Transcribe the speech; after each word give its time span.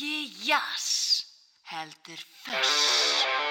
Ekki 0.00 0.46
jazz, 0.46 1.24
heldur 1.62 2.24
föss. 2.42 3.49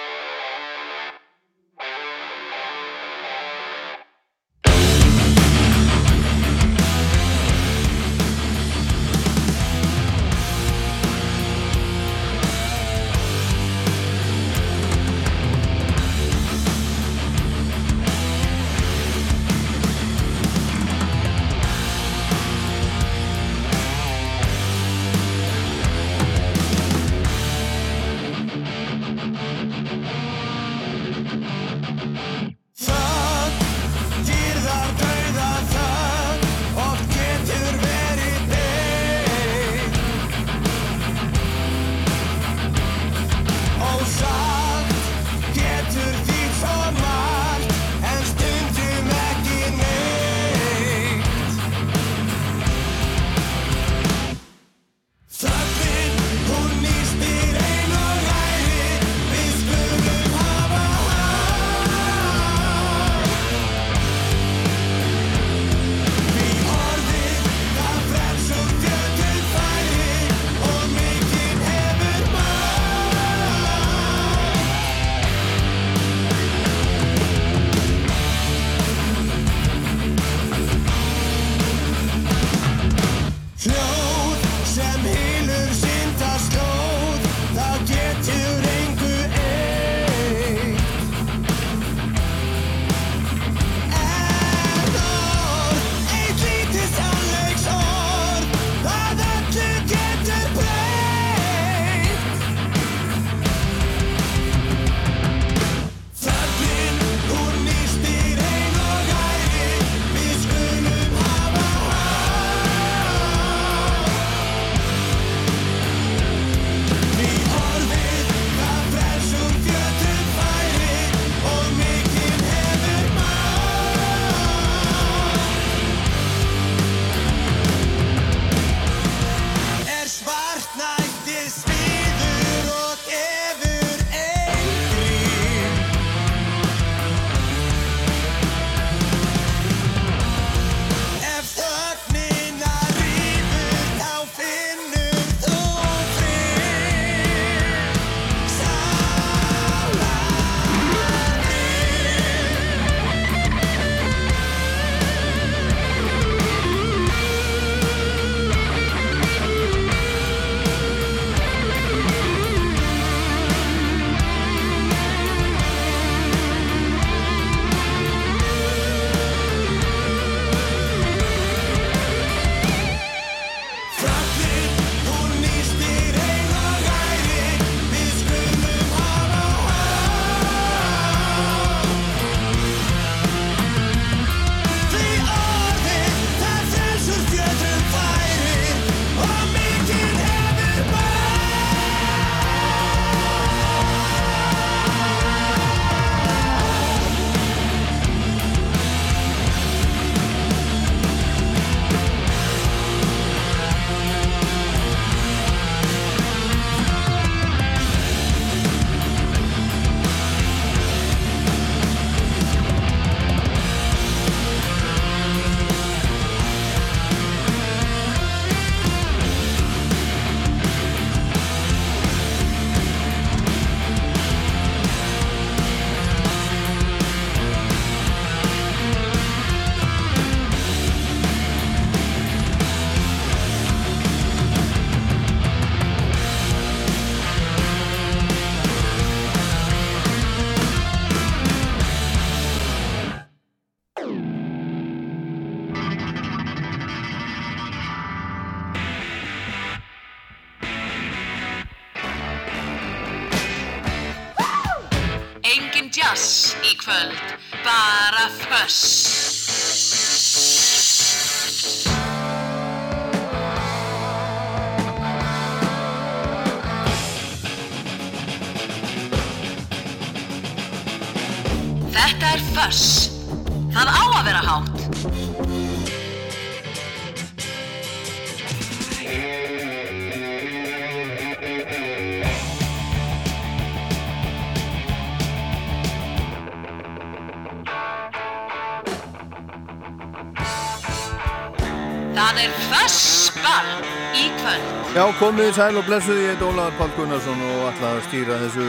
Það 292.19 292.39
er 292.43 292.55
fössball 292.67 293.67
í 294.11 294.25
kvöld. 294.41 294.71
Já, 294.91 295.05
komið 295.21 295.53
sæl 295.55 295.77
og 295.79 295.85
blessuð, 295.87 296.17
ég 296.19 296.33
heit 296.33 296.41
Ólaður 296.43 296.73
Pál 296.75 296.89
Gunnarsson 296.97 297.43
og 297.47 297.77
að 297.79 298.01
stýra 298.09 298.39
þessu 298.41 298.65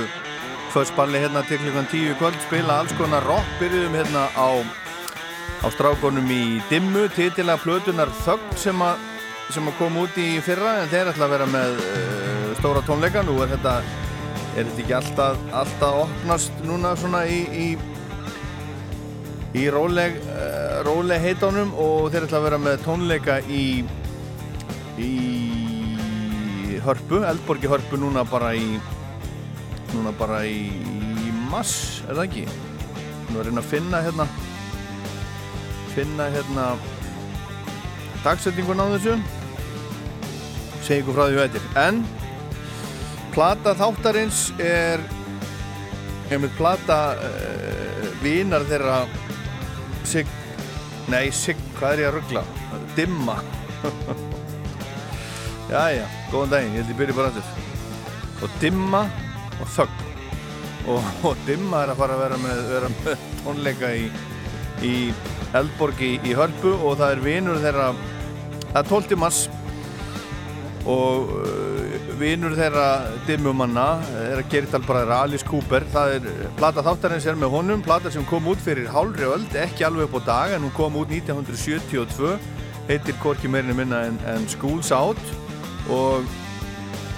försballi 0.71 1.19
hérna 1.19 1.43
til 1.49 1.59
klukkan 1.59 1.89
tíu 1.91 2.15
kvöld, 2.21 2.39
spila 2.45 2.77
alls 2.79 2.95
konar 2.95 3.27
rock, 3.27 3.49
byrjuðum 3.59 3.97
hérna 3.99 4.29
á, 4.39 4.63
á 5.65 5.69
strákonum 5.75 6.31
í 6.31 6.61
Dimmu, 6.71 7.09
titilega 7.17 7.59
plötunar 7.65 8.13
Þögn 8.21 8.55
sem 8.55 8.87
að, 8.87 9.03
sem 9.51 9.67
að 9.67 9.79
kom 9.81 9.99
út 9.99 10.23
í 10.23 10.29
fyrra 10.47 10.77
en 10.85 10.95
þeir 10.95 11.11
ætla 11.11 11.27
að 11.27 11.35
vera 11.35 11.51
með 11.51 11.83
uh, 11.89 12.49
stóra 12.61 12.87
tónleika, 12.87 13.27
nú 13.27 13.35
er 13.43 13.51
þetta, 13.57 13.81
er 14.55 14.71
þetta 14.71 14.85
ekki 14.85 14.99
alltaf, 15.01 15.43
alltaf 15.65 16.05
opnast 16.05 16.63
núna 16.71 16.95
svona 17.03 17.27
í, 17.27 17.43
í, 17.51 17.67
í 19.57 19.67
róleg, 19.73 20.19
uh, 20.31 20.81
róleg 20.87 21.23
heitónum 21.25 21.73
og 21.75 22.11
þeir 22.13 22.29
ætla 22.29 22.39
að 22.39 22.47
vera 22.47 22.61
með 22.63 22.85
tónleika 22.85 23.41
í 23.51 23.65
í 25.01 25.11
Hörpu, 26.85 27.21
Eldborgi 27.29 27.69
Hörpu 27.69 27.99
núna 28.01 28.23
bara 28.29 28.55
í 28.57 28.79
núna 29.91 30.13
bara 30.17 30.45
í, 30.47 30.71
í 30.71 31.33
mass, 31.51 32.05
er 32.07 32.15
það 32.15 32.25
ekki? 32.29 32.45
Nú 33.31 33.41
er 33.41 33.51
reyna 33.51 33.63
að 33.65 33.71
finna 33.73 34.01
hérna 34.07 34.27
finna 35.91 36.29
hérna 36.31 36.67
dagsetningun 38.23 38.81
á 38.81 38.87
þessu 38.95 39.17
segi 40.87 41.03
ykkur 41.03 41.17
frá 41.17 41.25
því 41.27 41.41
veitir 41.41 41.67
en 41.81 42.05
plata 43.35 43.75
þáttarins 43.79 44.45
er 44.63 45.03
einmitt 46.31 46.55
plata 46.59 47.01
uh, 47.19 48.07
vinar 48.23 48.67
þeirra 48.71 49.03
sig, 50.09 50.27
nei 51.11 51.31
sig, 51.35 51.59
hvað 51.79 51.93
er 51.93 52.05
ég 52.05 52.11
að 52.11 52.17
ruggla? 52.19 52.45
Dimma 52.97 53.37
Jæja, 55.71 56.07
góðan 56.33 56.55
daginn, 56.55 56.75
ég 56.75 56.83
held 56.83 56.95
ég 56.95 57.01
byrja 57.01 57.19
bara 57.19 57.33
aftur 57.33 57.69
og 58.41 58.55
dimma 58.61 59.03
og 59.61 59.69
þögn 59.75 60.07
og, 60.91 61.11
og 61.29 61.43
dimma 61.47 61.85
er 61.85 61.93
að 61.93 62.01
fara 62.01 62.17
að 62.17 62.23
vera 62.25 62.39
með, 62.41 62.63
vera 62.71 62.91
með 62.95 63.27
tónleika 63.43 63.91
í, 63.93 64.07
í 64.87 64.95
Eldborgi 65.61 66.15
í 66.25 66.35
Hörpu 66.39 66.73
og 66.79 66.97
það 67.01 67.15
er 67.17 67.25
vinur 67.25 67.61
þeirra 67.61 67.91
er 68.71 68.87
12. 68.89 69.19
mars 69.21 69.45
og 70.91 71.31
uh, 71.39 72.11
vinur 72.21 72.55
þeirra 72.59 72.87
dimmumanna 73.29 73.87
er 74.21 74.41
að 74.43 74.51
gera 74.53 74.71
talbræðra 74.75 75.21
Alice 75.25 75.47
Cooper. 75.47 75.87
Það 75.95 76.17
er, 76.19 76.29
plata 76.59 76.85
þáttarins 76.85 77.29
er 77.31 77.39
með 77.39 77.55
honum 77.55 77.85
plata 77.85 78.13
sem 78.13 78.27
kom 78.29 78.51
út 78.51 78.61
fyrir 78.65 78.91
hálfri 78.93 79.29
öld 79.29 79.57
ekki 79.63 79.87
alveg 79.87 80.09
upp 80.09 80.21
á 80.21 80.29
dag 80.29 80.57
en 80.57 80.67
hún 80.67 80.75
kom 80.77 80.99
út 81.01 81.13
1972 81.15 82.35
heitir 82.91 83.19
Korki 83.23 83.49
meirinu 83.49 83.77
minna 83.79 84.05
en, 84.11 84.19
en 84.29 84.49
Schools 84.51 84.91
Out. 84.93 85.21
Og 85.91 86.27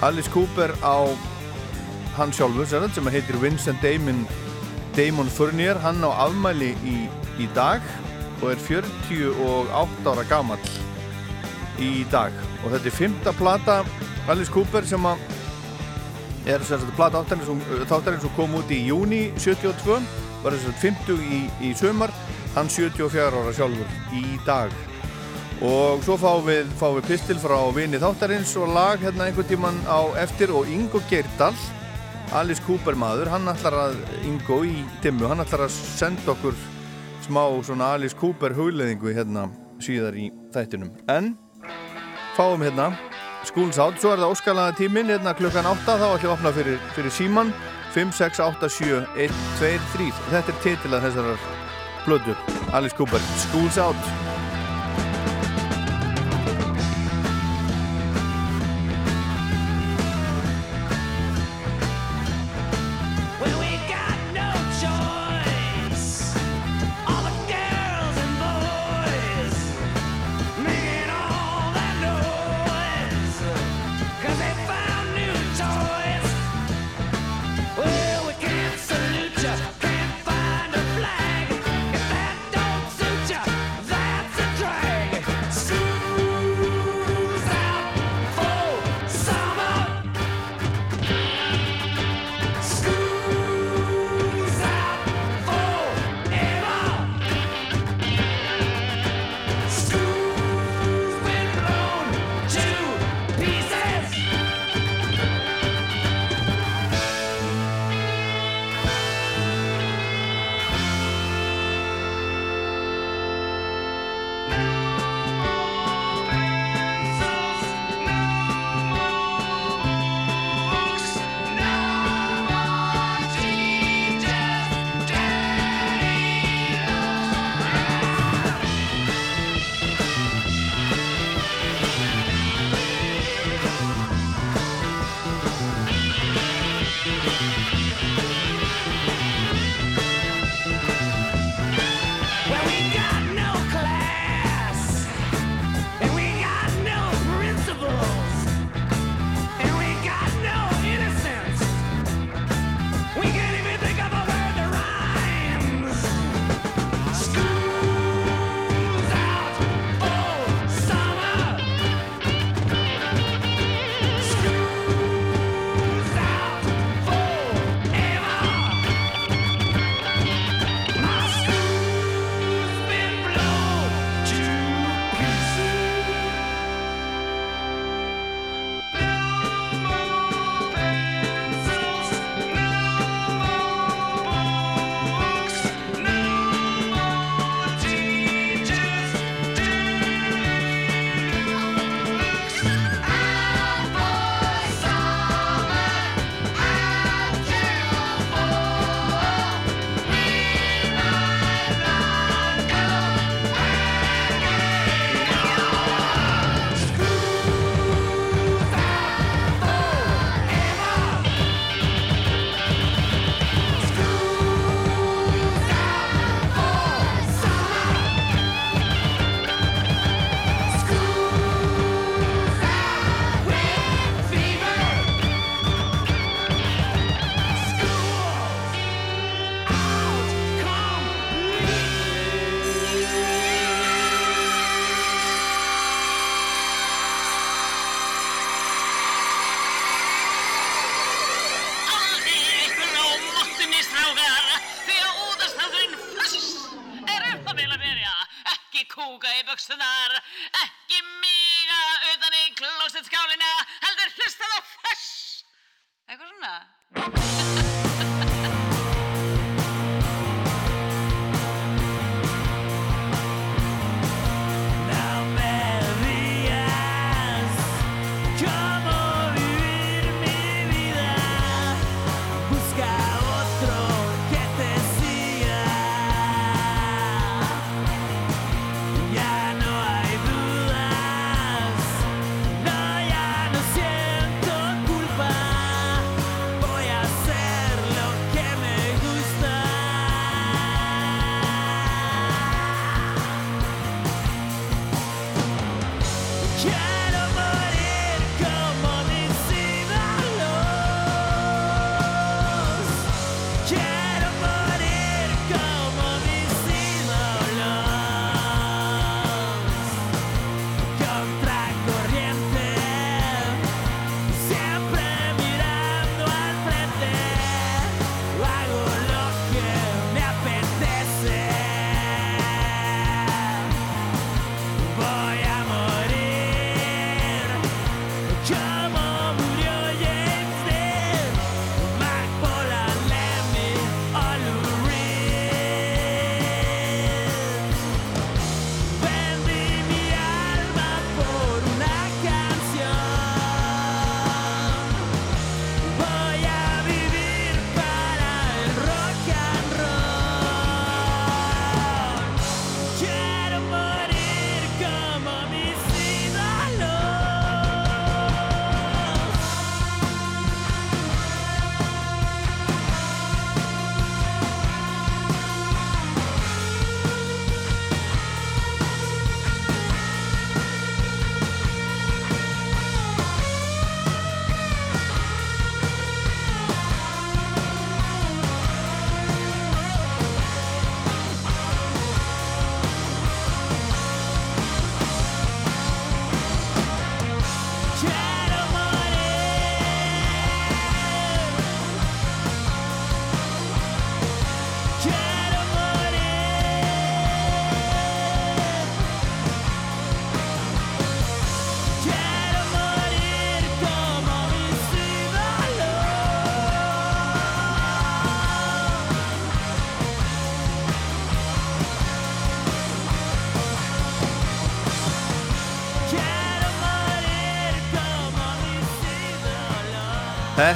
Alice 0.05 0.31
Cooper 0.31 0.75
á 0.83 1.09
hann 2.17 2.33
sjálfur 2.35 2.67
sem 2.69 3.07
heitir 3.09 3.39
Vincent 3.41 3.81
Damon 3.81 4.25
Damon 4.95 5.29
Furnier 5.29 5.79
hann 5.81 6.03
á 6.05 6.11
afmæli 6.27 6.73
í, 6.85 6.97
í 7.41 7.47
dag 7.55 7.81
og 8.41 8.51
er 8.51 8.59
48 8.67 10.11
ára 10.11 10.25
gammal 10.29 10.61
í 11.81 12.05
dag. 12.11 12.35
Og 12.63 12.73
þetta 12.73 12.89
er 12.89 12.97
fymta 12.97 13.33
plata 13.37 13.79
Alice 14.29 14.51
Cooper 14.53 14.85
sem 14.87 15.05
að 15.07 15.23
er 16.43 16.63
þess 16.63 16.83
að 16.83 16.95
plata 16.97 17.23
þáttarins 17.23 18.23
sem 18.23 18.33
kom 18.35 18.55
út 18.59 18.71
í 18.73 18.81
júni 18.89 19.25
72 19.39 19.99
var 20.43 20.55
þess 20.55 20.71
að 20.73 20.81
50 20.81 21.21
í, 21.23 21.43
í 21.63 21.69
sömar 21.79 22.11
hann 22.53 22.69
74 22.69 23.29
ára 23.31 23.53
sjálfur 23.55 24.17
í 24.19 24.25
dag. 24.47 24.73
Og 25.63 26.03
svo 26.03 26.17
fáum 26.19 26.43
við, 26.47 26.67
fáum 26.79 26.97
við 26.97 27.07
pistil 27.13 27.37
frá 27.39 27.55
vini 27.75 28.01
þáttarins 28.01 28.51
og 28.59 28.73
lag 28.75 28.99
hérna 29.03 29.29
einhvern 29.29 29.47
tíman 29.47 29.79
á 29.87 30.11
eftir 30.19 30.51
og 30.51 30.67
Ingo 30.67 30.99
Geirdal 31.07 31.55
Alice 32.33 32.63
Cooper 32.65 32.97
maður, 32.97 33.29
hann 33.29 33.47
ætlar 33.51 33.75
að 33.77 33.97
Ingo 34.25 34.63
í 34.65 34.81
dimmu, 35.03 35.27
hann 35.29 35.43
ætlar 35.43 35.67
að 35.67 35.75
senda 35.75 36.33
okkur 36.33 36.57
smá 37.23 37.43
svona 37.63 37.93
Alice 37.93 38.17
Cooper 38.17 38.55
hugleðingu 38.57 39.13
hérna 39.13 39.47
síðar 39.83 40.17
í 40.17 40.31
þættinum, 40.53 40.89
en 41.11 41.33
fáum 42.37 42.63
hérna 42.65 42.91
Schools 43.43 43.79
Out, 43.81 43.99
svo 43.99 44.13
er 44.13 44.21
það 44.21 44.33
óskalaða 44.33 44.75
tímin 44.79 45.11
hérna 45.11 45.33
klukkan 45.37 45.67
8, 45.67 45.83
þá 45.99 46.05
ætlum 46.07 46.21
við 46.21 46.29
að 46.29 46.35
opna 46.37 46.53
fyrir, 46.55 46.83
fyrir 46.95 47.13
síman 47.13 47.53
5, 47.93 48.13
6, 48.19 48.43
8, 48.43 48.69
7, 48.77 49.01
1, 49.27 49.41
2, 49.59 49.73
3 49.97 50.11
þetta 50.31 50.53
er 50.55 50.61
titilað 50.67 51.09
þessar 51.09 51.49
blödu 52.07 52.37
Alice 52.73 52.97
Cooper, 52.97 53.21
Schools 53.45 53.77
Out 53.81 54.32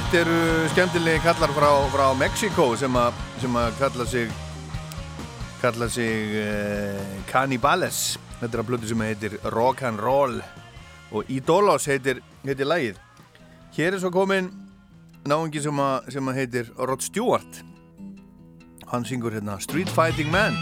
hitt 0.08 0.22
eru 0.24 0.68
skemmtilegi 0.72 1.20
kallar 1.20 1.50
frá, 1.52 1.68
frá 1.92 2.04
Mexiko 2.16 2.70
sem 2.80 2.94
að, 2.96 3.18
sem 3.42 3.56
að 3.60 3.74
kalla 3.76 4.06
sig 4.08 4.30
kalla 5.60 5.88
sig 5.92 6.32
eh, 6.40 7.02
Cannibales. 7.28 8.16
Þetta 8.38 8.56
er 8.56 8.62
að 8.62 8.70
blödu 8.70 8.88
sem 8.88 9.04
heitir 9.04 9.36
Rock'n'Roll 9.52 10.40
og 11.12 11.28
Ídólás 11.28 11.90
heitir, 11.92 12.22
heitir 12.46 12.70
lægið 12.70 13.04
hér 13.76 13.98
er 13.98 14.00
svo 14.00 14.14
komin 14.14 14.48
náðungi 15.28 15.60
sem 15.66 15.84
að, 15.84 16.12
sem 16.16 16.32
að 16.32 16.40
heitir 16.40 16.72
Rod 16.78 17.04
Stewart. 17.04 17.64
Hann 18.88 19.04
syngur 19.04 19.36
hérna 19.36 19.60
Street 19.60 19.92
Fighting 19.92 20.32
Man. 20.32 20.56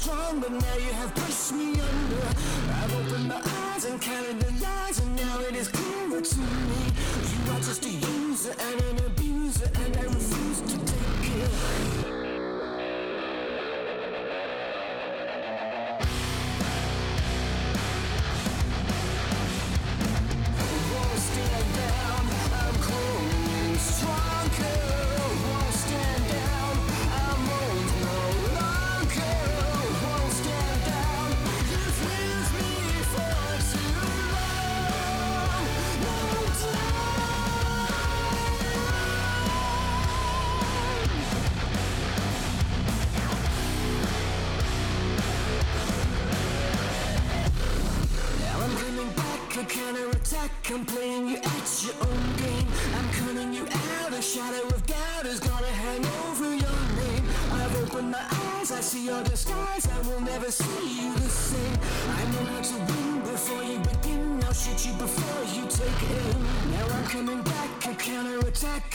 Stronger 0.00 0.48
now 0.48 0.76
you 0.76 0.92
have 0.92 1.17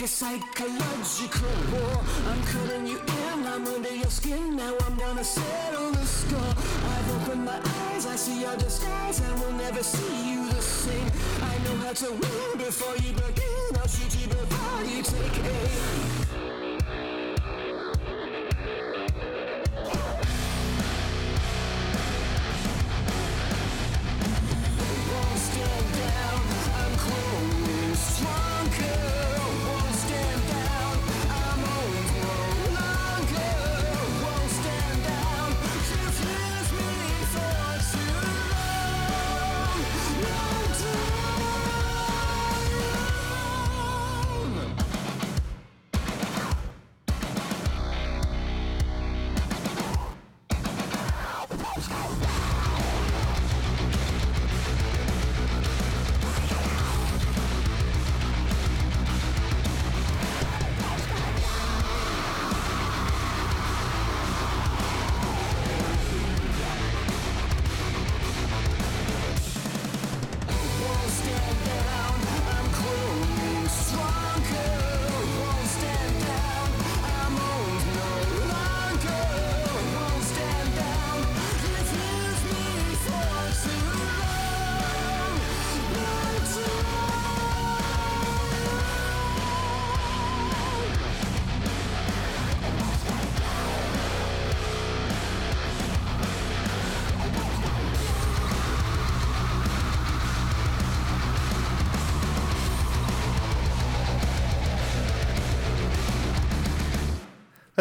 a 0.01 0.08
psychological 0.08 1.49
war 1.71 2.01
I'm 2.27 2.41
cutting 2.43 2.88
you 2.88 2.99
in, 2.99 3.45
I'm 3.45 3.67
under 3.67 3.93
your 3.93 4.10
skin 4.10 4.56
Now 4.56 4.73
I'm 4.86 4.95
gonna 4.97 5.23
settle 5.23 5.91
the 5.91 6.06
score. 6.06 6.39
I've 6.39 7.21
opened 7.21 7.45
my 7.45 7.60
eyes, 7.91 8.06
I 8.06 8.15
see 8.15 8.41
your 8.41 8.56
disguise 8.56 9.21
I 9.21 9.34
will 9.39 9.51
never 9.51 9.84
see 9.84 10.32
you 10.32 10.49
the 10.49 10.62
same. 10.62 11.12
I 11.41 11.58
know 11.63 11.75
how 11.86 11.93
to 11.93 12.12
win 12.12 12.58
before 12.58 12.95
you 12.97 13.13
begin. 13.13 13.77
I'll 13.79 13.88
shoot 13.88 14.15
you 14.19 14.27
before 14.27 14.84
you 14.84 15.03
take 15.03 15.45
aim. 15.45 16.22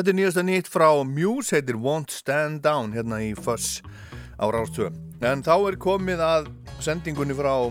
Þetta 0.02 0.10
er 0.10 0.16
nýjasta 0.18 0.42
nýtt 0.42 0.66
frá 0.66 0.88
Muse, 1.06 1.52
heitir 1.54 1.76
Won't 1.78 2.10
Stand 2.10 2.64
Down 2.64 2.88
hérna 2.90 3.20
í 3.22 3.28
Fuss 3.38 3.76
á 4.34 4.50
Rástvö. 4.50 4.88
En 5.22 5.44
þá 5.46 5.52
er 5.68 5.76
komið 5.78 6.18
að 6.26 6.48
sendingunni 6.82 7.36
frá 7.38 7.70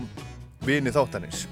vini 0.64 0.88
þáttanins. 0.94 1.42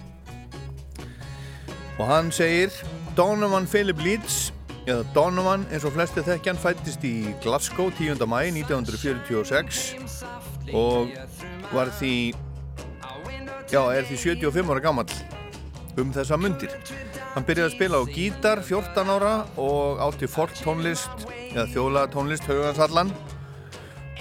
Og 1.98 2.08
hann 2.08 2.32
segir 2.32 2.72
Donovan 3.12 3.68
Philip 3.68 4.00
Leeds, 4.00 4.54
eða 4.86 5.04
Donovan 5.12 5.68
eins 5.68 5.84
og 5.84 5.92
flesti 5.98 6.24
þekkjan, 6.24 6.62
fættist 6.64 7.04
í 7.04 7.28
Glasgow 7.44 7.92
10. 8.00 8.24
mæ 8.24 8.40
1946 8.62 9.84
og 10.72 11.12
var 11.74 11.92
því, 12.00 12.32
já, 13.68 13.84
er 13.84 14.08
því 14.08 14.16
75 14.24 14.72
ára 14.72 14.88
gammal 14.88 15.12
um 16.00 16.16
þessa 16.16 16.40
mundir. 16.40 16.72
Hann 17.30 17.46
byrjaði 17.46 17.68
að 17.68 17.74
spila 17.76 17.98
á 18.02 18.04
gítar 18.10 18.60
14 18.66 19.10
ára 19.14 19.34
og 19.60 20.00
átti 20.02 20.26
folk 20.26 20.54
tónlist 20.58 21.26
eða 21.52 21.68
þjóla 21.70 22.06
tónlist 22.10 22.48
haugansallan 22.50 23.12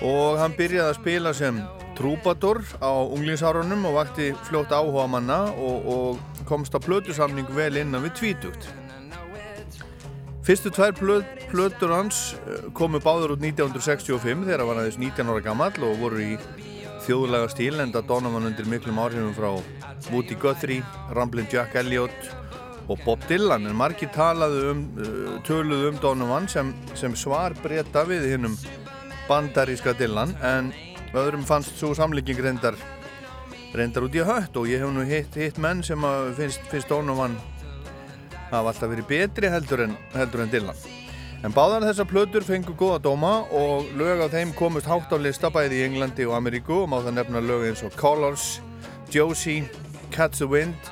og 0.05 0.37
hann 0.37 0.53
byrjaði 0.57 0.91
að 0.91 0.99
spila 0.99 1.31
sem 1.33 1.57
trúbadur 1.97 2.61
á 2.77 2.91
unglingsárunum 3.01 3.87
og 3.89 3.97
vakti 3.97 4.29
fljótt 4.47 4.71
áhuga 4.71 5.07
manna 5.09 5.39
og, 5.51 5.89
og 5.89 6.45
komst 6.47 6.77
á 6.77 6.79
plötusamning 6.79 7.49
vel 7.57 7.81
innan 7.81 8.05
við 8.05 8.13
tvítugt. 8.21 8.69
Fyrstu 10.45 10.71
tvær 10.73 10.93
plöt, 10.97 11.33
plötur 11.51 11.91
hans 11.93 12.35
eh, 12.45 12.69
komu 12.77 13.01
báður 13.03 13.35
út 13.35 13.43
1965 13.43 14.45
þegar 14.45 14.63
hann 14.63 14.69
var 14.69 14.83
aðeins 14.83 15.01
19 15.01 15.33
ára 15.33 15.43
gammal 15.45 15.73
og 15.85 15.99
voru 15.99 16.23
í 16.23 16.37
þjóðlega 17.05 17.49
stíl 17.51 17.81
enda 17.81 18.05
Donovan 18.05 18.47
undir 18.49 18.69
miklum 18.69 19.01
áhrifum 19.01 19.33
frá 19.33 19.49
Woody 20.09 20.37
Guthrie, 20.39 20.85
Ramblin' 21.13 21.49
Jack 21.51 21.75
Elliott 21.77 22.31
og 22.89 23.02
Bob 23.06 23.21
Dylan 23.30 23.67
en 23.69 23.78
margir 23.78 24.10
talaðu 24.13 24.62
um, 24.73 24.86
uh, 24.97 25.34
töluðu 25.45 25.91
um 25.93 25.99
Donovan 26.02 26.49
sem, 26.49 26.71
sem 26.97 27.15
svar 27.17 27.54
breyta 27.62 28.04
við 28.10 28.32
hinnum 28.34 28.58
bandaríska 29.30 29.93
Dylan 29.97 30.34
en 30.45 30.71
öðrum 31.13 31.45
fannst 31.45 31.78
svo 31.78 31.93
samlíking 31.97 32.41
reyndar 32.41 32.78
reyndar 33.78 34.08
út 34.08 34.17
í 34.17 34.25
hött 34.25 34.58
og 34.58 34.69
ég 34.69 34.82
hef 34.82 34.93
nú 34.93 35.06
hitt, 35.06 35.38
hitt 35.38 35.62
menn 35.62 35.84
sem 35.86 36.02
finnst, 36.38 36.65
finnst 36.71 36.89
Donovan 36.89 37.38
hafa 38.49 38.71
alltaf 38.71 38.89
verið 38.89 39.10
betri 39.10 39.52
heldur 39.54 39.86
en, 39.86 39.93
heldur 40.15 40.45
en 40.45 40.49
Dylan. 40.54 40.88
En 41.45 41.54
báðar 41.56 41.86
þessar 41.88 42.08
plötur 42.10 42.43
fengu 42.43 42.73
góða 42.75 42.99
dóma 43.06 43.34
og 43.56 43.93
lög 43.95 44.25
á 44.25 44.28
þeim 44.34 44.49
komust 44.58 44.89
hátt 44.89 45.13
á 45.13 45.17
lista 45.21 45.52
bæði 45.54 45.78
í 45.80 45.86
Englandi 45.86 46.25
og 46.28 46.36
Ameríku 46.36 46.82
og 46.82 46.89
má 46.91 46.97
það 46.99 47.15
nefna 47.15 47.43
lög 47.45 47.69
eins 47.69 47.84
og 47.86 47.95
Colors, 47.95 48.58
Josie, 49.13 49.69
Catch 50.12 50.41
the 50.41 50.49
Wind 50.49 50.89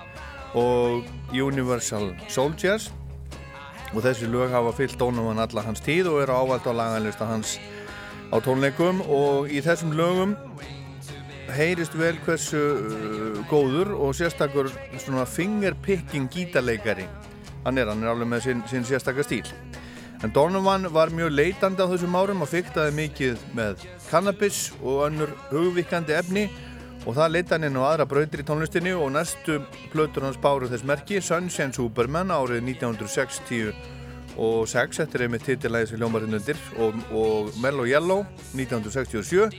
og 0.57 1.05
Universal 1.33 2.09
Soldiers. 2.33 2.89
Og 3.93 4.01
þessi 4.03 4.27
lög 4.27 4.51
hafa 4.51 4.73
fyllt 4.75 4.97
Donovan 4.99 5.39
alla 5.39 5.63
hans 5.63 5.83
tíð 5.85 6.09
og 6.11 6.23
eru 6.25 6.35
ávald 6.35 6.67
á 6.67 6.73
laganlista 6.75 7.29
hans 7.29 7.55
á 8.33 8.37
tónleikum. 8.43 8.99
Og 9.05 9.47
í 9.53 9.61
þessum 9.63 9.93
lögum 9.95 10.35
heyrist 11.55 11.95
vel 11.95 12.17
hversu 12.25 12.59
uh, 12.59 13.39
góður 13.47 13.93
og 13.95 14.17
sérstakur 14.17 14.67
svona 14.99 15.23
fingerpicking 15.29 16.27
gítarleikari 16.33 17.07
hann 17.67 17.77
er, 17.77 17.89
hann 17.91 18.03
er 18.03 18.13
alveg 18.13 18.29
með 18.31 18.45
sinn, 18.45 18.63
sinn 18.69 18.85
sérstakar 18.87 19.27
stíl. 19.27 19.47
En 20.23 20.31
Donovan 20.33 20.87
var 20.93 21.11
mjög 21.13 21.33
leitandi 21.35 21.83
á 21.83 21.91
þessum 21.91 22.15
árum 22.17 22.41
og 22.41 22.49
fyktaði 22.49 22.95
mikið 22.97 23.41
með 23.57 23.83
cannabis 24.07 24.71
og 24.81 25.03
önnur 25.09 25.33
hugvikandi 25.51 26.15
efni 26.17 26.47
og 27.07 27.15
það 27.15 27.33
leita 27.33 27.55
hann 27.55 27.69
inn 27.69 27.79
á 27.79 27.87
aðra 27.87 28.05
brautir 28.11 28.43
í 28.43 28.47
tónlistinni 28.47 28.91
og 28.91 29.13
næstu 29.15 29.61
plötur 29.93 30.27
hans 30.27 30.39
báru 30.43 30.67
þess 30.67 30.83
merki 30.87 31.21
Sunshine 31.23 31.71
Superman 31.75 32.33
árið 32.35 32.65
1960 32.75 33.71
og 34.37 34.67
6 34.69 34.99
eftir 35.05 35.23
einmitt 35.25 35.47
titilæðis 35.47 35.95
í 35.95 36.01
Ljómarinnundir 36.01 36.59
og, 36.83 36.97
og 37.15 37.53
Mellow 37.63 37.87
Yellow 37.87 38.25
1967 38.51 39.55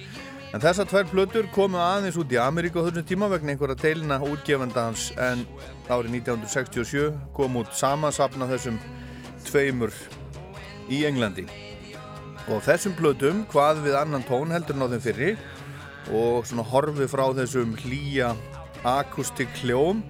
en 0.53 0.63
þessar 0.63 0.89
tvær 0.89 1.09
plötur 1.11 1.49
komu 1.53 1.81
aðeins 1.81 2.17
út 2.21 2.33
í 2.33 2.39
Ameríku 2.41 2.81
á 2.81 2.87
þessum 2.89 3.07
tíma 3.09 3.29
vegna 3.33 3.53
einhverja 3.53 3.81
teilina 3.81 4.21
útgefanda 4.25 4.87
hans. 4.87 5.11
En 5.21 5.45
árið 5.89 6.21
1967 6.23 7.11
kom 7.37 7.59
út 7.61 7.73
samansapna 7.77 8.49
þessum 8.49 8.79
tveimur 9.49 9.93
í 10.89 11.03
Englandi. 11.09 11.45
Og 12.49 12.63
þessum 12.65 12.97
plötum 12.97 13.45
hvað 13.53 13.83
við 13.85 13.99
annan 14.01 14.25
tón 14.29 14.55
heldur 14.55 14.79
náðum 14.79 15.05
fyrri 15.05 15.35
og 16.15 16.47
svona 16.49 16.65
horfi 16.65 17.09
frá 17.11 17.27
þessum 17.37 17.75
hlýja 17.83 18.33
akustik 18.87 19.51
hljóm 19.63 20.03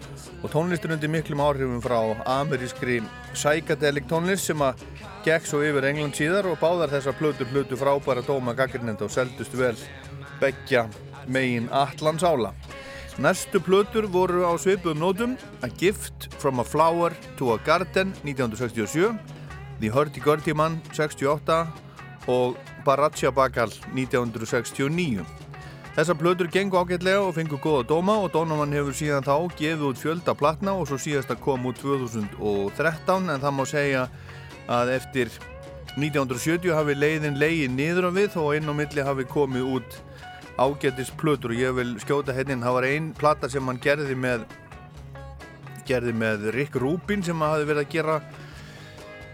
og 0.43 0.51
tónlistur 0.53 0.93
undir 0.93 1.11
miklum 1.11 1.41
áhrifum 1.41 1.81
frá 1.83 1.99
amerískri 2.39 3.01
psychedelic 3.33 4.07
tónlist 4.11 4.51
sem 4.51 4.61
að 4.63 4.83
gekk 5.25 5.49
svo 5.49 5.63
yfir 5.65 5.89
England 5.89 6.19
síðar 6.19 6.51
og 6.51 6.61
báðar 6.61 6.93
þessar 6.93 7.17
plötur 7.19 7.49
plötu 7.51 7.79
frábæra 7.81 8.23
dóma 8.27 8.55
gaggrinnenda 8.57 9.09
og 9.09 9.15
seldust 9.15 9.57
vel 9.57 9.77
begja 10.41 10.87
megin 11.27 11.69
Allans 11.73 12.23
ála. 12.23 12.53
Næstu 13.19 13.59
plötur 13.59 14.07
voru 14.07 14.45
á 14.47 14.55
sveipuðum 14.55 15.01
nótum. 15.03 15.37
A 15.63 15.69
Gift 15.69 16.29
from 16.39 16.61
a 16.61 16.65
Flower 16.65 17.11
to 17.37 17.53
a 17.53 17.59
Garden 17.67 18.15
1967 18.23 19.19
The 19.81 19.91
Hurdy-Gurdy 19.91 20.55
Man 20.55 20.81
68 20.93 21.67
og 22.29 22.57
Baracha 22.85 23.31
Bakal 23.31 23.73
1969 23.95 25.48
Þessar 25.99 26.15
plötur 26.15 26.47
gengu 26.47 26.79
ágætlega 26.79 27.25
og 27.27 27.33
fengu 27.35 27.57
góða 27.59 27.83
dóma 27.89 28.15
og 28.23 28.29
Donovan 28.31 28.71
hefur 28.71 28.95
síðan 28.95 29.25
þá 29.27 29.49
gefið 29.59 29.81
út 29.89 29.99
fjölda 29.99 30.35
platna 30.39 30.77
og 30.79 30.85
svo 30.87 30.95
síðast 31.03 31.33
að 31.35 31.41
koma 31.43 31.73
út 31.73 31.81
2013 31.83 33.33
en 33.35 33.43
það 33.43 33.57
má 33.57 33.63
segja 33.67 34.05
að 34.71 34.93
eftir 34.95 35.33
1970 35.97 36.71
hafi 36.71 36.95
leiðin 36.95 37.41
leiðin 37.43 37.75
niður 37.75 38.07
á 38.07 38.11
við 38.15 38.37
og 38.39 38.55
inn 38.55 38.71
á 38.71 38.79
milli 38.79 39.07
hafi 39.09 39.27
komið 39.27 39.73
út 39.75 39.99
ágættis 40.55 41.11
plötur 41.19 41.57
og 41.57 41.65
ég 41.65 41.75
vil 41.75 41.97
skjóta 41.99 42.37
hennin, 42.37 42.63
það 42.63 42.79
var 42.79 42.87
einn 42.93 43.11
platta 43.19 43.51
sem 43.51 43.67
hann 43.67 43.83
gerði 43.83 44.15
með 44.15 44.47
gerði 45.91 46.15
með 46.15 46.53
Rick 46.55 46.79
Rubin 46.79 47.27
sem 47.27 47.43
hafi 47.43 47.67
verið 47.67 47.83
að 47.83 47.93
gera 47.97 48.21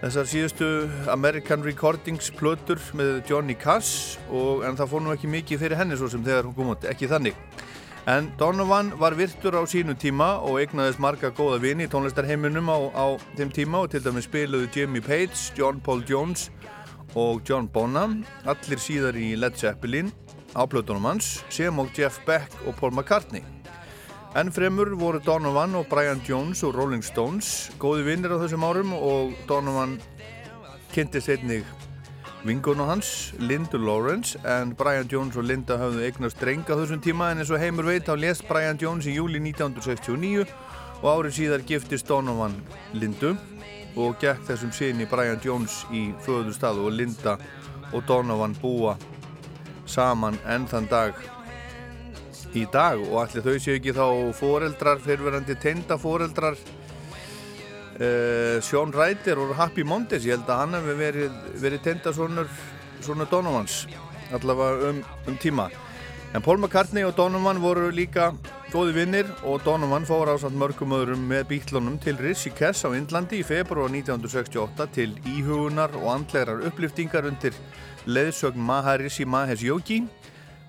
þessar 0.05 0.27
síðustu 0.29 0.67
American 1.09 1.62
Recordings 1.64 2.27
plötur 2.37 2.81
með 2.99 3.23
Johnny 3.31 3.55
Cash 3.57 4.19
og, 4.29 4.61
en 4.69 4.77
það 4.77 4.90
fór 4.90 5.05
nú 5.05 5.14
ekki 5.14 5.31
mikið 5.33 5.62
fyrir 5.62 5.81
henni 5.81 5.97
svo 5.97 6.11
sem 6.12 6.25
þegar 6.25 6.45
hún 6.45 6.57
kom 6.59 6.75
út, 6.75 6.85
ekki 6.90 7.09
þannig. 7.09 7.38
En 8.12 8.29
Donovan 8.37 8.90
var 9.01 9.17
virtur 9.17 9.57
á 9.57 9.64
sínu 9.64 9.97
tíma 9.97 10.35
og 10.45 10.59
eignaðist 10.61 11.01
marga 11.01 11.33
góða 11.33 11.62
vini 11.62 11.87
í 11.87 11.93
tónlistarheiminum 11.93 12.69
á, 12.69 12.79
á 12.93 13.07
þeim 13.38 13.55
tíma 13.57 13.81
og 13.87 13.95
til 13.95 14.05
dæmis 14.05 14.29
spiluðu 14.29 14.69
Jimmy 14.77 15.01
Page, 15.01 15.57
John 15.57 15.81
Paul 15.81 16.05
Jones 16.05 16.51
og 17.17 17.40
John 17.49 17.71
Bonham 17.73 18.21
allir 18.45 18.85
síðar 18.85 19.17
í 19.17 19.33
Led 19.40 19.57
Zeppelin 19.57 20.12
á 20.53 20.69
plötunum 20.69 21.09
hans 21.09 21.38
sem 21.49 21.81
og 21.81 21.97
Jeff 21.97 22.21
Beck 22.29 22.53
og 22.69 22.77
Paul 22.77 22.93
McCartney 22.93 23.54
Enn 24.35 24.51
fremur 24.51 24.88
voru 24.99 25.20
Donovan 25.23 25.77
og 25.79 25.85
Brian 25.87 26.18
Jones 26.27 26.64
og 26.66 26.73
Rolling 26.75 27.05
Stones 27.07 27.70
góði 27.79 28.03
vinnir 28.09 28.33
á 28.35 28.42
þessum 28.42 28.64
árum 28.66 28.90
og 28.97 29.37
Donovan 29.47 29.92
kynntist 30.90 31.31
einnig 31.31 31.62
vingun 32.42 32.83
á 32.83 32.90
hans, 32.90 33.31
Linda 33.38 33.79
Lawrence 33.79 34.35
en 34.42 34.73
Brian 34.75 35.07
Jones 35.07 35.38
og 35.38 35.47
Linda 35.47 35.77
hafðu 35.79 36.03
eignast 36.03 36.42
drenga 36.42 36.75
þessum 36.81 37.05
tíma 37.05 37.29
en 37.31 37.44
eins 37.44 37.53
og 37.55 37.62
heimur 37.62 37.87
veit 37.87 38.09
þá 38.09 38.16
lest 38.18 38.42
Brian 38.49 38.81
Jones 38.83 39.07
í 39.07 39.14
júli 39.14 39.38
1969 39.38 40.42
og 41.05 41.07
árið 41.12 41.38
síðar 41.38 41.62
giftist 41.70 42.11
Donovan 42.11 42.59
Lindu 42.90 43.37
og 43.94 44.18
gekk 44.18 44.42
þessum 44.51 44.75
síni 44.75 45.07
Brian 45.07 45.38
Jones 45.47 45.85
í 45.94 46.09
föður 46.27 46.51
staðu 46.59 46.88
og 46.88 46.99
Linda 46.99 47.38
og 47.94 48.03
Donovan 48.11 48.59
búa 48.59 48.99
saman 49.87 50.42
enn 50.42 50.66
þann 50.66 50.90
dag 50.90 51.23
í 52.59 52.64
dag 52.73 53.01
og 53.03 53.21
allir 53.25 53.45
þau 53.45 53.59
séu 53.59 53.77
ekki 53.79 53.95
þá 53.97 54.07
foreldrar, 54.38 55.03
fyrirverandi 55.05 55.57
teinda 55.61 55.99
foreldrar. 56.01 56.59
Uh, 57.95 58.59
Sean 58.64 58.90
Ryder 58.95 59.38
og 59.38 59.55
Happy 59.55 59.85
Mondays 59.87 60.25
ég 60.27 60.35
held 60.35 60.49
að 60.51 60.62
hann 60.64 60.79
hefur 60.81 60.99
verið, 60.99 61.37
verið 61.62 61.85
teinda 61.85 62.12
svonur, 62.14 62.49
svonur 63.05 63.31
Donovans 63.31 63.85
allavega 64.35 64.90
um, 64.90 65.03
um 65.29 65.38
tíma. 65.38 65.69
En 66.35 66.43
Paul 66.43 66.59
McCartney 66.59 67.05
og 67.07 67.14
Donovan 67.14 67.61
voru 67.62 67.93
líka 67.95 68.33
góði 68.73 68.97
vinnir 68.97 69.29
og 69.47 69.61
Donovan 69.62 70.03
fór 70.03 70.33
á 70.33 70.37
samt 70.43 70.59
mörgum 70.59 70.97
öðrum 70.97 71.23
með 71.31 71.45
bítlunum 71.53 72.01
til 72.03 72.19
Rissi 72.19 72.51
Kess 72.51 72.83
á 72.83 72.90
Indlandi 72.90 73.38
í 73.38 73.47
februar 73.47 73.87
1968 73.93 74.88
til 74.97 75.12
íhugunar 75.31 75.95
og 76.01 76.09
andlegar 76.17 76.64
upplýftingar 76.67 77.29
undir 77.31 77.55
leðsögn 78.11 78.59
Maharishi 78.59 79.23
Mahesh 79.23 79.62
Yogi 79.62 80.01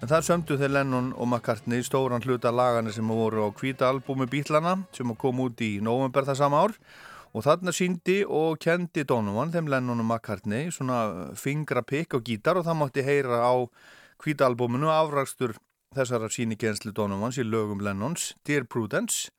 En 0.04 0.10
það 0.12 0.26
sömdu 0.28 0.56
þeir 0.60 0.74
Lennon 0.76 1.12
og 1.16 1.28
McCartney 1.30 1.84
stóran 1.86 2.24
hluta 2.26 2.52
lagana 2.52 2.92
sem 2.92 3.08
voru 3.08 3.48
á 3.48 3.50
kvíta 3.56 3.88
albúmi 3.88 4.28
Bítlana 4.28 4.76
sem 4.94 5.14
kom 5.16 5.40
út 5.46 5.62
í 5.64 5.78
november 5.80 6.28
það 6.28 6.40
sama 6.42 6.64
ár. 6.66 6.74
Og 7.36 7.46
þarna 7.48 7.72
síndi 7.76 8.18
og 8.28 8.60
kendi 8.64 9.06
Donovan 9.08 9.54
þeim 9.56 9.72
Lennon 9.72 10.04
og 10.04 10.10
McCartney 10.10 10.68
svona 10.72 11.32
fingrapikk 11.40 12.16
á 12.16 12.20
gítar 12.20 12.60
og 12.60 12.68
það 12.68 12.80
mátti 12.82 13.08
heyra 13.08 13.40
á 13.40 13.56
kvíta 14.20 14.50
albúminu 14.50 14.92
afrakstur 14.92 15.56
þessara 15.96 16.28
sínikensli 16.32 16.92
Donovans 16.96 17.40
í 17.40 17.48
lögum 17.48 17.84
Lennons 17.84 18.34
Dear 18.48 18.68
Prudence, 18.68 19.32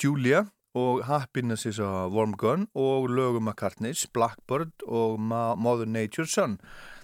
Julia 0.00 0.46
og 0.76 1.04
Happiness 1.08 1.66
is 1.68 1.78
a 1.78 2.08
Warm 2.08 2.36
Gun 2.40 2.68
og 2.74 3.08
lögum 3.12 3.48
McCartney's 3.48 4.06
Blackbird 4.12 4.72
og 4.86 5.20
Mother 5.20 5.88
Nature's 5.88 6.32
Son. 6.32 6.56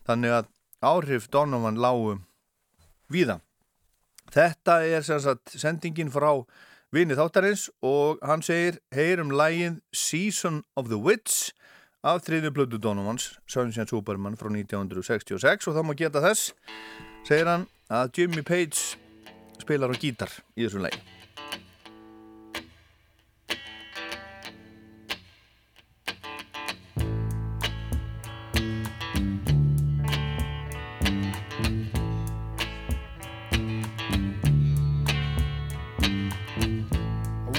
Þannig 0.09 0.41
að 0.41 0.55
áhrif 0.85 1.29
Donovan 1.33 1.81
lágu 1.81 2.23
víða. 3.13 3.41
Þetta 4.35 4.81
er 4.87 5.05
sagt 5.05 5.55
sendingin 5.61 6.13
frá 6.13 6.31
vinið 6.95 7.21
þáttarins 7.21 7.69
og 7.85 8.23
hann 8.25 8.43
segir 8.45 8.79
heyrum 8.95 9.33
lægin 9.35 9.81
Season 9.93 10.63
of 10.79 10.89
the 10.89 10.99
Witch 10.99 11.53
af 12.05 12.23
þriðju 12.27 12.53
blödu 12.55 12.79
Donovans 12.79 13.33
Sunshine 13.51 13.89
Superman 13.91 14.39
frá 14.39 14.51
1966 14.53 15.71
og 15.71 15.79
þá 15.79 15.83
má 15.83 15.97
geta 15.99 16.23
þess 16.25 16.53
segir 17.27 17.51
hann 17.51 17.67
að 17.91 18.21
Jimmy 18.21 18.47
Page 18.47 18.97
spilar 19.61 19.93
á 19.93 19.97
gítar 19.99 20.33
í 20.55 20.67
þessum 20.67 20.87
lægi 20.87 21.14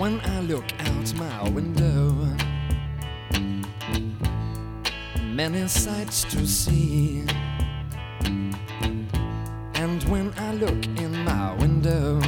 When 0.05 0.21
I 0.21 0.41
look 0.41 0.71
out 0.81 1.13
my 1.15 1.49
window, 1.49 2.11
many 5.23 5.67
sights 5.67 6.25
to 6.25 6.45
see. 6.45 7.25
And 9.73 10.03
when 10.03 10.31
I 10.37 10.53
look 10.53 10.85
in 10.99 11.11
my 11.23 11.53
window, 11.55 12.21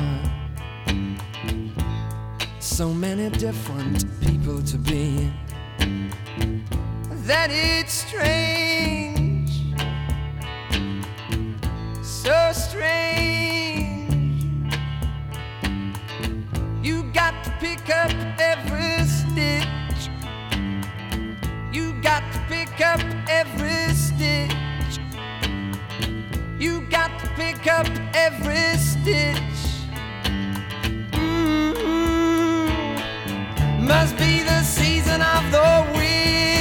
so 2.59 2.91
many 2.91 3.29
different 3.37 4.05
people 4.21 4.59
to 4.63 4.77
be, 4.79 5.31
that 7.27 7.49
it's 7.51 7.93
strange, 7.93 9.51
so 12.01 12.51
strange. 12.53 13.26
Pick 17.87 17.95
up 17.95 18.11
every 18.37 19.07
stitch. 19.07 20.09
You 21.71 21.93
got 22.01 22.21
to 22.33 22.39
pick 22.49 22.81
up 22.81 22.99
every 23.29 23.93
stitch. 23.93 24.99
You 26.59 26.81
got 26.89 27.17
to 27.21 27.27
pick 27.35 27.67
up 27.67 27.87
every 28.13 28.77
stitch. 28.77 29.37
Mm-hmm. 31.11 32.67
Must 33.87 34.17
be 34.17 34.43
the 34.43 34.63
season 34.63 35.21
of 35.21 35.51
the 35.51 35.87
witch. 35.95 36.56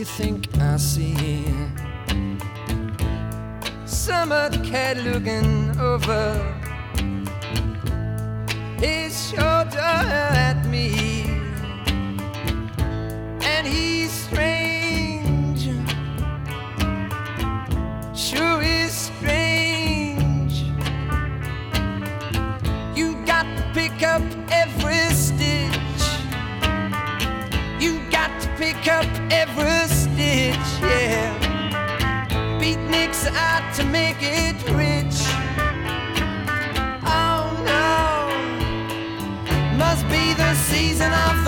You 0.00 0.06
think 0.06 0.48
I 0.58 0.78
see? 0.78 1.44
Summer 3.84 4.48
cat 4.64 4.96
looking 5.04 5.78
over 5.78 6.24
his 8.78 9.12
shoulder 9.28 9.92
at 10.48 10.64
me, 10.64 11.24
and 13.42 13.66
he's 13.66 14.09
Beatniks 32.70 33.26
out 33.34 33.74
to 33.74 33.84
make 33.84 34.18
it 34.20 34.54
rich. 34.70 35.26
Oh 37.04 37.50
no, 37.66 38.30
must 39.76 40.04
be 40.08 40.34
the 40.34 40.54
season 40.54 41.12
of 41.12 41.39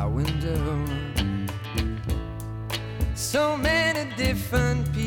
my 0.00 0.06
window, 0.06 0.86
so 3.14 3.54
many 3.54 4.10
different 4.16 4.90
people 4.94 4.99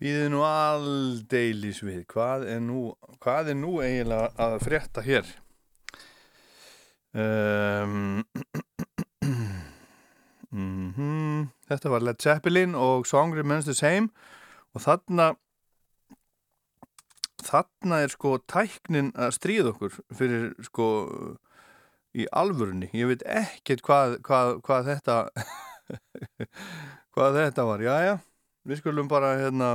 Býðið 0.00 0.30
nú 0.32 0.38
aldeilis 0.48 1.82
við, 1.84 2.04
hvað 2.08 2.46
er 2.48 2.60
nú, 2.64 2.94
hvað 3.20 3.50
er 3.52 3.56
nú 3.60 3.72
eiginlega 3.84 4.30
að 4.40 4.54
frétta 4.64 5.02
hér? 5.04 5.26
Um, 7.12 8.22
mm 10.56 11.50
Þetta 11.68 11.92
var 11.92 12.06
Led 12.06 12.22
Zeppelin 12.24 12.72
og 12.78 13.04
Song 13.06 13.36
Remains 13.36 13.68
the 13.68 13.76
Same 13.76 14.08
og 14.72 14.86
þarna, 14.86 15.26
þarna 17.44 18.00
er 18.00 18.14
sko 18.14 18.38
tæknin 18.48 19.12
að 19.20 19.36
stríða 19.36 19.74
okkur 19.74 20.00
fyrir 20.16 20.48
sko 20.64 20.88
í 22.16 22.24
alvörunni. 22.32 22.88
Ég 22.96 23.12
veit 23.12 23.22
ekkert 23.28 23.84
hvað, 23.84 24.16
hvað, 24.24 24.56
hvað 24.64 24.90
þetta, 24.94 25.20
hvað 27.14 27.40
þetta 27.42 27.68
var. 27.68 27.86
Jæja, 27.86 28.18
við 28.64 28.82
skulum 28.82 29.12
bara 29.12 29.36
hérna 29.44 29.70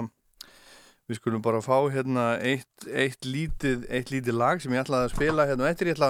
Við 1.06 1.20
skulum 1.20 1.42
bara 1.46 1.60
fá 1.62 1.76
hérna 1.94 2.24
eitt, 2.42 2.86
eitt, 2.90 3.28
lítið, 3.30 3.84
eitt 3.94 4.10
lítið 4.10 4.38
lag 4.40 4.62
sem 4.62 4.74
ég 4.74 4.82
ætlaði 4.82 5.06
að 5.06 5.12
spila 5.14 5.44
hérna 5.46 5.68
og 5.68 5.70
eftir. 5.70 5.92
Ég 5.92 5.98
ætla, 6.00 6.08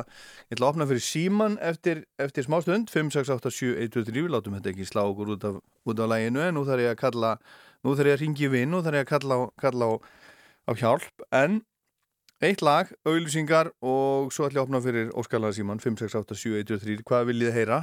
ég 0.48 0.56
ætla 0.56 0.68
að 0.70 0.72
opna 0.72 0.88
fyrir 0.88 1.04
síman 1.04 1.58
eftir, 1.60 2.04
eftir 2.22 2.46
smá 2.46 2.62
stund. 2.64 2.88
5, 2.94 3.10
6, 3.12 3.32
8, 3.36 3.52
7, 3.52 3.74
1, 3.84 3.90
2, 3.92 4.04
3 4.08 4.24
við 4.24 4.32
látum 4.32 4.56
þetta 4.56 4.72
ekki 4.72 4.88
slá 4.88 5.02
okkur 5.04 5.34
út 5.36 5.48
af, 5.50 5.58
út 5.84 6.00
af 6.00 6.12
læginu 6.14 6.46
en 6.46 6.56
nú 6.56 6.64
þarf 6.70 6.86
ég 6.86 6.94
að 6.94 7.02
kalla 7.02 7.32
nú 7.84 7.96
þarf 8.00 8.08
ég 8.08 8.16
að 8.16 8.24
ringi 8.24 8.50
við, 8.54 8.64
nú 8.72 8.80
þarf 8.86 9.00
ég 9.02 9.04
að 9.04 9.10
kalla, 9.10 9.40
kalla 9.66 9.90
á, 9.92 9.94
á 10.00 10.72
hjálp. 10.80 11.26
En 11.36 11.58
eitt 12.40 12.64
lag, 12.64 12.94
auðlýsingar 13.04 13.74
og 13.84 14.32
svo 14.32 14.48
ætlum 14.48 14.56
ég 14.56 14.62
að 14.62 14.70
opna 14.70 14.82
fyrir 14.86 15.12
Óskarlega 15.12 15.58
síman. 15.58 15.82
5687123, 15.84 17.04
hvað 17.04 17.28
viljið 17.34 17.52
þið 17.52 17.60
heyra? 17.60 17.82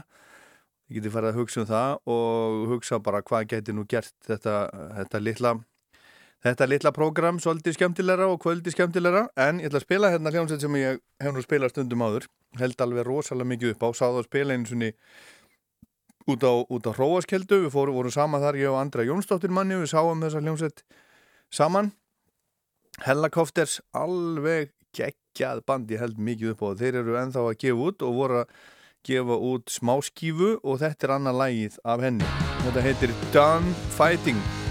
Ég 0.89 0.97
geti 0.97 1.13
farið 1.13 1.35
að 1.35 1.43
hugsa 1.43 1.61
um 1.61 1.69
það 1.69 2.01
og 2.17 2.65
hugsa 2.73 3.01
bara 3.05 3.21
hvað 3.21 3.47
geti 3.53 3.77
nú 3.77 3.85
gert 3.89 4.17
þetta, 4.25 4.57
þetta 4.97 5.23
litla 5.23 5.53
þetta 6.43 6.69
litla 6.69 6.93
prógram 6.95 7.39
svolítið 7.43 7.77
skemmtilegra 7.77 8.27
og 8.33 8.41
kvöldi 8.43 8.73
skemmtilegra 8.75 9.29
en 9.45 9.61
ég 9.63 9.71
ætla 9.71 9.83
að 9.83 9.87
spila 9.87 10.11
hérna 10.13 10.33
hljómsveit 10.35 10.65
sem 10.65 10.81
ég 10.81 10.99
hef 11.23 11.35
nú 11.35 11.45
spilað 11.45 11.75
stundum 11.75 12.03
áður. 12.03 12.27
Held 12.59 12.83
alveg 12.85 13.07
rosalega 13.07 13.51
mikið 13.53 13.75
upp 13.77 13.87
á 13.87 13.89
sáðu 13.97 14.23
að 14.23 14.29
spila 14.29 14.57
einu 14.57 14.69
svonni 14.69 14.91
út 16.31 16.45
á, 16.47 16.53
á 16.63 16.93
Róaskeldu, 16.99 17.65
við 17.65 17.73
fórum, 17.75 17.97
vorum 17.97 18.15
sama 18.15 18.39
þar 18.43 18.61
ég 18.61 18.71
og 18.71 18.79
Andra 18.79 19.07
Jónsdóttir 19.07 19.51
manni, 19.51 19.79
við 19.81 19.91
sáum 19.95 20.23
þessa 20.23 20.43
hljómsveit 20.43 20.85
saman. 21.51 21.93
Hellakofters 23.03 23.81
alveg 23.97 24.73
geggjað 24.95 25.65
bandi 25.67 25.99
held 25.99 26.21
mikið 26.21 26.55
upp 26.55 26.63
á. 26.63 26.69
Þeir 26.79 27.03
eru 27.03 27.19
enþá 27.19 27.47
að 27.49 27.59
gefa 27.65 27.91
út 27.91 28.07
og 28.07 28.17
voru 28.19 28.41
að 28.43 28.57
gefa 29.03 29.39
út 29.51 29.73
smáskífu 29.73 30.57
og 30.63 30.83
þetta 30.83 31.09
er 31.09 31.15
annað 31.19 31.41
lægið 31.43 31.79
af 31.83 32.05
henni. 32.07 32.35
Þetta 32.63 32.85
heitir 32.87 33.17
Done 33.35 33.79
Fighting 33.97 34.62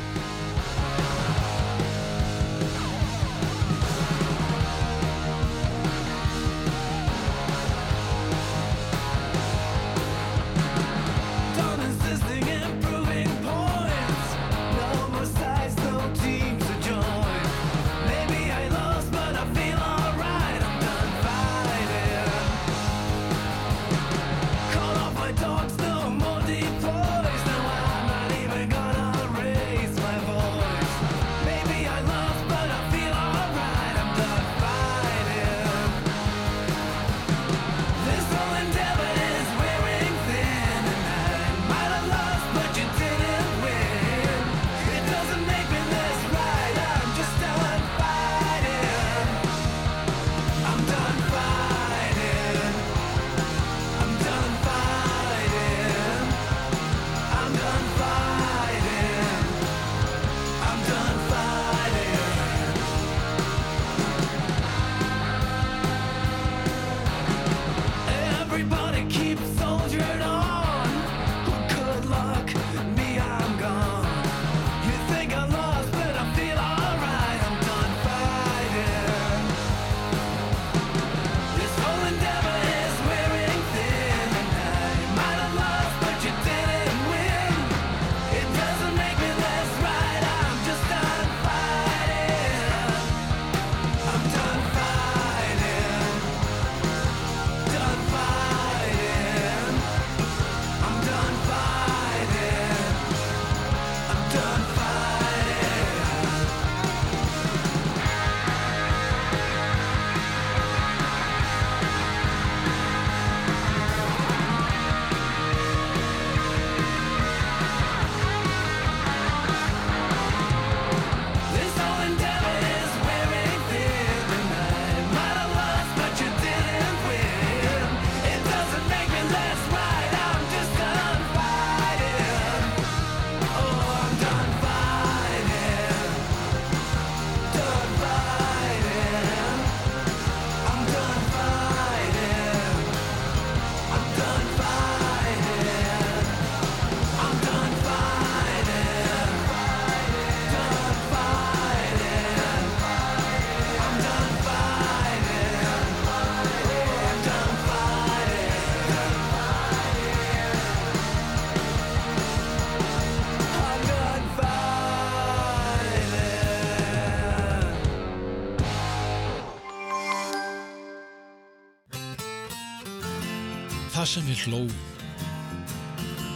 sem 174.11 174.25
við 174.27 174.41
hlóum. 174.49 174.71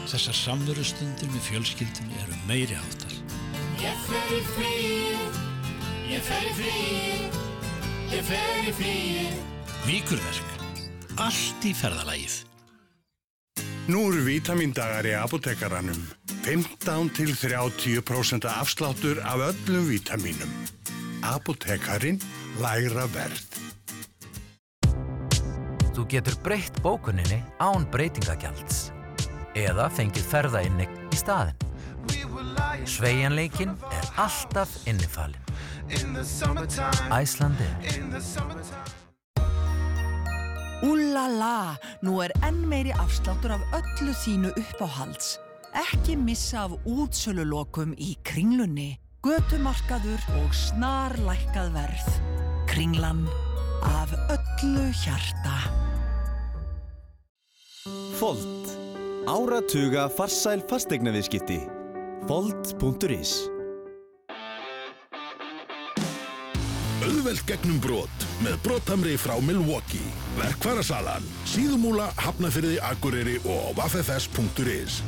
Þessar 0.07 0.37
samverustundir 0.37 1.31
með 1.33 1.47
fjölskyldunni 1.49 2.19
eru 2.23 2.37
meiri 2.47 2.77
áttar. 2.79 3.15
Ég 3.81 4.03
fer 4.05 4.31
í 4.31 4.41
fríið, 4.53 5.39
ég 6.13 6.23
fer 6.23 6.45
í 6.45 6.53
fríið, 6.59 7.39
ég 8.13 8.27
fer 8.29 8.69
í 8.69 8.75
fríið. 8.79 9.41
Víkurverk. 9.85 10.53
Allt 11.19 11.67
í 11.67 11.73
ferðalagið. 11.75 12.37
Nú 13.91 14.05
eru 14.09 14.23
vítamindagar 14.25 15.05
í 15.05 15.13
apotekaranum. 15.19 15.99
15 16.45 17.11
til 17.17 17.35
30% 17.35 18.47
afsláttur 18.49 19.19
af 19.25 19.43
öllum 19.51 19.89
vítaminum. 19.91 20.55
Apotekarin 21.25 22.21
læra 22.61 23.09
verð. 23.13 23.43
Þú 25.95 26.03
getur 26.11 26.35
breytt 26.43 26.75
bókuninni 26.83 27.37
án 27.63 27.85
breytingagjalds 27.87 28.89
eða 29.55 29.85
fengið 29.95 30.25
ferðainnig 30.27 30.91
í 31.15 31.19
staðinn. 31.21 31.61
Sveigjanleikin 32.83 33.71
er 33.95 34.09
alltaf 34.19 34.73
innifalinn. 34.91 35.39
Æslandir. 37.15 37.71
Úlala, 40.83 41.77
nú 42.03 42.17
er 42.25 42.35
enn 42.43 42.65
meiri 42.67 42.91
afsláttur 42.99 43.55
af 43.55 43.63
öllu 43.79 44.11
þínu 44.25 44.51
uppáhalds. 44.59 45.37
Ekki 45.79 46.17
missa 46.19 46.65
af 46.65 46.75
útsölulokum 46.83 47.95
í 47.95 48.17
kringlunni, 48.27 48.97
götumarkaður 49.23 50.27
og 50.43 50.51
snar 50.55 51.15
lækkað 51.23 51.71
verð. 51.79 52.19
Kringlan 52.67 53.23
af 53.95 54.11
öllu 54.27 54.44
hjarta. 54.61 55.57
Fold. 58.19 58.69
Áratuga 59.27 60.09
farsæl 60.09 60.61
fastegnaviðskipti. 60.69 61.59
Fold.is 62.27 63.49
Auðvelt 67.05 67.43
gegnum 67.45 67.79
brot 67.81 68.25
með 68.41 68.55
brotamri 68.65 69.17
frá 69.17 69.35
Milwaukee. 69.41 70.13
Verkvarasalan, 70.39 71.25
síðumúla, 71.45 72.09
hafnafyrði, 72.17 72.79
akureyri 72.81 73.37
og 73.45 73.73
á 73.73 73.83
vaffs.is. 73.83 75.01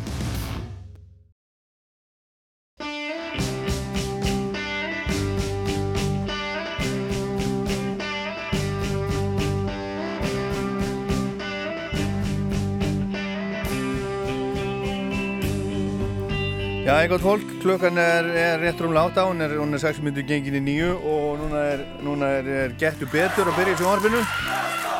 Já, 16.88 17.02
einhvern 17.02 17.20
fólk, 17.20 17.50
klukkan 17.60 17.98
er, 18.00 18.28
er 18.32 18.62
rétt 18.62 18.80
rúmlega 18.80 19.10
átta, 19.10 19.26
hún 19.28 19.44
er, 19.44 19.52
er 19.60 19.80
6 19.84 19.98
minnur 20.06 20.24
gengin 20.24 20.56
í 20.56 20.62
nýju 20.64 20.94
og 21.04 21.42
núna 21.42 21.64
er, 21.74 21.82
núna 22.00 22.30
er, 22.38 22.48
er 22.62 22.76
gettu 22.80 23.04
betur 23.12 23.50
að 23.52 23.58
byrja 23.58 23.74
í 23.74 23.80
sjónvarpinu. 23.82 24.22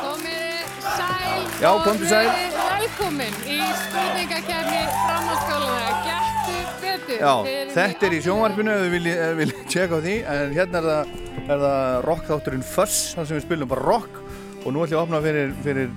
Komiði 0.02 0.66
sæl, 0.84 1.46
Já, 1.62 1.70
komdu 1.86 2.10
sæl. 2.10 2.28
Velkomin 2.82 3.40
í 3.40 3.56
spurningakefni 3.86 4.82
framhaldsskólaða. 4.98 5.96
Gettu 6.10 6.60
betur. 6.84 7.16
Já, 7.24 7.64
þetta 7.78 8.08
er 8.10 8.18
í 8.18 8.22
sjónvarpinu 8.28 8.76
ef 8.76 8.84
þið 8.84 8.94
viljið 9.40 9.66
tjekka 9.72 9.96
á 9.96 10.04
því, 10.04 10.20
en 10.36 10.56
hérna 10.60 10.84
er 10.84 10.92
það, 10.92 11.18
er 11.40 11.66
það 11.66 11.82
rock 12.10 12.28
þátturinn 12.28 12.70
Fuss, 12.76 13.02
þar 13.16 13.32
sem 13.32 13.40
við 13.40 13.46
spilum 13.48 13.72
bara 13.72 13.88
rock 13.88 14.20
og 14.60 14.68
nú 14.76 14.84
ætlum 14.84 14.92
ég 14.92 15.00
að 15.00 15.06
opna 15.06 15.24
fyrir, 15.24 15.56
fyrir, 15.64 15.92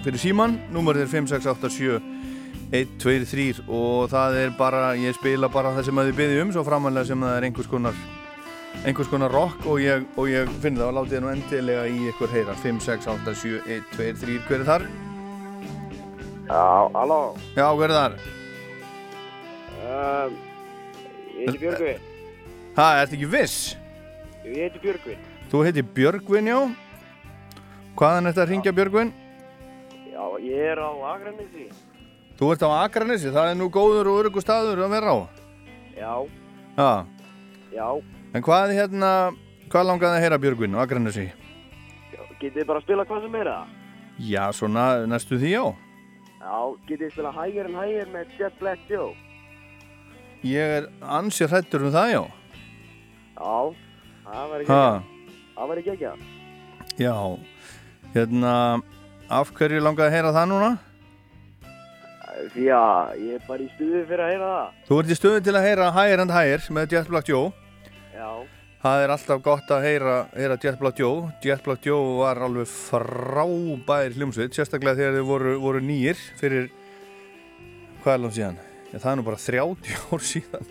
fyrir 0.00 0.28
síman, 0.30 0.62
númerið 0.72 1.10
er 1.10 1.18
5687 1.18 2.15
1, 2.74 2.96
2, 2.98 3.24
3 3.30 3.64
og 3.70 4.08
það 4.10 4.36
er 4.40 4.54
bara, 4.58 4.90
ég 4.98 5.14
spila 5.14 5.48
bara 5.52 5.70
það 5.76 5.86
sem 5.86 6.00
að 6.00 6.08
þið 6.10 6.16
byggði 6.20 6.38
um, 6.42 6.52
svo 6.54 6.64
framanlega 6.66 7.06
sem 7.12 7.20
það 7.22 7.36
er 7.36 7.46
einhvers 7.46 7.68
konar 7.70 8.00
einhvers 8.84 9.10
konar 9.10 9.32
rock 9.32 9.66
og 9.70 9.78
ég, 9.80 10.06
og 10.18 10.28
ég 10.30 10.50
finn 10.62 10.78
það 10.78 10.90
og 10.90 10.96
láti 10.98 11.14
það 11.14 11.22
nú 11.24 11.30
endilega 11.32 11.84
í 11.88 12.00
ykkur 12.10 12.34
heyra 12.34 12.56
5, 12.64 12.80
6, 12.88 13.06
8, 13.14 13.36
7, 13.42 13.60
1, 13.76 13.86
2, 13.94 14.08
3 14.24 14.40
hver 14.48 14.58
er 14.58 14.66
þar? 14.66 14.86
Já, 16.46 16.64
halló. 16.94 17.20
Já, 17.54 17.66
hver 17.78 17.90
er 17.90 17.96
þar? 18.00 18.18
Um, 19.86 20.36
ég 21.36 21.46
heiti 21.46 21.62
Björgvin. 21.62 22.04
Ha, 22.76 22.88
ertu 23.02 23.16
ekki 23.16 23.30
viss? 23.30 23.56
Ég 24.44 24.60
heiti 24.66 24.82
Björgvin. 24.82 25.22
Þú 25.50 25.62
heiti 25.66 25.86
Björgvin, 25.96 26.50
já 26.50 26.58
Hvaðan 27.96 28.28
ertu 28.28 28.42
að 28.42 28.50
ringja 28.50 28.74
Björgvin? 28.76 29.14
Já, 30.10 30.24
ég 30.42 30.72
er 30.74 30.82
á 30.82 30.90
Akranesi. 31.14 31.70
Þú 32.36 32.50
ert 32.52 32.62
á 32.66 32.70
Akranesi, 32.84 33.30
það 33.32 33.50
er 33.52 33.56
nú 33.56 33.68
góður 33.72 34.10
og 34.12 34.18
örugur 34.20 34.44
staður 34.44 34.82
að 34.84 34.92
vera 34.92 35.14
á 35.14 35.18
Já, 35.96 36.12
Ha, 36.76 36.90
já. 37.72 37.86
en 38.36 38.42
hvað 38.44 38.74
hérna 38.76 39.10
hvað 39.72 39.86
langaði 39.88 40.18
að 40.18 40.24
heyra 40.26 40.38
Björgvin 40.42 40.76
á 40.76 40.84
Akranesi? 40.84 41.30
Getið 42.36 42.58
þið 42.60 42.66
bara 42.68 42.80
að 42.82 42.84
spila 42.84 43.04
hvað 43.08 43.22
sem 43.24 43.36
er 43.40 43.48
það? 43.48 43.70
Já, 44.28 44.42
svona 44.52 44.84
næstu 45.08 45.38
því 45.40 45.50
já 45.54 45.64
Já, 46.36 46.58
getið 46.88 47.06
þið 47.06 47.12
spila 47.16 47.32
hægir 47.32 47.70
en 47.70 47.78
hægir 47.80 48.10
með 48.12 48.34
Jet 48.38 48.58
Black 48.60 48.90
Joe? 48.92 49.14
Ég 50.44 50.74
er 50.82 50.88
ansi 51.00 51.48
hrættur 51.48 51.86
um 51.88 51.94
það 51.96 52.12
já 52.12 52.22
Já, 53.36 53.56
það 54.26 54.50
var 54.52 54.60
ekki 54.60 54.72
Ha, 54.72 54.84
ekki. 55.00 55.40
Það 55.56 55.68
var 55.72 55.80
ekki 55.80 55.94
ekki. 55.96 56.12
já 57.00 57.16
Hérna, 58.16 58.52
af 59.32 59.50
hverju 59.56 59.80
langaði 59.80 60.10
að 60.10 60.14
heyra 60.18 60.34
það 60.36 60.46
núna? 60.52 60.70
Því 62.52 62.66
að 62.76 63.14
ég 63.22 63.38
er 63.38 63.44
bara 63.46 63.64
í 63.64 63.68
stuði 63.74 64.02
fyrir 64.08 64.22
að 64.26 64.30
heyra 64.34 64.50
það. 64.52 64.74
Þú 64.88 64.98
ert 65.00 65.10
í 65.14 65.16
stöðu 65.16 65.40
til 65.46 65.54
að 65.56 65.66
heyra 65.70 65.86
Higher 65.96 66.22
and 66.24 66.34
Higher 66.36 66.66
með 66.76 66.92
Jet 66.96 67.08
Black 67.08 67.30
Joe 67.30 67.46
Já, 68.12 68.28
Það 68.82 69.02
er 69.02 69.12
alltaf 69.14 69.40
gott 69.42 69.70
að 69.74 69.84
heyra, 69.86 70.16
heyra 70.36 70.56
Jet 70.62 70.76
Black 70.78 71.00
Joe. 71.00 71.30
Jet 71.42 71.62
Black 71.64 71.86
Joe 71.88 72.18
var 72.20 72.38
alveg 72.44 72.68
frábær 72.70 74.12
hljómsveit, 74.14 74.52
sérstaklega 74.54 75.00
þegar 75.00 75.16
þið 75.16 75.24
voru, 75.30 75.54
voru 75.64 75.80
nýjir 75.82 76.20
fyrir, 76.38 76.68
hvað 78.04 78.12
er 78.14 78.22
langt 78.22 78.36
síðan? 78.36 78.60
Já, 78.92 78.98
það 79.02 79.10
er 79.10 79.18
nú 79.18 79.24
bara 79.26 79.40
30 79.42 79.96
ár 80.12 80.24
síðan. 80.28 80.68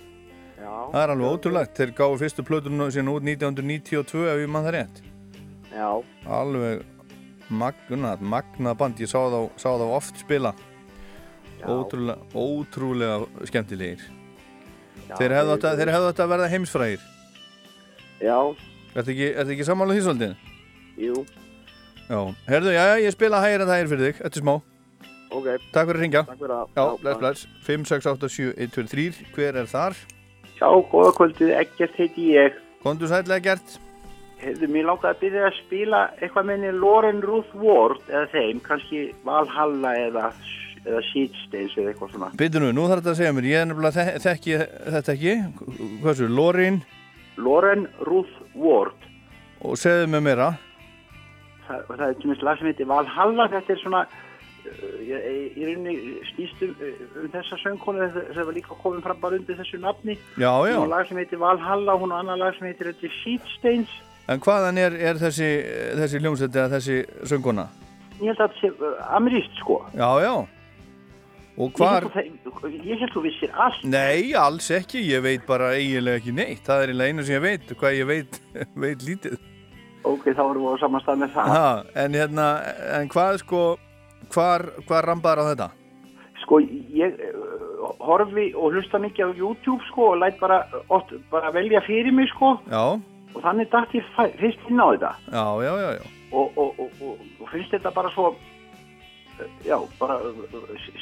já. 0.61 0.71
Það 0.93 1.01
er 1.01 1.13
alveg 1.15 1.33
ótrúlegt. 1.33 1.75
Þeir 1.81 1.93
gáðu 1.97 2.21
fyrstu 2.23 2.45
plötunum 2.47 2.93
síðan 2.93 3.11
út 3.11 3.27
1992 3.27 4.23
ef 4.31 4.43
ég 4.45 4.53
mann 4.53 4.69
það 4.69 4.77
rétt. 4.77 5.01
Já, 5.75 5.89
Alveg 6.39 6.85
magnað, 7.51 8.23
magnað 8.23 8.79
band. 8.79 9.03
Ég 9.03 9.11
sá 9.11 9.19
þá 9.65 9.85
oft 9.89 10.23
spila. 10.23 10.53
Ótrúlega, 11.63 12.17
ótrúlega 12.35 13.47
skemmtilegir. 13.49 14.03
Já, 15.09 15.15
þeir 15.19 15.35
hefðu 15.37 15.55
átt 15.55 15.67
að, 15.69 16.23
að 16.25 16.29
verða 16.33 16.51
heimsfrægir. 16.51 17.01
já, 18.21 18.37
Ertu 18.95 19.11
ekki, 19.11 19.27
ertu 19.35 19.51
ekki 19.55 19.65
sammála 19.67 19.93
því 19.95 20.03
svolítið? 20.05 20.35
jú, 20.97 21.25
Já, 22.05 22.19
herðu, 22.47 22.69
já, 22.75 22.83
já, 22.85 22.95
ég 23.01 23.13
spila 23.15 23.39
hægir 23.41 23.63
en 23.65 23.69
er 23.73 23.87
fyrir 23.89 24.03
þig, 24.05 24.19
þetta 24.21 24.37
er 24.39 24.43
smá. 24.43 24.55
ok. 25.31 25.47
Takk 25.73 25.87
fyrir 25.89 25.97
að 25.97 26.03
ringja. 26.03 26.21
Takk 26.27 26.37
fyrir 26.39 26.53
það. 26.53 26.67
Já, 26.75 26.83
bless, 27.01 27.17
bless. 27.19 27.47
5, 27.65 27.85
6, 27.89 28.05
8, 28.11 28.29
7, 28.29 28.53
1, 28.57 28.69
2, 28.75 28.83
3. 28.93 29.25
Hver 29.35 29.55
er 29.61 29.65
þar? 29.71 29.97
Já, 30.59 30.69
góða 30.91 31.15
kvöldið, 31.17 31.49
ekkert 31.59 31.97
heiti 31.99 32.29
ég. 32.35 32.59
Kondu 32.83 33.09
sætlega 33.09 33.41
gert. 33.49 33.79
Hefðu 34.39 34.67
mér 34.69 34.85
langaði 34.85 35.09
að 35.15 35.19
byrja 35.23 35.45
að 35.49 35.57
spila 35.65 35.99
eitthvað 36.21 36.45
með 36.45 36.55
henni 36.59 36.71
Lauren 36.79 37.21
Ruth 37.25 37.55
Ward 37.57 38.01
eða 38.11 38.27
þeim, 38.35 38.61
kannski 38.61 39.01
Valhalla 39.25 39.93
eða, 40.05 40.29
eða 40.85 41.01
Sheetstains 41.09 41.73
eða 41.77 41.91
eitthvað 41.91 42.13
svona. 42.13 42.29
Býtu 42.39 42.61
nú, 42.61 42.69
nú 42.75 42.85
þarf 42.89 43.01
þetta 43.01 43.13
að 43.13 43.19
segja 43.21 43.33
mér, 43.35 43.49
ég 43.49 43.63
er 43.63 43.69
nefnilega 43.69 43.95
þek 43.97 44.21
þekki 44.25 44.59
þetta 44.97 45.15
ekki. 45.15 45.33
Hvað 46.03 46.19
svo, 46.19 46.29
Lorin? 46.31 46.83
Lauren 47.41 47.87
Ruth 48.07 48.37
Ward. 48.55 49.09
Og 49.65 49.79
segðu 49.79 50.07
mér 50.13 50.23
meira. 50.23 50.53
Það, 51.65 51.89
það 51.89 52.07
er 52.07 52.15
til 52.21 52.37
lag 52.45 52.59
sem 52.59 52.69
heitir 52.69 52.89
Valhalla, 52.89 53.47
þetta 53.49 53.73
er 53.73 53.79
svona, 53.81 54.01
uh, 54.05 54.97
ég, 55.01 55.29
ég 55.57 55.69
rauninni 55.71 55.95
snýst 56.29 56.65
um, 56.67 56.75
um 57.23 57.31
þessa 57.33 57.57
söngkonu, 57.63 58.09
það 58.35 58.41
var 58.43 58.57
líka 58.59 58.77
komin 58.83 59.05
fram 59.05 59.21
bara 59.23 59.39
undir 59.39 59.57
þessu 59.57 59.81
nafni. 59.81 60.19
Já, 60.37 60.51
já. 60.69 60.77
Hún 60.77 60.93
á 60.93 60.93
lag 60.93 61.09
sem 61.09 61.21
heitir 61.21 61.41
Valhalla, 61.41 61.97
hún 61.97 62.13
á 62.13 62.21
annar 62.21 62.37
lag 62.37 62.59
sem 62.59 62.69
heitir 62.69 62.93
er 62.93 63.15
Sheetstains. 63.23 63.95
En 64.29 64.41
hvaðan 64.41 64.77
er, 64.81 64.93
er 65.09 65.17
þessi, 65.21 65.49
þessi 65.97 66.21
hljómsveit 66.21 66.55
eða 66.55 66.77
þessi 66.77 67.01
sönguna? 67.29 67.67
Ég 68.21 68.29
held 68.31 68.39
að 68.45 68.53
þetta 68.53 68.61
sé 68.61 68.71
uh, 68.77 69.01
ameríst 69.17 69.57
sko. 69.59 69.81
Já, 69.97 70.09
já. 70.21 70.35
Hvar... 71.55 72.09
Ég 72.85 72.99
held 72.99 73.01
held 73.05 73.13
þú 73.13 73.21
vissir 73.23 73.51
allt. 73.55 73.83
Nei, 73.87 74.33
alls 74.35 74.67
ekki. 74.73 75.03
Ég 75.07 75.23
veit 75.23 75.45
bara 75.47 75.71
eiginlega 75.77 76.19
ekki 76.19 76.33
neitt. 76.35 76.63
Það 76.65 76.83
er 76.83 76.91
eiginlega 76.91 77.13
einu 77.13 77.25
sem 77.27 77.37
ég 77.37 77.43
veit. 77.45 77.73
Hvað 77.79 77.97
ég 77.99 78.09
veit, 78.09 78.39
veit 78.85 79.05
lítið. 79.07 79.37
Ok, 80.05 80.27
þá 80.37 80.43
erum 80.43 80.65
við 80.65 80.75
á 80.77 80.83
samanstað 80.83 81.21
með 81.23 81.33
það. 81.33 81.55
Ha, 81.55 81.69
en 82.03 82.19
hérna, 82.19 82.45
en 82.99 83.09
hvað 83.09 83.39
sko, 83.41 83.63
hvar, 84.35 84.67
hvar 84.85 85.07
rambaður 85.09 85.41
á 85.41 85.45
þetta? 85.49 85.69
Sko, 86.43 86.59
ég 86.93 87.15
uh, 87.25 87.87
horfi 88.05 88.51
og 88.53 88.75
hlusta 88.75 89.01
mikið 89.01 89.33
á 89.33 89.37
YouTube, 89.39 89.81
sko, 89.89 90.11
og 90.13 90.19
læt 90.21 90.37
bara, 90.41 90.59
oft, 90.93 91.15
bara 91.31 91.49
velja 91.55 91.81
fyrir 91.87 92.13
mig, 92.13 92.29
sko, 92.35 92.53
Já, 92.69 92.99
og 93.35 93.41
þannig 93.43 93.71
dætt 93.73 93.97
ég 93.97 94.11
fyrst 94.39 94.69
inn 94.69 94.79
á 94.79 94.87
þetta. 94.93 95.11
já, 95.33 95.45
já, 95.65 95.73
já, 95.81 95.89
já. 95.97 96.05
Og, 96.35 96.57
og, 96.59 96.79
og, 96.79 97.01
og, 97.01 97.49
finnst 97.49 97.73
þetta 97.73 97.91
bara 97.95 98.11
svo, 98.13 98.35
já, 99.65 99.77
bara 99.99 100.17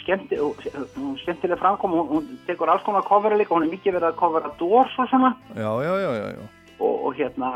skemmti, 0.01 0.37
hún 0.39 1.15
skemmtilega 1.21 1.59
framkom, 1.61 1.91
hún, 1.97 2.07
hún 2.13 2.27
tekur 2.47 2.71
alls 2.73 2.83
konar 2.85 3.05
kofera 3.07 3.37
líka, 3.39 3.53
hún 3.55 3.67
er 3.67 3.73
mikið 3.75 3.97
verið 3.99 4.09
að 4.11 4.19
kofera 4.19 4.51
Doors 4.59 4.95
og 4.99 5.09
svona, 5.11 5.33
Já, 5.55 5.71
já, 5.85 5.93
já, 6.01 6.11
já, 6.17 6.27
já. 6.33 6.45
og, 6.79 6.93
og 7.07 7.15
hérna, 7.19 7.51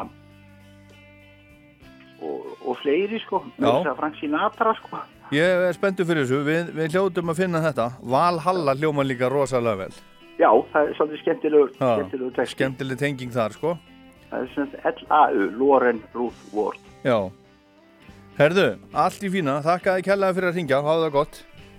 og, 2.21 2.45
og 2.65 2.78
fleiri, 2.82 3.19
sko, 3.25 3.43
Frank 3.97 4.15
Sinatra, 4.19 4.73
sko. 4.82 5.01
Ég 5.36 5.43
er 5.67 5.73
spenntur 5.75 6.07
fyrir 6.07 6.23
þessu, 6.23 6.43
við, 6.47 6.69
við 6.78 6.93
hljótum 6.95 7.34
að 7.34 7.41
finna 7.41 7.59
þetta 7.59 7.89
Valhalla 7.99 8.78
hljóma 8.80 9.03
líka 9.03 9.28
rosalega 9.28 9.82
vel 9.82 9.97
Já, 10.39 10.47
það 10.71 10.86
er 10.86 10.93
svolítið 10.95 11.19
skemmtilegur 11.25 11.73
texti. 12.38 12.53
Skemmtileg 12.53 12.99
tenging 13.01 13.34
þar, 13.36 13.55
sko 13.57 13.73
Það 14.30 14.45
er 14.45 14.53
sagt 14.55 15.03
L-A-U, 15.03 15.49
Lauren 15.59 15.99
Ruth 16.15 16.39
Ward. 16.55 16.80
Já 17.03 17.17
Herðu, 18.38 18.65
allt 18.93 19.23
í 19.25 19.29
fína, 19.33 19.55
þakka 19.65 19.95
þið 19.97 20.03
kærlega 20.05 20.35
fyrir 20.38 20.49
að 20.51 20.57
ringja, 20.59 20.79
hafa 20.85 20.97
það 21.07 21.13
gott. 21.15 21.38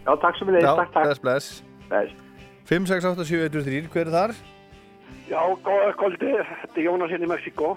Já, 0.08 0.12
takk 0.24 0.38
sem 0.38 0.48
við 0.48 0.56
leiðist, 0.56 0.78
takk, 0.80 0.94
takk. 0.96 1.04
Bless, 1.06 1.20
bless. 1.22 1.50
Bless. 1.90 2.16
5, 2.70 2.88
6, 2.90 3.04
8, 3.12 3.26
7, 3.28 3.44
1, 3.46 3.52
2, 3.54 3.62
3, 3.68 3.92
hver 3.92 4.08
er 4.08 4.14
þar? 4.16 4.32
Já, 5.28 5.38
góða 5.68 5.92
kvöldi, 6.00 6.32
þetta 6.48 6.80
er 6.80 6.84
Jónas 6.88 7.12
hérna 7.14 7.28
í 7.28 7.30
Mexiko. 7.30 7.70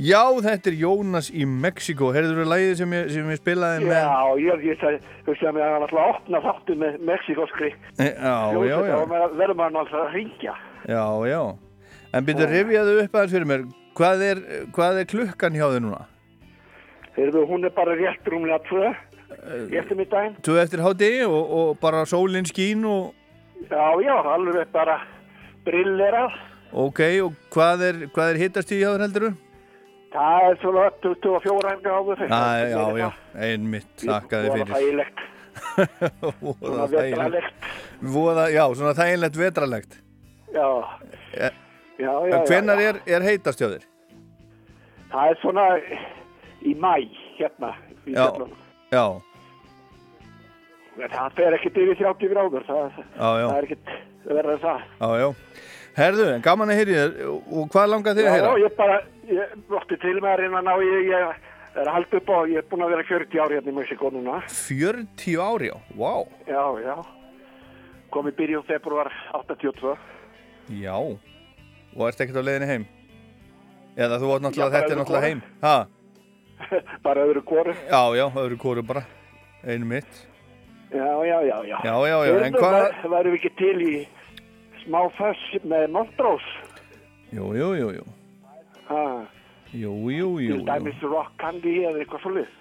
Já, 0.00 0.22
þetta 0.46 0.70
er 0.72 0.76
Jónas 0.80 1.28
í 1.28 1.44
Mexiko 1.44 2.08
Herður 2.14 2.38
þú 2.40 2.46
lagið 2.48 2.72
sem 2.80 2.94
ég, 2.96 3.10
sem 3.12 3.28
ég 3.34 3.40
spilaði 3.42 3.82
með? 3.84 3.98
Já, 3.98 4.22
ég, 4.40 4.64
ég 4.70 4.86
veist 5.26 5.44
að 5.44 5.58
mér 5.58 5.66
er 5.66 5.76
alltaf 5.76 5.98
að 6.00 6.12
opna 6.14 6.40
þáttu 6.46 6.76
með 6.80 6.96
mexikoskri. 7.10 7.70
Eh, 8.00 8.14
Já, 8.16 8.38
já, 8.56 8.78
já. 8.88 8.94
Og 8.96 9.12
verður 9.12 9.58
maður 9.60 9.82
alltaf 9.82 10.00
að 10.06 10.16
ringja. 10.16 10.54
Já, 10.88 11.04
já. 11.28 11.42
En 12.16 12.24
byrju, 12.28 12.48
rifjaðu 12.48 12.96
upp 13.04 13.20
aðeins 13.20 13.36
fyrir 13.36 13.50
mér. 13.52 13.68
Hvað 13.92 14.24
er, 14.30 14.42
hvað 14.72 15.02
er 15.02 15.10
klukkan 15.12 15.60
hjá 15.60 15.66
þið 15.68 15.82
núna? 15.84 16.00
Heyrðu, 17.16 17.42
hún 17.50 17.64
er 17.68 17.72
bara 17.76 17.94
rétt 17.98 18.28
rúmlega 18.32 18.58
tvö 18.68 18.92
í 19.72 19.76
eftirmiddaginn. 19.80 20.36
Þú 20.44 20.54
eftir 20.62 20.80
hátti 20.84 21.10
og, 21.26 21.50
og 21.58 21.72
bara 21.82 22.04
sólinn 22.08 22.46
skín 22.48 22.84
og 22.88 23.12
Já, 23.70 23.84
já, 24.02 24.14
alveg 24.34 24.66
bara 24.74 24.96
brillerað. 25.64 26.32
Ok, 26.72 27.00
og 27.22 27.34
hvað 27.52 27.82
er, 27.88 27.98
hvað 28.14 28.32
er 28.32 28.40
hittast 28.42 28.72
í 28.74 28.80
hjá 28.80 28.88
þér 28.94 29.04
heldur 29.06 29.26
Það 30.12 30.46
er 30.48 30.56
svona 30.60 30.86
24 31.04 31.74
gráður. 31.84 32.22
Já, 32.28 32.40
já, 32.68 32.80
já, 33.00 33.06
einmitt, 33.46 33.92
þakka 34.02 34.40
þið 34.42 34.48
Voða 34.48 34.56
fyrir 34.56 34.74
þægilegt. 34.74 35.22
Svona 36.42 36.86
þægilegt 36.88 36.96
vetrarlegt. 36.96 37.68
Voða, 38.16 38.44
já, 38.52 38.62
svona 38.74 38.94
þægilegt 38.98 39.38
vetralegt 39.40 39.98
Já, 40.52 40.66
Eh, 41.32 41.50
já, 42.00 42.10
já. 42.28 42.34
En 42.36 42.46
hvenær 42.48 42.80
já. 42.82 42.88
er, 42.92 42.98
er 43.06 43.24
heitast 43.24 43.60
hjá 43.62 43.68
þér? 43.72 43.86
Það 45.12 45.30
er 45.32 45.38
svona 45.40 45.66
í 46.68 46.74
mæ, 46.78 46.94
hérna. 47.38 47.74
í 48.06 48.14
Já, 48.16 48.26
já, 48.92 49.04
En 51.02 51.08
Það 51.08 51.36
fer 51.38 51.54
ekkert 51.56 51.78
yfir 51.80 51.96
30 52.02 52.28
gráður. 52.34 52.64
Það, 52.68 52.96
já, 53.16 53.28
já, 53.40 53.46
það 53.48 53.56
er 53.56 53.64
ekkert 53.68 53.92
verður 54.28 54.58
það. 54.60 54.82
já, 55.00 55.08
já 55.22 55.28
Herðu, 55.92 56.26
en 56.32 56.40
gaman 56.44 56.70
að 56.72 56.78
heyri 56.80 56.94
þér 56.96 57.14
og- 57.28 57.66
hvað 57.72 57.88
langar 57.92 58.14
þig 58.16 58.24
að 58.28 58.32
heyra? 58.32 58.50
Já, 58.52 58.62
ég 58.64 58.76
bara, 58.76 58.98
ég 59.28 59.56
lótti 59.68 59.96
til 60.00 60.14
með 60.20 60.30
að 60.32 60.38
reyna 60.40 60.60
að 60.60 60.64
ná, 60.64 60.74
ég, 60.80 61.02
ég 61.08 61.34
er 61.76 61.86
að 61.86 61.92
halda 61.92 62.16
upp 62.16 62.28
á, 62.32 62.38
ég 62.48 62.56
er 62.56 62.68
búin 62.70 62.84
að 62.84 62.92
vera 62.92 63.04
40 63.08 63.40
ári 63.44 63.54
hérna 63.58 63.72
í 63.72 63.76
Mexiko 63.76 64.10
núna. 64.12 64.38
40 64.48 65.36
ári, 65.36 65.68
já, 65.68 65.76
vá 65.96 66.12
Já, 66.48 66.64
já. 66.80 66.96
Kom 68.12 68.26
í 68.28 68.32
byrjun 68.32 68.64
februar 68.68 69.12
82. 69.32 69.96
Já, 70.80 70.96
og 70.96 72.08
ert 72.08 72.20
ekkert 72.20 72.40
á 72.40 72.44
leiðinni 72.44 72.66
heim? 72.72 72.86
Eða 73.96 74.16
þú 74.20 74.32
átt 74.32 74.44
náttúrulega, 74.46 74.72
þetta 74.72 74.92
er 74.92 75.00
náttúrulega 75.00 75.28
heim 75.28 75.42
ha? 75.60 75.86
bara 77.06 77.24
öðru 77.26 77.42
kóru. 77.46 77.74
Já, 77.90 78.02
já, 78.16 78.26
öðru 78.30 78.58
kóru 78.58 78.82
bara. 78.86 79.04
Einu 79.64 79.86
mitt. 79.86 80.26
Já, 80.92 81.06
já, 81.24 81.38
já, 81.48 81.56
já. 81.64 81.78
Já, 81.84 81.94
já, 82.08 82.16
já, 82.26 82.34
en 82.46 82.52
hvað- 82.52 83.04
Værum 83.08 83.32
við 83.32 83.38
ekki 83.40 83.52
til 83.56 83.78
í 83.80 83.92
smá 84.84 85.06
föss 85.16 85.44
með 85.64 85.86
Montrose? 85.94 86.52
Jú, 87.32 87.52
jú, 87.56 87.70
jú, 87.78 87.92
jú. 87.96 88.04
Ha, 88.88 89.04
Jú, 89.72 89.92
jú, 90.12 90.26
jú, 90.36 90.56
til 90.58 90.66
dæmis 90.68 90.98
rock 91.00 91.30
candy 91.40 91.78
eða 91.88 92.02
eitthvað 92.02 92.20
svolítið. 92.26 92.58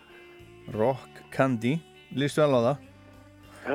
Rock 0.72 1.18
Candy. 1.36 1.74
Lýst 2.16 2.38
vel 2.40 2.54
á 2.56 2.60
það? 2.64 2.78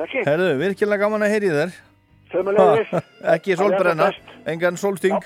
Ekki? 0.01 0.23
Herðu, 0.25 0.47
virkilega 0.57 1.03
gaman 1.03 1.21
að 1.27 1.33
heyri 1.35 1.51
þér. 1.53 1.75
Ha, 2.33 3.01
Ekki 3.35 3.55
best. 3.55 4.31
engan 4.47 4.77
sólsting. 4.77 5.21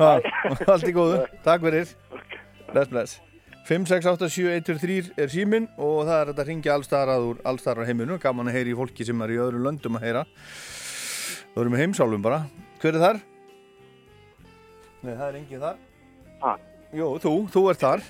Ha, 0.00 0.08
Allt 0.72 0.88
í 0.88 0.92
góðu, 0.96 1.22
takk 1.46 1.62
fyrir. 1.62 1.94
Bless, 2.72 2.88
bless 2.90 3.31
5, 3.62 3.86
6, 3.86 4.06
8, 4.10 4.28
7, 4.28 4.48
1, 4.56 4.64
2, 4.66 4.78
3 4.82 5.12
er 5.22 5.30
síminn 5.30 5.68
og 5.78 6.00
það 6.08 6.16
er 6.16 6.30
þetta 6.32 6.42
að 6.42 6.48
ringja 6.50 6.72
allstarað 6.74 7.26
úr 7.28 7.42
allstarað 7.46 7.86
heiminu, 7.92 8.16
gaman 8.22 8.50
að 8.50 8.56
heyri 8.58 8.72
í 8.74 8.78
fólki 8.78 9.06
sem 9.06 9.22
er 9.22 9.34
í 9.36 9.38
öðrum 9.38 9.68
löndum 9.68 9.98
að 10.00 10.06
heyra 10.08 10.24
Það 11.52 11.60
erum 11.62 11.76
við 11.76 11.82
heimsálfum 11.84 12.24
bara 12.24 12.40
Hver 12.82 12.96
er 12.98 13.04
þar? 13.04 13.20
Nei, 15.02 15.12
það 15.14 15.24
er 15.28 15.38
engin 15.42 15.62
þar 15.62 15.80
Ha? 16.42 16.56
Jú, 16.98 17.08
þú, 17.22 17.34
þú 17.54 17.64
ert 17.70 17.84
þar 17.86 18.04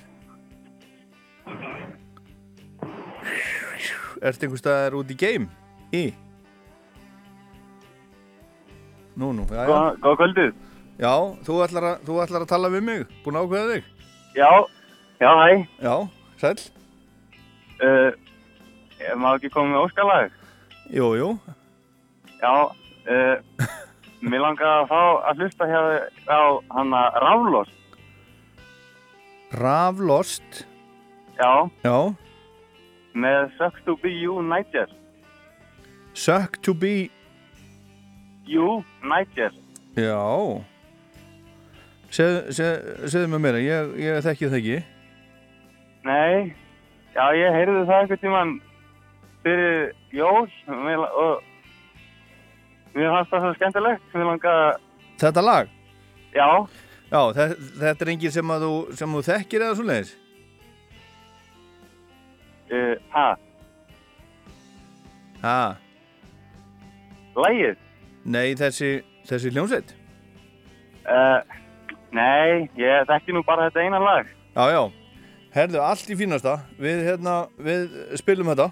Ertu 4.22 4.46
einhver 4.46 4.61
staðar 4.62 4.96
út 5.03 5.11
í 5.12 5.16
game? 5.18 5.50
Í? 5.92 6.05
Nú, 9.20 9.34
nú, 9.36 9.44
já, 9.53 9.66
já 9.66 9.72
Góða 10.00 10.16
kvöldið. 10.22 10.53
Já, 11.03 11.12
þú 11.44 11.57
ætlar, 11.66 11.84
að, 11.90 12.05
þú 12.07 12.20
ætlar 12.22 12.44
að 12.46 12.53
tala 12.53 12.70
við 12.72 12.84
mig, 12.86 13.03
búin 13.24 13.36
ákveða 13.42 13.74
þig 13.74 13.90
Já, 14.38 14.48
já, 15.22 15.30
hæ. 15.38 15.50
Já, 15.82 15.94
sæll 16.42 16.62
Uh, 17.82 18.12
ég 19.02 19.16
má 19.18 19.32
ekki 19.34 19.48
koma 19.50 19.72
með 19.72 19.80
óskalag. 19.88 20.34
Jú, 20.94 21.06
jú 21.18 21.28
Já, 22.38 22.70
uh, 23.10 23.66
mér 24.22 24.38
langar 24.44 24.84
að 24.84 24.90
fá 24.92 25.00
að 25.26 25.40
hlusta 25.42 25.66
hér 25.66 25.88
á 26.30 26.40
hana 26.70 27.00
Raflost. 27.24 27.74
Raflost 29.58 30.62
Já, 31.40 31.66
Já, 31.82 32.14
með 33.18 33.50
Sucks 33.58 33.82
to 33.86 33.96
be 33.98 34.14
you 34.14 34.38
Niger. 34.42 34.86
Suck 36.14 36.62
to 36.62 36.74
be 36.74 37.10
You 38.46 38.84
Niger. 39.02 39.50
Já 39.96 40.62
Segð, 42.12 42.52
seg, 42.54 42.90
Segðu 43.10 43.28
mér 43.32 43.42
meira, 43.42 43.58
ég, 43.64 43.94
ég 44.06 44.22
þekki 44.22 44.50
það 44.52 44.60
ekki 44.62 44.82
Nei, 46.07 46.53
já, 47.14 47.24
ég 47.38 47.55
heyrði 47.55 47.82
það 47.86 47.98
einhvern 48.00 48.22
tímann 48.22 48.53
fyrir 49.44 49.92
jól 50.14 50.46
og 50.68 51.42
mér 52.94 53.12
fannst 53.14 53.30
það 53.32 53.44
svo 53.46 53.53
skemmtilegt. 53.59 54.09
Mér 54.14 54.26
langar, 54.32 54.80
Þetta 55.22 55.44
lag? 55.46 55.68
já, 56.34 56.48
Já, 57.12 57.20
þe 57.36 57.46
þetta 57.78 58.05
er 58.07 58.11
engin 58.14 58.32
sem 58.32 58.50
að 58.55 58.62
þú, 58.64 58.72
sem 58.96 59.14
þú 59.14 59.22
þekkir 59.26 59.64
eða 59.66 59.74
svo 59.78 59.84
leiðis 59.90 60.12
uh, 62.72 62.94
ha, 63.12 63.26
Ha, 65.42 65.57
lægið. 67.36 67.76
nei, 68.24 68.55
þessi, 68.59 68.92
þessi 69.28 69.50
hljómsveit 69.55 69.98
Uh, 71.03 71.42
nei, 72.14 72.68
ég 72.78 73.09
þekki 73.11 73.34
nú 73.34 73.40
bara 73.42 73.64
þetta 73.66 73.82
eina 73.82 73.98
lag. 73.98 74.28
Já, 74.55 74.64
já, 74.70 74.82
herðu, 75.55 75.80
allt 75.84 76.09
í 76.12 76.16
fínasta 76.18 76.57
Við, 76.80 77.03
hérna, 77.09 77.34
við 77.61 77.92
spilum 78.20 78.50
þetta 78.53 78.70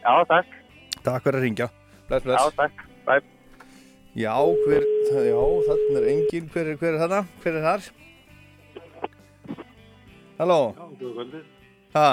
Já, 0.00 0.14
takk. 0.30 0.54
Takk 1.04 1.24
fyrir 1.26 1.38
að 1.40 1.44
ringja 1.46 1.68
Bless, 2.08 2.24
bless 2.24 2.40
Já, 2.46 2.56
takk. 2.62 2.84
Bye. 3.06 3.22
Já, 4.18 4.34
hver, 4.66 4.86
já, 5.28 5.40
þannig 5.68 5.98
er 6.00 6.08
engin 6.14 6.48
Hver 6.50 6.72
er, 6.72 6.78
hver 6.80 6.94
er 6.96 7.00
þarna? 7.04 7.20
Hver 7.44 7.58
er 7.60 7.66
þar? 7.68 7.88
Halló? 10.40 10.58
Já, 10.72 10.84
góða 11.00 11.14
kvöldið. 11.18 11.48
Ha, 11.94 12.08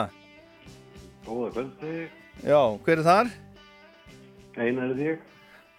Góða 1.27 1.49
kvöldið. 1.55 1.99
já, 2.43 2.61
hver 2.83 2.97
er 3.01 3.05
þar? 3.07 3.29
Einar 4.57 4.91
er 4.91 5.01
ég. 5.05 5.19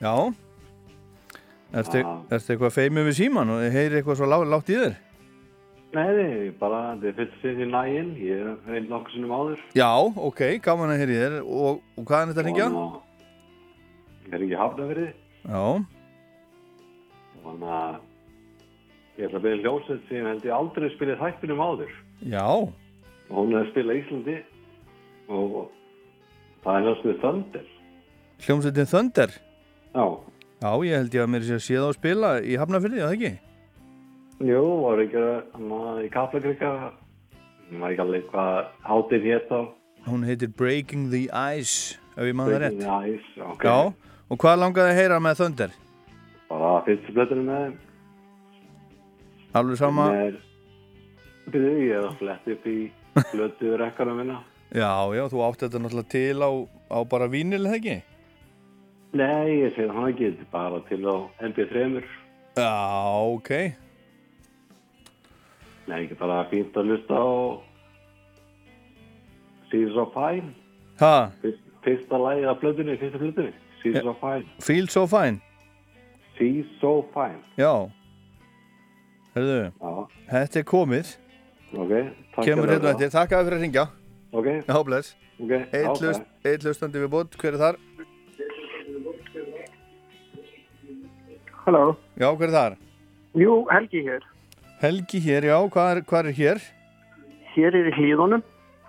Já 0.00 0.12
Já. 1.68 1.74
ertu 1.82 2.54
eitthvað 2.54 2.72
feimið 2.72 3.09
við 3.11 3.16
síman 3.18 3.50
og 3.52 3.64
heyri 3.74 3.98
eitthvað 4.00 4.16
svo 4.22 4.28
lá, 4.30 4.38
látt 4.48 4.70
í 4.72 4.76
þér? 4.78 4.94
Nei, 5.97 6.51
bara, 6.61 6.80
þetta 7.01 7.09
er 7.09 7.14
fyrst 7.16 7.36
sinn 7.41 7.62
í 7.64 7.68
nægin. 7.72 8.09
Ég 8.20 8.43
er 8.45 8.57
reynd 8.68 8.91
nokkuð 8.93 9.14
sinnum 9.14 9.30
áður. 9.32 9.61
Já, 9.78 9.89
ok, 10.28 10.43
gaman 10.64 10.93
að 10.93 11.01
heyri 11.01 11.14
í 11.16 11.20
þér 11.22 11.36
og, 11.45 11.78
og 11.97 12.05
hvað 12.11 12.20
er 12.20 12.28
þetta 12.32 12.43
að 12.43 12.49
ringja? 12.51 12.66
Ég 14.28 14.36
er 14.36 14.45
ekki 14.45 14.59
hafnafyrði. 14.61 15.07
Já, 15.49 15.62
Þannig 17.39 17.72
að 17.78 17.97
ég 19.18 19.24
ætla 19.28 19.39
að 19.41 19.45
byrja 19.47 19.62
hljósett 19.64 20.09
sem 20.11 20.26
held 20.28 20.45
ég 20.45 20.55
aldrei 20.59 20.89
spilið 20.93 21.20
þættinum 21.22 21.62
áður. 21.64 21.93
já, 22.28 22.45
Og 23.28 23.34
hún 23.36 23.55
er 23.55 23.62
að 23.64 23.70
spila 23.72 23.97
Íslandi 23.97 24.36
og 25.28 25.57
það 26.64 26.76
er 26.76 26.84
hljósið 26.89 27.18
Thunder. 27.22 27.66
hljómsveitin 28.45 28.91
Thunder 28.93 29.30
Já. 29.95 30.05
Já, 30.59 30.70
ég 30.84 30.97
held 30.99 31.14
ég 31.16 31.22
að 31.24 31.30
mér 31.32 31.45
sé 31.49 31.55
að 31.57 31.64
sé 31.64 31.74
það 31.78 31.89
að 31.89 31.97
spila 31.99 32.30
í 32.43 32.57
Hafnafyrði, 32.61 33.01
það 33.05 33.14
ekki? 33.16 33.32
Jú, 34.39 34.59
var 34.84 35.01
ekki 35.03 35.18
að 35.18 36.05
í 36.05 36.09
Kaplakrika. 36.14 36.68
Hún 37.68 37.80
var 37.82 37.91
ekki 37.91 38.03
alveg 38.05 38.26
hvað 38.30 38.59
hátir 38.86 39.24
hétt 39.24 39.49
á. 39.51 39.61
Hún 40.07 40.22
heitir 40.22 40.53
Breaking 40.55 41.09
the 41.11 41.24
Ice, 41.59 41.99
ef 42.14 42.28
ég 42.28 42.36
maður 42.39 42.55
það 42.55 42.62
rétt 42.62 43.16
Ice, 43.16 43.32
ok. 43.43 43.66
Já, 43.66 44.12
og 44.30 44.39
hvað 44.39 44.61
langaði 44.62 44.93
að 44.93 45.01
heyra 45.01 45.16
með 45.24 45.41
Thunder? 45.41 45.74
Bara 46.49 46.68
fyrstu 46.86 47.14
blötunum 47.16 47.49
með 47.51 47.64
þeim. 47.64 47.74
Alveg 49.59 49.80
sama? 49.80 50.07
Byrju, 51.49 51.74
ég 51.82 51.99
er 51.99 52.07
að 52.07 52.14
fletta 52.22 52.55
upp 52.55 52.70
í 52.70 52.76
blötu 53.34 53.74
rekkana 53.82 54.14
minna. 54.20 54.39
Já, 54.70 54.93
já, 55.18 55.24
þú 55.34 55.43
átti 55.49 55.66
þetta 55.66 55.82
náttúrulega 55.82 56.12
til 56.14 56.47
á, 56.47 56.51
á 56.95 56.99
bara 57.11 57.30
vínil, 57.32 57.64
eða 57.64 57.82
ekki? 57.82 57.99
Nei, 59.18 59.51
ég 59.64 59.74
segði 59.74 59.91
hann 59.99 60.09
ekki, 60.12 60.32
bara 60.55 60.78
til 60.86 61.03
á 61.03 61.16
MP3-mur. 61.51 62.09
Já, 62.55 62.70
ok 63.34 63.53
Nei, 65.89 66.03
ekki 66.05 66.16
bara 66.20 66.43
fínt 66.51 66.74
að 66.76 66.91
lusta 66.91 67.16
á 67.16 67.28
Seas 69.70 69.97
of 70.01 70.12
Fine. 70.16 70.51
Ha, 71.01 71.12
Fyrst, 71.43 71.62
fyrsta 71.84 72.18
lagið 72.20 72.49
af 72.51 72.59
blötunni, 72.62 72.97
fyrsta 73.01 73.20
blötunni. 73.22 73.53
Seas 73.82 74.05
of 74.11 74.18
Fine. 74.20 74.45
Feel 74.64 74.89
So 74.91 75.07
Fine 75.07 75.39
Seas 76.39 76.66
so 76.80 76.93
Fine. 77.14 77.41
Já 77.61 77.72
Herðu, 79.36 79.59
Já, 79.70 79.93
þetta 80.32 80.59
er 80.62 80.66
komið 80.66 81.12
ok. 81.78 81.93
takk 82.34 82.45
Kemur 82.49 82.72
hérna 82.72 82.91
eftir, 82.95 83.12
takk 83.14 83.34
að 83.36 83.45
fyrir 83.49 83.59
að 83.59 83.64
ringja 83.66 83.84
Ok. 84.32 84.49
Já, 84.66 84.78
bless 84.89 85.14
Ok, 85.39 85.53
Eitt 85.70 85.86
ok. 85.93 86.01
hlust, 86.03 86.24
eitt 86.45 86.64
hlustandi 86.66 86.99
við 87.05 87.12
bótt, 87.12 87.36
hver 87.39 87.55
er 87.55 87.61
þar? 87.62 87.76
Halló. 91.64 91.84
Já, 92.18 92.28
hver 92.34 92.49
er 92.49 92.55
þar? 92.57 92.76
Jú, 93.39 93.55
Helgi 93.70 94.01
hér. 94.09 94.24
Helgi 94.78 95.18
hér, 95.18 95.48
já, 95.50 95.56
hvað 95.74 95.88
er, 95.90 96.00
hvað 96.06 96.28
er 96.30 96.36
hér? 96.38 96.60
Hér 97.56 97.74
er 97.74 97.88
í 97.90 97.94
hlýðunum. 97.96 98.42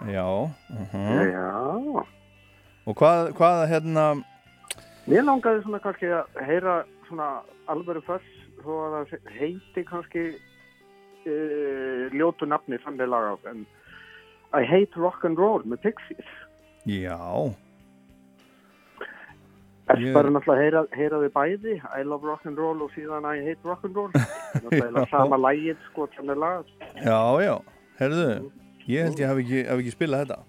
Já, 0.05 0.25
uh 0.25 0.93
-huh. 0.93 1.31
Já. 1.33 2.05
Og 2.85 2.95
hvað, 2.95 3.33
hvað 3.33 3.67
hérna 3.69 4.03
Mér 5.09 5.23
langaði 5.25 5.63
svona 5.63 5.79
kannski 5.79 6.05
að 6.05 6.25
heyra 6.45 6.83
svona 7.07 7.41
alvöru 7.67 8.01
föss 8.05 8.27
svo 8.61 8.75
að 8.85 9.09
það 9.09 9.19
heiti 9.39 9.83
kannski 9.83 10.23
uh, 11.25 12.13
ljótu 12.13 12.45
nafni 12.45 12.77
þannig 12.77 13.09
laga 13.09 13.37
en 13.49 13.65
I 14.53 14.63
hate 14.65 14.95
rock 14.95 15.25
and 15.25 15.37
roll 15.37 15.63
með 15.65 15.81
Pixies. 15.81 16.29
Já 16.85 17.17
Ég- 19.97 20.13
bara 20.13 20.29
náttúrulega 20.29 20.61
heyra, 20.61 20.85
heyra 20.91 21.17
þið 21.17 21.33
bæði 21.33 21.73
I 21.99 22.03
love 22.03 22.27
rock 22.27 22.45
and 22.45 22.57
roll 22.57 22.81
og 22.81 22.91
síðan 22.91 23.25
I 23.25 23.41
hate 23.41 23.59
rock 23.63 23.83
and 23.83 23.95
roll. 23.95 24.11
Náttúrulega 24.55 25.05
sama 25.11 25.37
lægið 25.37 25.77
sko. 25.89 26.07
Já, 27.05 27.19
já, 27.45 27.55
herðu 27.99 28.51
Ég 28.89 29.03
held 29.05 29.19
ég 29.21 29.27
hafi 29.29 29.43
ekki, 29.45 29.59
hafi 29.69 29.83
ekki 29.85 29.93
spilað 29.97 30.23
þetta 30.25 30.39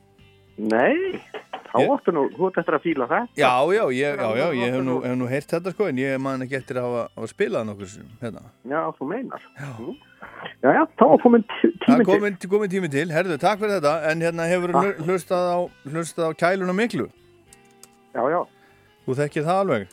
Nei, 0.61 1.21
þá 1.71 1.77
áttu 1.95 2.13
nú, 2.13 2.23
þú 2.37 2.49
ert 2.51 2.59
eftir 2.61 2.75
að 2.77 2.83
fíla 2.85 3.07
það. 3.09 3.29
Já, 3.41 3.51
já, 3.73 3.83
ég, 3.97 4.19
já, 4.21 4.29
já, 4.37 4.47
ég 4.59 4.75
hef 4.75 4.83
nú, 4.85 4.97
hef 5.01 5.15
nú 5.17 5.29
heyrt 5.31 5.53
þetta 5.55 5.73
sko 5.73 5.87
en 5.89 6.01
ég 6.03 6.19
man 6.21 6.43
ekki 6.45 6.57
eftir 6.59 6.81
að 6.81 6.89
hafa, 6.89 7.29
spilað 7.31 7.65
nokkur 7.69 7.93
hérna. 8.21 8.43
Já, 8.69 8.81
þú 8.99 9.09
meinar. 9.09 9.47
Já. 9.57 9.71
Já, 10.61 10.69
já, 10.77 10.83
þá 11.01 11.05
komin 11.23 11.45
tími 11.87 12.05
komin, 12.05 12.37
komin 12.53 12.73
tími 12.75 12.91
til, 12.93 13.07
herðu, 13.15 13.39
takk 13.41 13.63
fyrir 13.63 13.79
þetta 13.79 13.95
en 14.11 14.21
hérna 14.27 14.49
hefur 14.51 14.75
Ah. 14.77 14.91
hlustað 15.07 15.49
á, 15.49 15.59
hlustað 15.89 16.29
á 16.29 16.33
kæluna 16.37 16.77
miklu 16.77 17.09
Já, 18.13 18.23
já. 18.29 18.41
Þú 19.07 19.17
þekkið 19.23 19.47
það 19.49 19.61
alveg? 19.65 19.89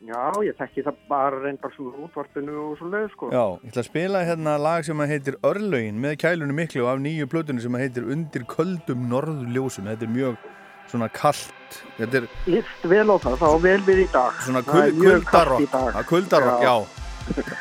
Já, 0.00 0.30
ég 0.46 0.56
þekki 0.56 0.82
það 0.86 1.00
bara 1.10 1.38
reyndar 1.42 1.72
svona 1.74 1.98
útvarpinu 2.06 2.54
og 2.70 2.78
svo 2.78 2.86
leið, 2.88 3.08
sko. 3.12 3.26
Já, 3.34 3.42
ég 3.60 3.68
ætla 3.68 3.82
að 3.82 3.88
spila 3.90 4.22
hérna 4.24 4.54
lag 4.56 4.86
sem 4.86 5.02
að 5.04 5.10
heitir 5.12 5.36
Örlögin 5.44 5.98
með 6.00 6.14
kælunum 6.22 6.56
miklu 6.56 6.86
af 6.88 7.02
nýju 7.04 7.28
plötunni 7.28 7.60
sem 7.60 7.76
að 7.76 7.84
heitir 7.84 8.08
Undir 8.14 8.46
köldum 8.48 9.04
norðljósum 9.12 9.90
þetta 9.90 10.08
er 10.08 10.14
mjög 10.14 10.40
svona 10.88 11.10
kallt 11.12 11.76
þetta 11.98 12.22
er 12.22 12.30
Lýst 12.48 12.88
vel 12.88 13.06
á 13.12 13.16
það, 13.20 13.36
þá 13.44 13.48
vel 13.68 13.78
við 13.90 14.02
í 14.06 14.08
dag. 14.16 14.40
svona 14.48 14.64
Það 14.64 14.72
kul, 14.72 14.98
mjög 15.04 15.28
kalt 15.28 15.60
í 15.60 15.68
kuldarokk 15.68 15.70
dag. 15.76 15.94
Já, 15.94 16.02
kuldarokk, 16.14 16.64
Já. 16.64 16.74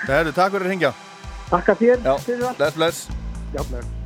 Það 0.08 0.18
eru, 0.24 0.36
takk 0.40 0.52
fyrir 0.56 0.64
að 0.64 0.72
hringja 0.72 0.94
Takk 1.52 1.72
að 1.76 1.84
þér 1.84 2.04
Já, 2.08 2.18
bless, 2.56 2.76
bless 2.80 3.08
Já, 3.52 3.64
bless. 3.68 3.99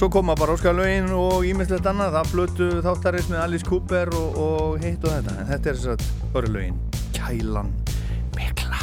Svo 0.00 0.08
koma 0.08 0.32
bara 0.32 0.54
Óskarlögin 0.56 1.10
og 1.12 1.42
ímislegt 1.44 1.84
annað. 1.84 2.14
Það 2.14 2.30
flötu 2.30 2.68
þáttarins 2.86 3.28
með 3.28 3.42
Alice 3.42 3.68
Cooper 3.68 4.08
og, 4.16 4.38
og 4.40 4.80
hitt 4.80 5.04
og 5.04 5.12
þetta. 5.12 5.34
En 5.42 5.50
þetta 5.52 5.74
er 5.74 5.82
þess 5.82 5.92
að 5.92 6.40
Örlögin, 6.40 6.80
kælan 7.18 7.68
mikla 8.32 8.80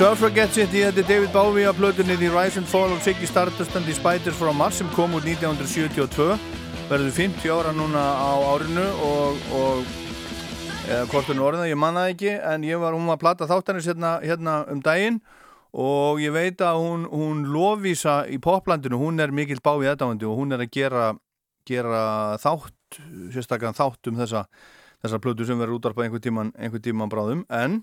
City. 0.00 0.08
Suffragette 0.08 0.54
City, 0.54 0.80
þetta 0.80 1.00
er 1.02 1.08
David 1.08 1.32
Bowie 1.34 1.66
af 1.68 1.76
plötunni 1.76 2.16
The 2.16 2.30
Rise 2.32 2.56
and 2.56 2.66
Fall 2.66 2.92
of 2.92 3.02
Ziggy 3.04 3.26
Stardust 3.26 3.74
and 3.76 3.84
the 3.84 3.92
Spiders 3.92 4.34
from 4.34 4.56
Mars 4.56 4.78
sem 4.78 4.88
kom 4.94 5.12
út 5.12 5.26
1972 5.28 6.38
verður 6.88 7.10
50 7.12 7.50
ára 7.52 7.72
núna 7.76 8.00
á 8.00 8.32
árinu 8.48 8.86
og, 9.04 9.42
og 9.52 9.84
eða 10.88 11.04
hvort 11.10 11.28
nú 11.36 11.44
orðina, 11.44 11.68
ég 11.68 11.76
manna 11.76 12.06
ekki 12.08 12.32
en 12.32 12.64
ég 12.64 12.80
var, 12.80 12.96
hún 12.96 13.10
var 13.10 13.18
að 13.18 13.24
plata 13.26 13.50
þáttanins 13.50 13.90
hérna, 13.90 14.14
hérna 14.24 14.56
um 14.72 14.80
daginn 14.80 15.20
og 15.76 16.24
ég 16.24 16.32
veit 16.32 16.64
að 16.64 16.80
hún, 16.80 17.04
hún 17.12 17.44
lofvísa 17.52 18.22
í 18.24 18.40
poplandinu, 18.40 18.96
hún 18.96 19.20
er 19.20 19.36
mikill 19.36 19.60
Bowie 19.60 19.92
aðdáandi 19.92 20.24
og 20.24 20.40
hún 20.40 20.56
er 20.56 20.64
að 20.64 20.72
gera, 20.80 21.12
gera 21.68 22.02
þátt, 22.40 23.02
sérstaklega 23.36 23.76
þátt 23.76 24.08
um 24.08 24.24
þessa, 24.24 24.46
þessa 25.04 25.20
plötu 25.20 25.44
sem 25.44 25.60
verður 25.60 25.76
útvarpað 25.76 26.08
einhver 26.08 26.24
tíman, 26.24 26.56
einhver 26.56 26.88
tíman 26.88 27.12
bráðum 27.12 27.44
en 27.52 27.82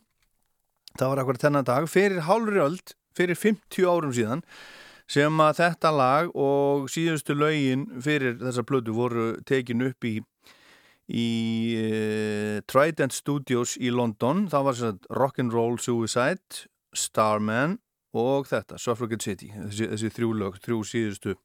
það 0.96 1.12
var 1.12 1.22
akkurat 1.24 1.46
þennan 1.48 1.68
dag 1.68 1.90
fyrir 1.92 2.26
hálfri 2.28 2.64
öld, 2.64 2.96
fyrir 3.18 3.40
50 3.40 3.90
árum 3.90 4.14
síðan 4.16 4.44
sem 5.08 5.40
að 5.40 5.62
þetta 5.62 5.92
lag 5.96 6.32
og 6.36 6.88
síðustu 6.92 7.36
lögin 7.38 7.88
fyrir 8.04 8.38
þessa 8.42 8.66
plötu 8.68 8.96
voru 8.96 9.30
tekin 9.48 9.86
upp 9.88 10.08
í 10.08 10.20
í 11.08 11.28
uh, 11.80 12.58
Trident 12.68 13.16
Studios 13.16 13.78
í 13.80 13.88
London. 13.96 14.50
Það 14.52 14.66
var 14.68 14.82
að 14.90 15.06
Rock'n'Roll 15.16 15.78
Suicide 15.80 16.66
Starman 16.92 17.78
og 18.18 18.48
þetta, 18.50 18.80
Suffragette 18.82 19.26
City 19.26 19.50
þessi, 19.54 19.88
þessi 19.94 20.12
þrjú 20.16 20.34
lög, 20.42 20.60
þrjú 20.64 20.82
síðustu 20.88 21.36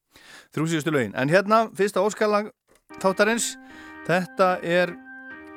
þrjú 0.55 0.69
síðustu 0.71 0.95
lögin, 0.95 1.17
en 1.19 1.33
hérna 1.33 1.65
fyrsta 1.77 2.05
óskalag 2.05 2.53
þáttarins 3.03 3.53
þetta 4.07 4.55
er 4.63 4.95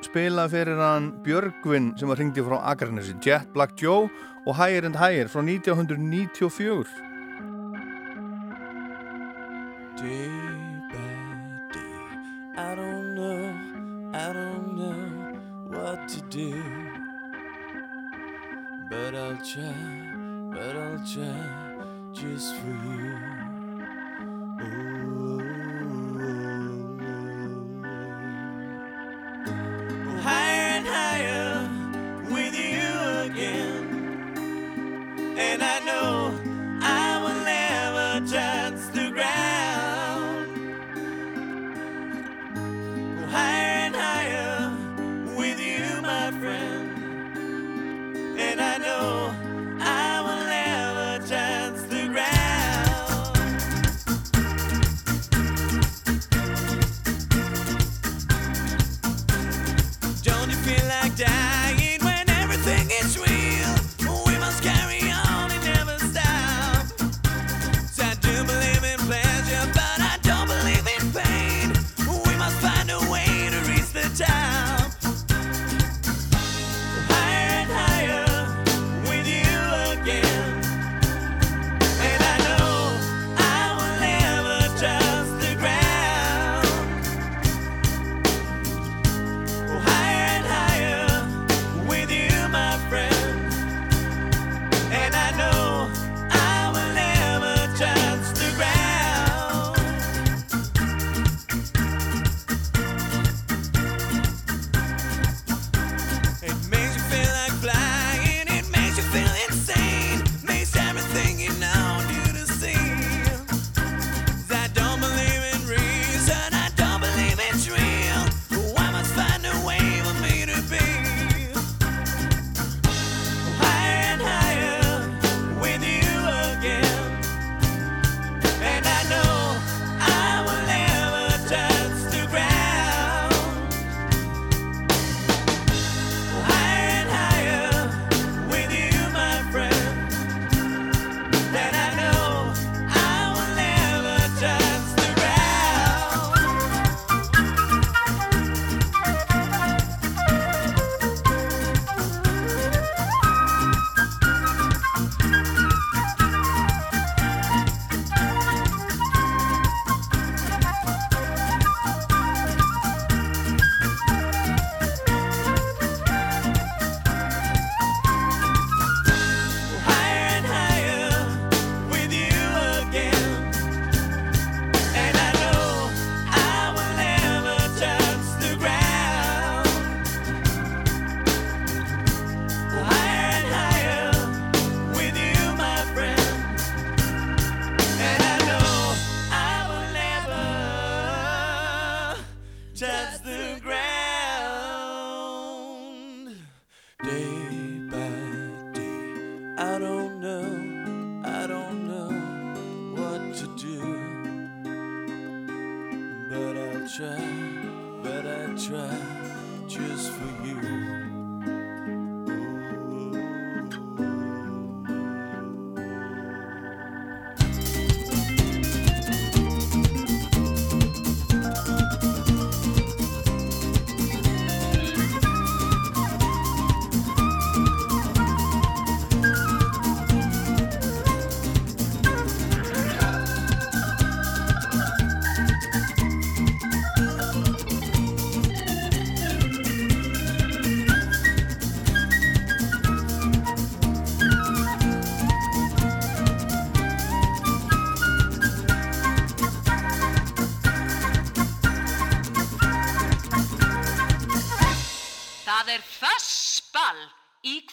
spilað 0.06 0.53
fyrir 0.53 0.80
hann 0.82 1.12
Björgvin 1.26 1.93
sem 1.99 2.10
var 2.10 2.20
hringdi 2.22 2.43
frá 2.45 2.60
Akranesi 2.72 3.16
Jet 3.26 3.49
Black 3.53 3.76
Joe 3.82 4.10
og 4.45 4.56
Higher 4.60 4.86
and 4.86 4.97
Higher 5.01 5.28
frá 5.32 5.41
1994 5.41 6.86
Day 9.95 10.28
by 10.91 11.14
day, 11.74 11.95
I 12.58 12.76
don't 12.76 13.16
know, 13.16 13.53
I 14.14 14.34
don't 14.34 14.76
know 14.76 14.99
what 15.70 16.08
to 16.10 16.22
do. 16.30 16.51
But 18.89 19.16
I'll 19.16 19.38
try, 19.38 19.74
but 20.51 20.76
I'll 20.76 21.01
try 21.08 22.12
just 22.14 22.56
for 22.56 22.68
you. 22.68 23.35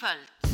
Kvöld. 0.03 0.51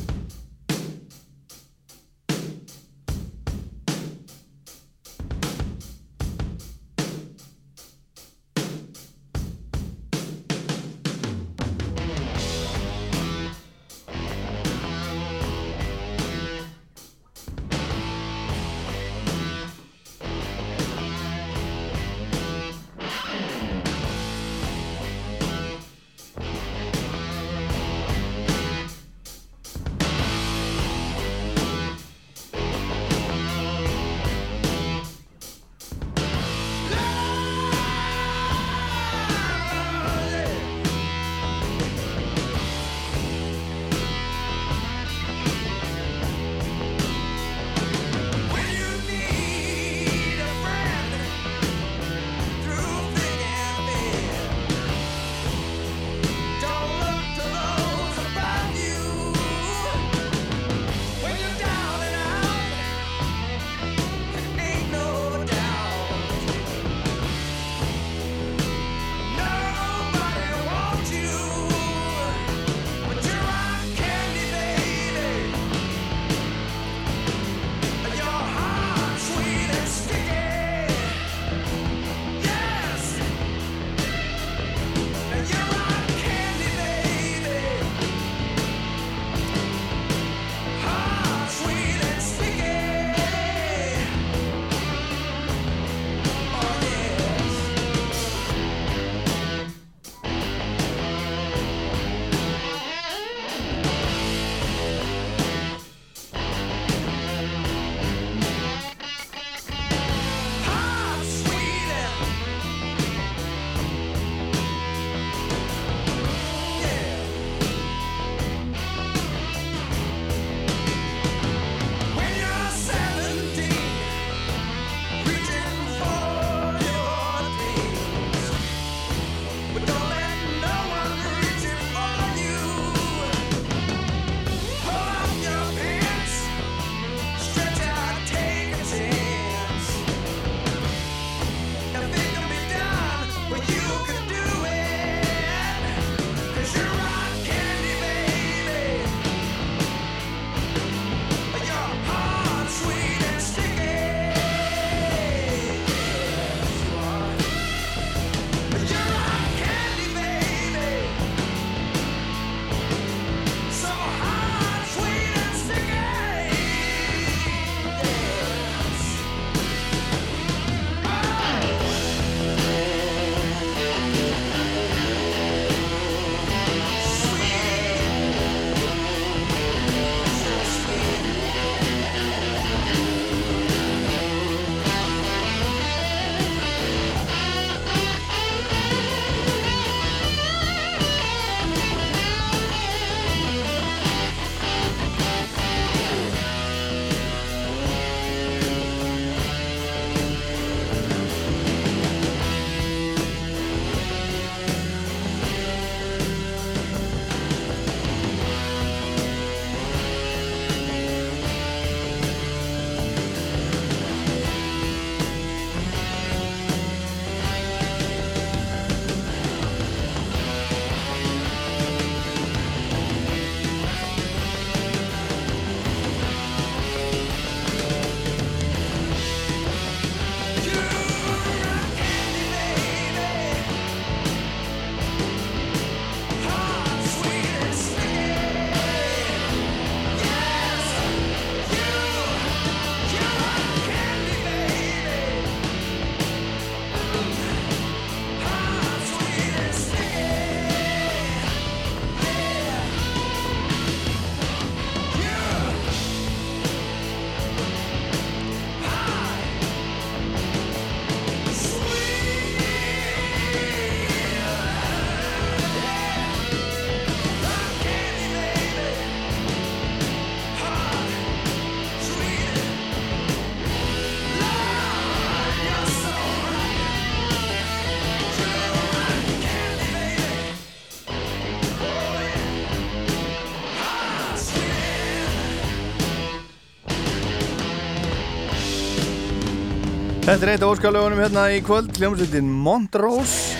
Þetta 290.28 290.44
er 290.44 290.50
eitt 290.52 290.64
af 290.66 290.72
óskalögunum 290.74 291.20
hérna 291.22 291.42
í 291.56 291.60
kvöld, 291.64 291.88
hljómsveitin 291.96 292.50
Montrose 292.52 293.56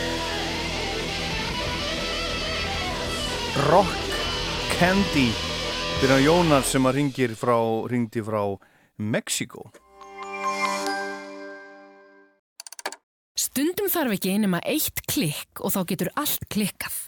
Rock 3.71 4.11
Candy 4.75 5.31
er 6.05 6.13
Jónas 6.21 6.69
sem 6.69 6.85
að 6.85 6.99
ringir 6.99 7.33
frá, 7.41 7.57
ringdi 7.89 8.21
frá 8.21 8.43
Mexiko 9.01 9.65
Stundum 13.33 13.89
þarf 13.89 14.19
ekki 14.19 14.37
einum 14.37 14.61
að 14.61 14.69
eitt 14.77 15.07
klikk 15.09 15.65
og 15.65 15.73
þá 15.73 15.81
getur 15.89 16.15
allt 16.21 16.45
klikkað. 16.53 17.01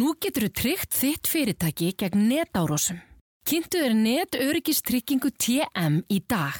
Nú 0.00 0.16
getur 0.16 0.48
þú 0.48 0.54
tryggt 0.62 0.96
þitt 0.96 1.28
fyrirtæki 1.28 1.92
gegn 2.00 2.30
netárósum. 2.32 3.04
Kynntu 3.44 3.84
þér 3.84 4.00
netöryggistryggingu 4.00 5.36
TM 5.36 6.00
í 6.08 6.24
dag. 6.24 6.56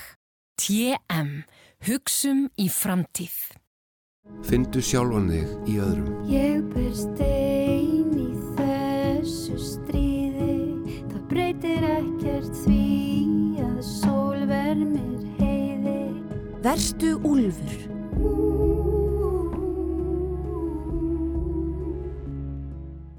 TM. 0.61 1.47
Hugsum 1.85 2.47
í 2.57 2.67
framtíð. 2.73 3.35
Findu 4.47 4.81
sjálfan 4.83 5.29
þig 5.31 5.51
í 5.71 5.75
öðrum. 5.79 6.15
Ég 6.31 6.63
ber 6.73 6.95
stein 6.97 8.15
í 8.17 8.31
þessu 8.57 9.59
stríði 9.61 10.57
Það 11.13 11.21
breytir 11.31 11.85
ekkert 11.91 12.57
því 12.65 12.81
að 13.67 13.77
sól 13.87 14.47
vermir 14.51 15.29
heiði 15.39 15.99
Verstu 16.65 17.13
úlfur. 17.21 17.77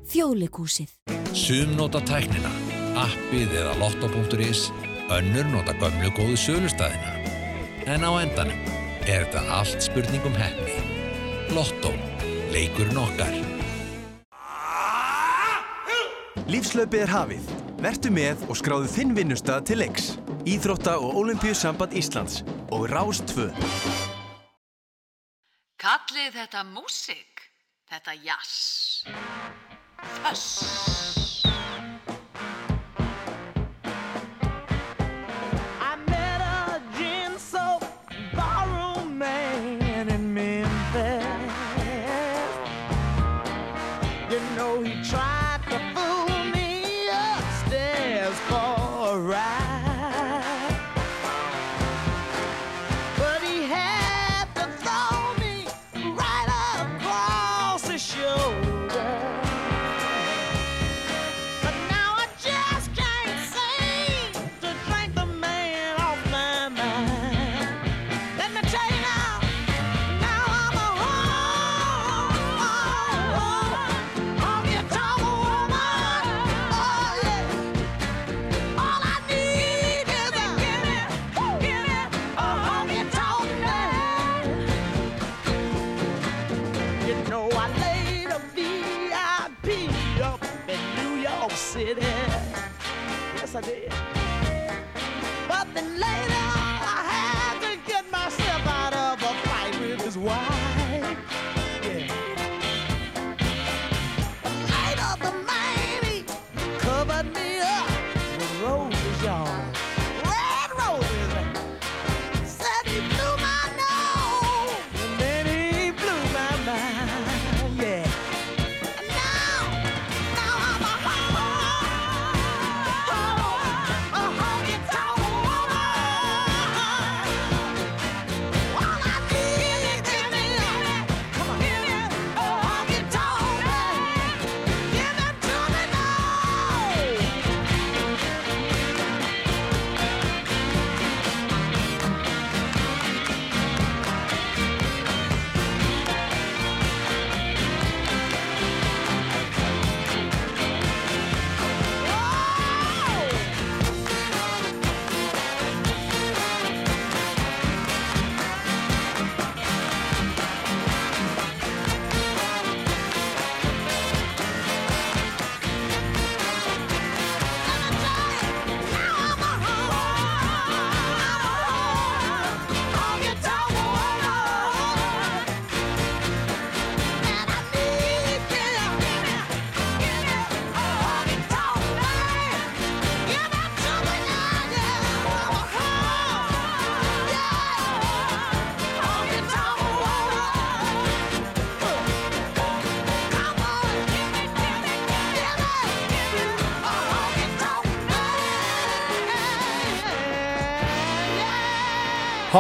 Þjóðleikúsið. 0.08 0.92
Sum 1.38 1.78
nota 1.78 2.02
tæknina, 2.10 2.52
appið 2.98 3.54
eða 3.62 3.78
lotto.is, 3.84 4.68
önnur 5.14 5.48
nota 5.54 5.78
gömlu 5.78 6.12
góðu 6.18 6.40
sölustæðina. 6.48 7.27
En 7.88 8.04
á 8.04 8.12
endanum 8.20 8.58
er 9.08 9.24
þetta 9.24 9.42
allt 9.56 9.80
spurning 9.86 10.26
um 10.28 10.34
hefni. 10.36 10.74
Lotto, 11.56 11.94
leikurinn 12.52 13.00
okkar. 13.00 13.32
Lífslaupið 16.52 17.06
er 17.06 17.14
hafið. 17.14 17.48
Vertu 17.80 18.12
með 18.12 18.44
og 18.52 18.60
skráðu 18.60 18.92
þinn 18.92 19.14
vinnustad 19.16 19.70
til 19.70 19.80
leiks. 19.80 20.18
Íþrótta 20.44 20.98
og 21.00 21.16
Ólimpíusamband 21.22 21.96
Íslands 21.96 22.42
og 22.76 22.90
Rás 22.92 23.22
2. 23.32 23.48
Kallið 25.80 26.36
þetta 26.42 26.66
músík, 26.68 27.48
þetta 27.88 28.18
jazz. 28.20 29.08
Þöss. 30.26 31.17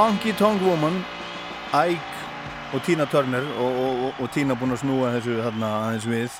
Honky 0.07 0.31
Tonk 0.39 0.61
Woman 0.63 1.01
Ike 1.75 2.15
og 2.73 2.83
Tina 2.85 3.03
Turner 3.11 3.43
og, 3.59 3.71
og, 3.83 4.03
og, 4.07 4.21
og 4.23 4.29
Tina 4.31 4.55
búin 4.55 4.71
að 4.71 4.79
snúa 4.85 5.09
þessu 5.17 5.33
þarna 5.43 5.69
aðeins 5.81 6.05
við. 6.07 6.37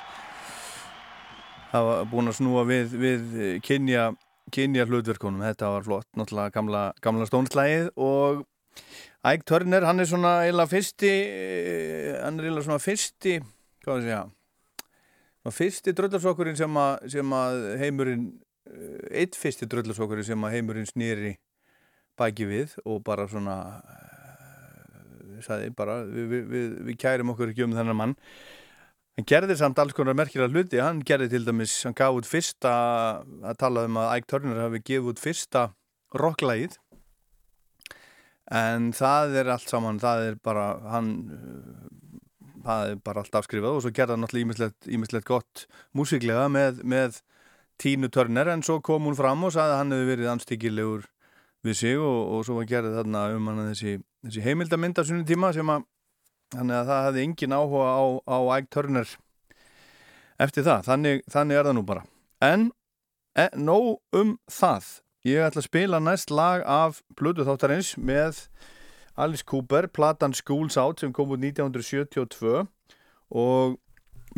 Hafa 1.74 1.98
búin 2.08 2.30
að 2.30 2.38
snúa 2.38 2.62
við, 2.68 2.94
við 3.00 3.26
kynja, 3.66 4.06
kynja 4.54 4.86
hlutverkunum. 4.88 5.42
Þetta 5.44 5.70
var 5.74 5.84
flott, 5.84 6.08
náttúrulega 6.16 6.54
gamla, 6.54 6.82
gamla 7.04 7.28
stónslægið 7.28 7.90
og 8.00 8.40
Ike 9.28 9.44
Turner, 9.50 9.84
hann 9.84 10.00
er 10.00 10.08
svona 10.08 10.32
eiginlega 10.46 10.70
fyrsti 10.72 11.12
eh, 11.12 12.12
hann 12.22 12.38
er 12.40 12.46
eiginlega 12.48 12.68
svona 12.70 12.80
fyrsti 12.80 13.34
hvað 13.84 13.96
að 13.98 14.04
segja 14.06 14.20
svona 15.42 15.56
fyrsti 15.58 15.94
dröllarsokkurinn 15.98 16.56
sem, 16.60 16.78
að- 16.80 17.08
sem 17.12 17.34
að 17.36 17.58
heimurinn 17.82 18.24
eh, 18.70 19.22
eitt 19.24 19.36
fyrsti 19.36 19.68
dröllarsokkurinn 19.68 20.28
sem 20.28 20.46
að 20.48 20.54
heimurinn 20.56 20.88
snýri 20.88 21.34
baki 22.18 22.48
við 22.48 22.76
og 22.84 23.02
bara 23.06 23.28
svona 23.30 23.56
uh, 23.78 25.40
sagði 25.44 25.72
bara 25.78 26.00
við, 26.04 26.30
við, 26.32 26.46
við, 26.52 26.70
við 26.90 27.00
kærum 27.02 27.34
okkur 27.34 27.52
ekki 27.52 27.66
um 27.66 27.76
þennan 27.76 28.00
mann. 28.00 28.16
Hann 29.18 29.26
gerði 29.26 29.56
samt 29.58 29.80
alls 29.82 29.96
konar 29.96 30.14
merkilega 30.18 30.52
hluti. 30.52 30.78
Hann 30.82 31.00
gerði 31.06 31.32
til 31.32 31.46
dæmis, 31.46 31.80
hann 31.86 31.96
gaf 31.98 32.14
út 32.14 32.28
fyrsta 32.28 32.74
að 33.42 33.58
tala 33.58 33.88
um 33.88 33.98
að 33.98 34.12
Ike 34.20 34.30
Turner 34.30 34.62
hafi 34.66 34.82
gefið 34.84 35.10
út 35.12 35.22
fyrsta 35.22 35.64
rocklægið 36.16 36.78
en 38.54 38.92
það 38.96 39.36
er 39.42 39.50
allt 39.52 39.68
saman 39.68 40.00
það 40.00 40.24
er 40.30 40.36
bara 40.44 40.68
hann 40.88 41.10
uh, 41.34 41.88
það 42.64 42.92
er 42.92 43.02
bara 43.04 43.24
allt 43.24 43.38
afskrifað 43.40 43.76
og 43.76 43.84
svo 43.84 43.92
gerða 43.94 44.16
hann 44.16 44.24
náttúrulega 44.24 44.72
ímislegt 44.88 45.28
gott 45.28 45.66
músiklega 45.96 46.48
með, 46.52 46.82
með 46.84 47.20
Tínu 47.78 48.10
Törner 48.10 48.48
en 48.50 48.64
svo 48.66 48.80
kom 48.84 49.06
hún 49.06 49.18
fram 49.18 49.44
og 49.46 49.54
sagði 49.54 49.74
að 49.74 49.80
hann 49.82 49.94
hefði 49.94 50.10
verið 50.12 50.32
anstíkilegur 50.32 51.04
við 51.66 51.78
sig 51.80 51.98
og, 51.98 52.18
og 52.34 52.44
svo 52.46 52.58
var 52.58 52.68
gerðið 52.70 52.98
þarna 53.00 53.22
um 53.36 53.48
hann 53.50 53.62
þessi, 53.70 53.96
þessi 54.26 54.44
heimildamind 54.44 55.00
af 55.00 55.08
svonum 55.08 55.26
tíma 55.28 55.50
sem 55.56 55.72
að, 55.72 55.86
að 56.58 56.70
það 56.90 57.04
hefði 57.08 57.24
engin 57.26 57.56
áhuga 57.56 57.88
á, 57.90 58.04
á 58.24 58.38
Æg 58.58 58.70
Törner 58.74 59.16
eftir 60.38 60.66
það, 60.66 60.86
þannig, 60.86 61.22
þannig 61.30 61.58
er 61.58 61.68
það 61.68 61.76
nú 61.78 61.84
bara. 61.88 62.04
En 62.44 62.70
e, 63.34 63.48
nóg 63.58 63.98
um 64.16 64.36
það. 64.50 64.90
Ég 65.26 65.44
ætla 65.44 65.64
að 65.64 65.66
spila 65.66 66.00
næst 66.00 66.30
lag 66.30 66.62
af 66.62 67.02
Plutu 67.18 67.44
þáttarins 67.44 67.96
með 67.98 68.44
Alice 69.18 69.44
Cooper, 69.44 69.88
platan 69.90 70.34
Schools 70.36 70.78
Out 70.78 71.02
sem 71.02 71.12
kom 71.12 71.34
út 71.34 71.42
1972 71.42 72.68
og 73.34 73.76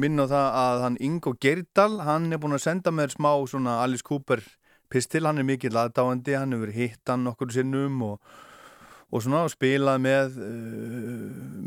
minna 0.01 0.25
það 0.31 0.57
að 0.63 0.85
hann 0.87 0.97
Ingo 1.05 1.35
Gerdal, 1.37 2.01
hann 2.07 2.33
er 2.33 2.41
búin 2.41 2.57
að 2.57 2.65
senda 2.65 2.93
mér 2.95 3.13
smá 3.13 3.35
svona 3.51 3.83
Alice 3.85 4.07
Cooper 4.07 4.41
pistil, 4.91 5.25
hann 5.29 5.41
er 5.41 5.47
mikill 5.49 5.77
aðdáandi, 5.79 6.37
hann 6.39 6.57
hefur 6.57 6.73
hitt 6.75 7.11
hann 7.11 7.31
okkur 7.31 7.53
sinnum 7.55 8.03
og, 8.07 8.33
og 9.11 9.25
svona 9.25 9.45
spilað 9.51 10.03
með 10.05 10.37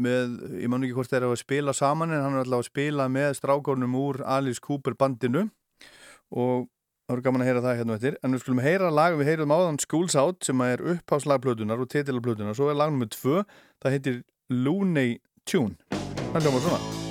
með, 0.04 0.38
ég 0.62 0.72
man 0.72 0.86
ekki 0.86 0.98
hvort 0.98 1.12
það 1.12 1.20
er 1.22 1.28
að 1.30 1.41
spila 1.41 1.76
saman 1.76 2.14
en 2.14 2.24
hann 2.24 2.38
er 2.38 2.44
alltaf 2.44 2.64
að 2.64 2.70
spila 2.70 3.10
með 3.12 3.36
strákórnum 3.40 3.98
úr 4.00 4.24
Alice 4.26 4.64
Cooper 4.64 4.98
bandinu. 5.00 5.48
Og 6.34 6.68
það 7.04 7.16
voru 7.16 7.26
gaman 7.28 7.44
að 7.44 7.52
heyra 7.52 7.64
það 7.66 7.80
hérna 7.82 7.98
eftir. 8.00 8.18
En 8.24 8.34
við 8.34 8.44
skulum 8.45 8.64
heyra 8.64 8.90
lag, 8.94 9.18
við 9.20 9.32
heyrum 9.34 9.54
áðan 9.54 9.80
Schools 9.84 10.18
Out 10.20 10.48
sem 10.48 10.66
er 10.66 10.84
uppháslagplötunar 10.95 11.84
og 11.84 11.91
titilarplötunar 11.94 12.58
svo 12.58 12.72
er 12.72 12.80
lag 12.80 12.94
nummið 12.94 13.14
tvö, 13.18 13.45
það 13.84 13.98
heitir 13.98 14.20
Looney 14.50 15.18
Tune. 15.45 15.78
Það 16.32 16.48
hljómar 16.48 16.68
svona 16.68 17.02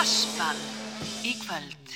Það 0.00 0.08
Fossball 0.08 0.56
í 1.28 1.36
kvöld. 1.36 1.92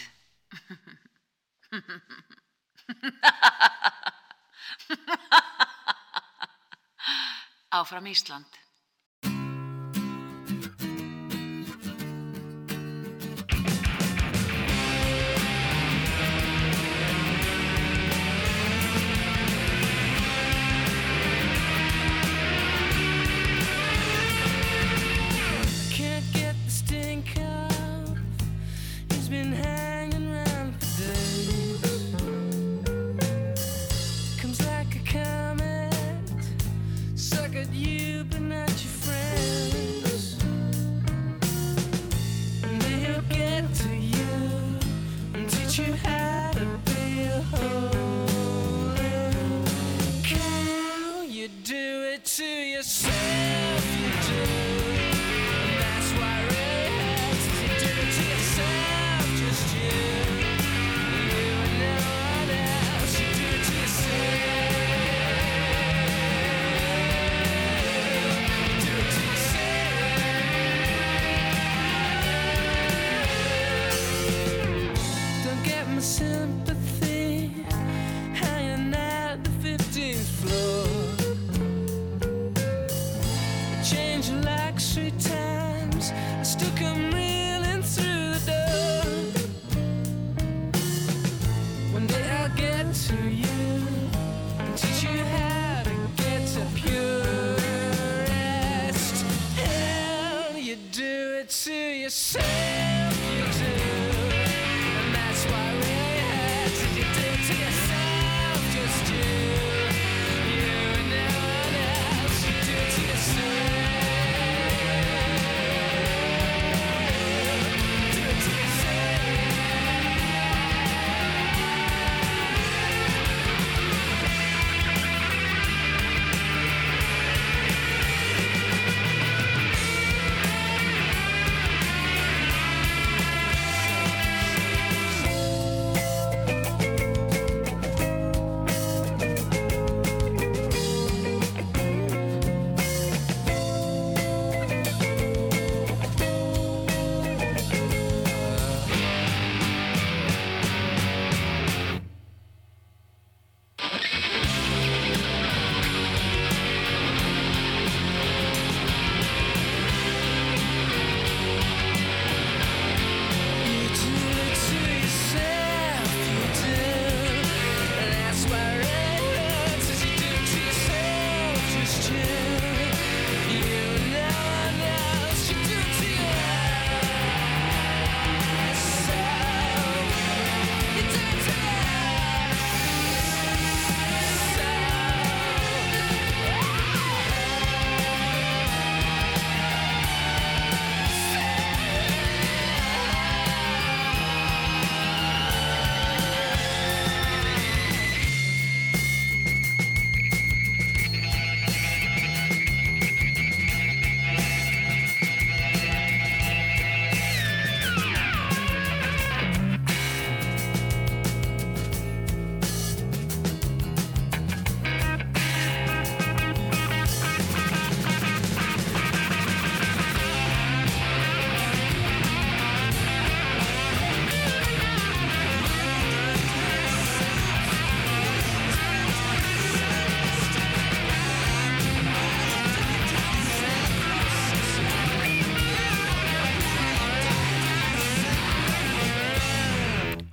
Áfram 7.80 8.04
Ísland. 8.12 8.52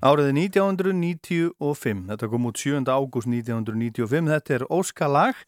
Árið 0.02 0.32
er 0.32 0.34
1995, 0.34 2.00
þetta 2.10 2.28
kom 2.32 2.46
út 2.50 2.58
7. 2.58 2.80
ágúst 2.90 3.28
1995, 3.30 4.30
þetta 4.32 4.54
er 4.56 4.64
Óskalag, 4.74 5.42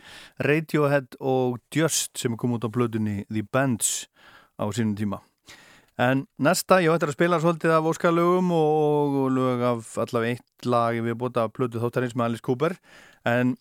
Radiohead 0.46 1.16
og 1.18 1.56
Just 1.74 2.22
sem 2.22 2.36
kom 2.38 2.54
út 2.54 2.62
á 2.62 2.70
blöðunni 2.70 3.24
The 3.34 3.42
Bands 3.42 4.12
á 4.62 4.70
sínum 4.70 4.94
tíma. 5.00 5.24
En 5.98 6.28
næsta, 6.38 6.78
ég 6.86 6.94
ætti 6.94 7.10
að 7.10 7.16
spila 7.16 7.40
svolítið 7.42 7.74
af 7.80 7.90
Óskalögum 7.90 8.54
og, 8.54 9.18
og 9.24 9.34
lög 9.34 9.66
af 9.72 9.90
allavega 10.06 10.38
eitt 10.38 10.70
lag 10.70 11.02
við 11.02 11.18
bóta 11.18 11.48
blödu 11.50 11.82
þáttarins 11.82 12.14
með 12.14 12.30
Alice 12.30 12.46
Cooper, 12.46 12.78
en 13.26 13.58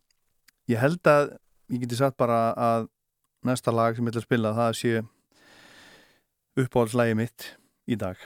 ég 0.69 0.77
held 0.77 1.01
að, 1.09 1.33
ég 1.73 1.87
geti 1.87 2.03
sagt 2.03 2.21
bara 2.21 2.43
að 2.53 2.93
næsta 3.49 3.73
lag 3.73 3.97
sem 3.97 4.05
ég 4.05 4.13
ætla 4.13 4.27
að 4.27 4.29
spila 4.29 4.55
það 4.61 4.79
sé 4.83 4.95
uppáhaldslægi 6.61 7.21
mitt 7.25 7.51
í 7.89 7.97
dag 7.97 8.21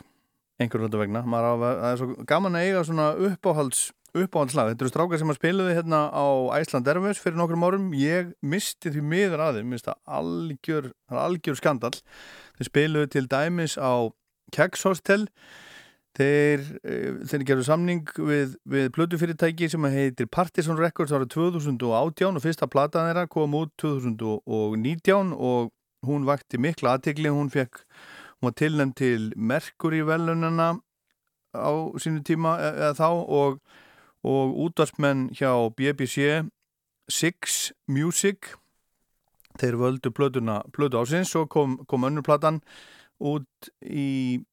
einhverjum 0.60 0.88
þetta 0.88 1.02
vegna, 1.02 1.22
maður 1.28 1.46
á 1.46 1.52
að 1.52 1.62
það 1.66 1.92
er 1.92 2.26
gaman 2.32 2.58
að 2.58 2.66
eiga 2.66 2.84
svona 2.88 3.08
uppáhalds 3.28 3.86
uppáhaldslag, 4.16 4.72
þetta 4.72 4.84
eru 4.84 4.92
strákar 4.92 5.20
sem 5.20 5.32
að 5.32 5.38
spiluði 5.40 5.76
hérna 5.76 6.00
á 6.08 6.26
Æsland 6.56 6.88
Erfus 6.90 7.20
fyrir 7.20 7.38
nokkrum 7.38 7.66
árum. 7.66 7.92
Ég 7.96 8.32
misti 8.40 8.92
því 8.92 9.04
miður 9.04 9.44
að 9.44 9.60
þeim. 9.60 9.70
Minnst 9.72 9.88
það 9.90 10.00
algjör, 10.18 10.90
algjör 11.26 11.60
skandal 11.60 11.94
þeir 12.56 12.70
spiluði 12.70 13.12
til 13.12 13.24
dæmis 13.32 13.76
á 13.76 14.08
Keks 14.56 14.86
Hostel. 14.88 15.26
Þeir, 16.16 16.62
eh, 16.88 17.16
þeir 17.28 17.42
gerðu 17.44 17.64
samning 17.66 18.06
við, 18.16 18.56
við 18.64 18.86
plötufyrirtæki 18.96 19.68
sem 19.68 19.84
heitir 19.84 20.30
Partisan 20.32 20.78
Records 20.80 21.12
árið 21.12 21.34
2018 21.34 22.38
og 22.38 22.44
fyrsta 22.44 22.68
platan 22.72 23.10
þeirra 23.10 23.26
kom 23.28 23.52
út 23.52 23.74
2019 23.76 25.34
og 25.36 25.74
hún 26.06 26.24
vakti 26.24 26.56
mikla 26.56 26.96
aðtegli, 26.96 27.28
hún 27.28 27.52
fekk 27.52 27.82
hún 28.40 28.46
var 28.48 28.50
tilnæmt 28.50 28.96
til 28.96 29.32
Mercury 29.36 30.02
velunina 30.06 30.76
á 31.54 31.72
sínu 31.98 32.22
tíma 32.22 32.58
e- 32.60 32.74
eða 32.76 32.92
þá 32.94 33.10
og, 33.12 33.60
og 34.22 34.56
útvarsmenn 34.66 35.30
hjá 35.32 35.72
BBC 35.76 36.44
Six 37.08 37.72
Music 37.88 38.56
þeir 39.56 39.78
völdu 39.80 40.10
plötuna 40.12 40.62
plötu 40.72 41.00
ásins 41.00 41.34
og 41.36 41.48
kom, 41.48 41.78
kom 41.88 42.04
önnur 42.04 42.22
platan 42.22 42.60
út 43.20 43.70
í 43.80 44.44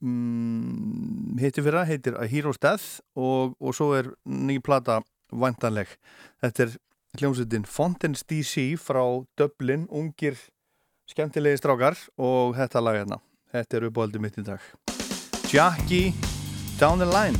mm, 0.00 1.36
hitti 1.38 1.62
fyrra, 1.62 1.84
heitir 1.84 2.16
A 2.16 2.24
Hero's 2.24 2.60
Death 2.62 3.02
og, 3.14 3.56
og 3.60 3.74
svo 3.76 3.92
er 3.98 4.14
ný 4.24 4.60
plata 4.64 5.02
vantanleg 5.30 5.98
þetta 6.40 6.64
er 6.64 6.76
hljómsveitin 7.16 7.68
Fontaine's 7.68 8.24
DC 8.24 8.76
frá 8.80 9.02
Dublin, 9.36 9.86
ungir 9.90 10.38
skemmtilegi 11.06 11.60
strákar 11.60 11.96
og 12.18 12.56
þetta 12.58 12.82
lag 12.82 12.98
hérna, 13.00 13.20
þetta 13.54 13.78
er 13.78 13.86
uppáhaldið 13.90 14.24
mitt 14.24 14.40
í 14.40 14.46
dag 14.46 14.60
Jackie 15.46 16.14
Down 16.80 16.98
the 16.98 17.06
Line. 17.06 17.38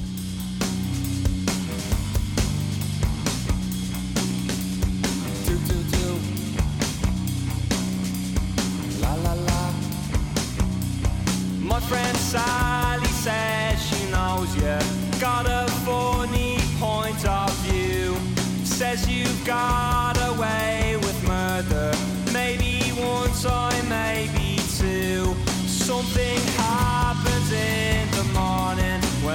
My 11.60 11.80
friend 11.80 12.16
Sally 12.16 13.06
says 13.24 13.82
she 13.82 14.09
knows 14.10 14.55
you 14.56 14.78
got 15.20 15.47
a 15.47 15.66
funny 15.84 16.59
point 16.78 17.26
of 17.26 17.52
view. 17.66 18.16
Says 18.64 19.09
you 19.09 19.26
got 19.44 19.95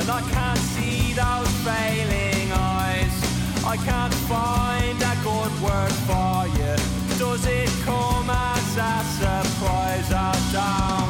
when 0.02 0.10
I 0.10 0.22
can't 0.32 0.57
see 0.57 1.14
those 1.14 1.52
failing 1.65 2.52
eyes. 2.52 3.15
I 3.64 3.78
can't 3.78 4.14
find 4.32 4.98
a 4.99 5.15
good 5.23 5.53
word 5.61 5.94
for 6.10 6.48
you. 6.57 6.76
Does 7.19 7.45
it 7.45 7.69
come 7.86 8.30
as 8.30 8.78
a 8.78 8.95
surprise? 9.19 10.11
I 10.11 10.32
don't 10.53 11.01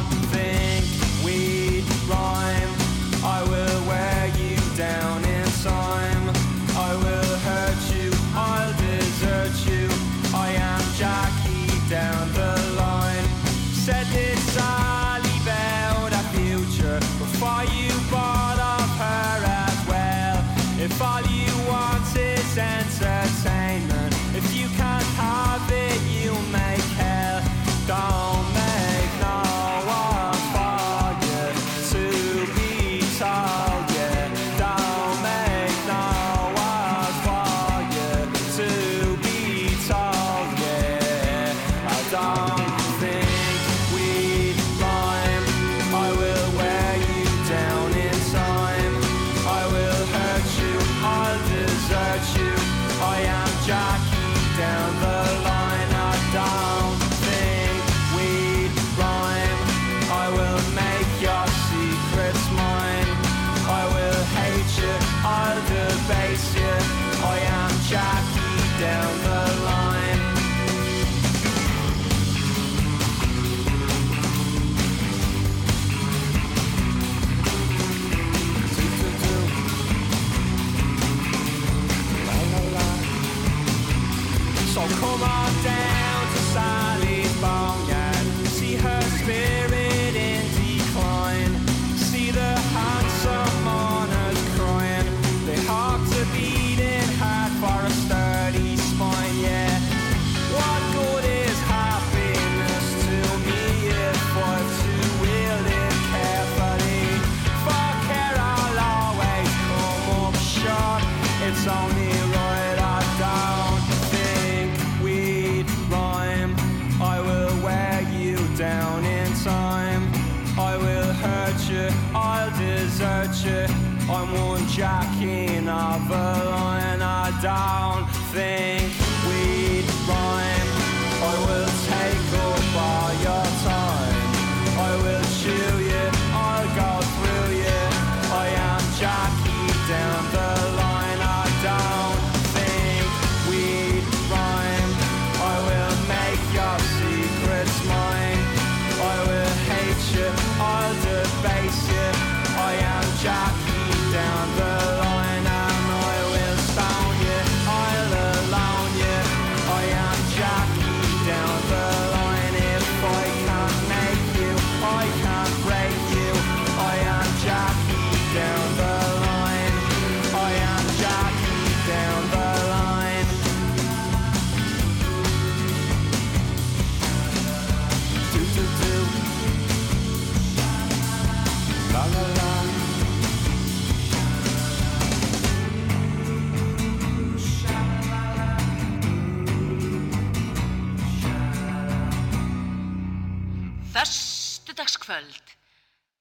Föstudagskvöld 194.01 195.43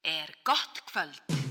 er 0.02 0.34
gott 0.42 0.84
kvöld. 0.84 1.49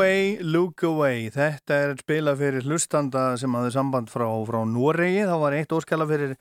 Away, 0.00 0.38
look 0.40 0.82
away. 0.82 1.28
Þetta 1.32 1.76
er 1.76 1.90
spila 2.00 2.32
fyrir 2.38 2.64
hlustanda 2.64 3.34
sem 3.40 3.52
hafði 3.52 3.72
samband 3.74 4.08
frá, 4.08 4.24
frá 4.48 4.62
Noregi. 4.64 5.26
Þá 5.28 5.34
var 5.42 5.56
eitt 5.58 5.74
óskala 5.76 6.06
fyrir, 6.08 6.32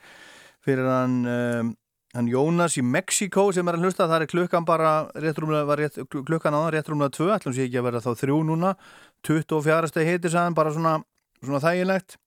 fyrir 0.64 0.88
hann, 0.88 1.18
um, 1.28 1.74
hann 2.16 2.30
Jónas 2.32 2.78
í 2.80 2.84
Mexiko 2.86 3.50
sem 3.56 3.68
er 3.68 3.76
að 3.76 3.88
hlusta, 3.88 4.08
það 4.08 4.24
er 4.24 4.32
klukkan 4.32 4.68
bara 4.68 4.94
réttrumlega, 5.12 5.78
rétt, 5.82 6.00
klukkan 6.16 6.56
áðan 6.56 6.72
réttrumlega 6.78 7.16
2, 7.20 7.30
ætlum 7.36 7.58
sé 7.58 7.68
ekki 7.68 7.82
að 7.82 7.88
vera 7.90 8.04
þá 8.06 8.10
þrjú 8.24 8.40
núna. 8.48 8.74
24. 9.28 9.92
steg 9.92 10.14
heitir 10.14 10.36
sæðan 10.36 10.56
bara 10.56 10.74
svona, 10.76 10.96
svona 11.44 11.64
þægilegt. 11.66 12.20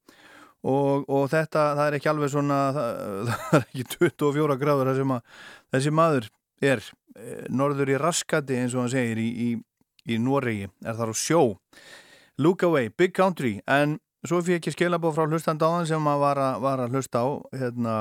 Og, 0.68 1.08
og 1.08 1.26
þetta, 1.32 1.66
það 1.78 1.84
er 1.86 1.98
ekki 1.98 2.12
alveg 2.12 2.36
svona 2.36 2.62
það, 2.76 2.92
það 3.32 3.58
er 3.58 3.64
ekki 3.66 3.88
24 3.96 4.60
gráður 4.60 4.94
þessi 4.94 5.90
maður 5.96 6.28
er 6.62 6.84
eh, 7.18 7.46
norður 7.50 7.90
í 7.90 7.96
raskati 7.98 8.60
eins 8.60 8.76
og 8.76 8.84
hann 8.84 8.92
segir 8.92 9.18
í, 9.18 9.30
í 9.32 9.48
í 10.08 10.18
Noregi, 10.18 10.70
er 10.84 10.96
þar 10.98 11.12
á 11.12 11.16
sjó. 11.16 11.42
Look 12.40 12.64
Away, 12.66 12.90
Big 12.96 13.12
Country 13.14 13.58
en 13.70 13.98
svo 14.26 14.40
fikk 14.44 14.70
ég 14.70 14.76
skilabóð 14.76 15.16
frá 15.18 15.28
hlustand 15.28 15.62
áðan 15.62 15.88
sem 15.90 16.08
að 16.08 16.22
var, 16.22 16.40
var 16.62 16.82
að 16.82 16.96
hlusta 16.96 17.22
á 17.22 17.28
hérna, 17.58 17.94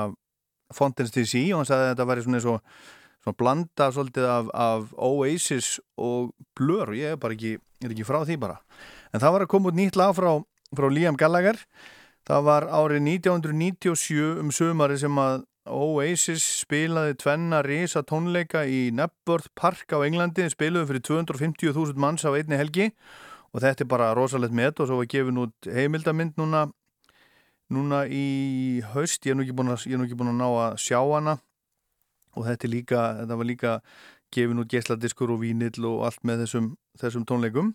Fontaine's 0.72 1.14
DC 1.14 1.44
og 1.52 1.62
hann 1.62 1.68
sagði 1.68 1.88
að 1.88 1.92
þetta 1.92 2.08
væri 2.08 2.24
svona 2.24 2.40
eins 2.40 2.48
og 2.48 2.60
svona 3.22 3.38
blanda 3.38 3.88
svolítið 3.94 4.28
af, 4.30 4.50
af 4.54 4.92
Oasis 4.96 5.76
og 6.00 6.32
Blur, 6.58 6.94
ég 6.96 7.14
er 7.14 7.20
bara 7.22 7.36
ekki, 7.36 7.56
er 7.84 7.94
ekki 7.94 8.06
frá 8.08 8.22
því 8.26 8.38
bara. 8.42 8.58
En 9.12 9.22
það 9.22 9.36
var 9.36 9.44
að 9.44 9.52
koma 9.52 9.70
út 9.70 9.78
nýtt 9.78 9.98
lag 10.00 10.14
frá, 10.16 10.32
frá 10.72 10.88
Liam 10.90 11.18
Gallagher. 11.20 11.60
Það 12.26 12.44
var 12.46 12.68
árið 12.70 13.02
1997 13.18 14.42
um 14.42 14.50
sömari 14.54 14.98
sem 14.98 15.16
að 15.18 15.42
Oasis 15.70 16.42
spilaði 16.62 17.14
tvenna 17.22 17.60
risa 17.62 18.02
tónleika 18.02 18.64
í 18.66 18.90
Nebworth 18.94 19.52
Park 19.54 19.94
á 19.94 20.02
Englandi, 20.02 20.48
spiluði 20.50 20.88
fyrir 20.90 21.04
250.000 21.06 22.00
manns 22.02 22.26
á 22.26 22.34
einni 22.34 22.58
helgi. 22.58 22.90
Og 23.54 23.62
þetta 23.62 23.84
er 23.84 23.90
bara 23.90 24.14
rosalegt 24.16 24.54
met 24.56 24.80
og 24.80 24.88
svo 24.88 24.98
var 24.98 25.10
gefin 25.12 25.38
út 25.38 25.68
heimildamind 25.68 26.34
núna 26.40 26.66
núna 27.72 28.02
í 28.10 28.82
haust, 28.92 29.22
ég 29.24 29.32
er 29.32 29.38
nú 29.38 29.46
ekki 29.46 29.54
búin 29.56 29.72
að, 29.72 29.86
ekki 29.86 30.18
búin 30.18 30.32
að 30.32 30.40
ná 30.40 30.48
að 30.48 30.80
sjá 30.82 30.98
hana. 30.98 31.36
Og 32.36 32.48
þetta 32.48 32.72
líka, 32.72 33.04
þetta 33.20 33.38
var 33.38 33.48
líka 33.48 33.76
gefin 34.32 34.60
út 34.62 34.72
gesladiskur 34.72 35.32
og 35.34 35.42
vínill 35.44 35.86
og 35.88 36.06
allt 36.08 36.22
með 36.26 36.44
þessum, 36.44 36.68
þessum 37.00 37.26
tónleikum. 37.28 37.74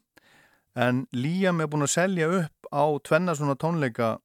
En 0.77 1.05
Liam 1.15 1.61
er 1.61 1.69
búin 1.72 1.85
að 1.85 1.95
selja 1.95 2.30
upp 2.41 2.69
á 2.69 2.85
tvenna 3.05 3.38
svona 3.38 3.57
tónleika 3.57 4.18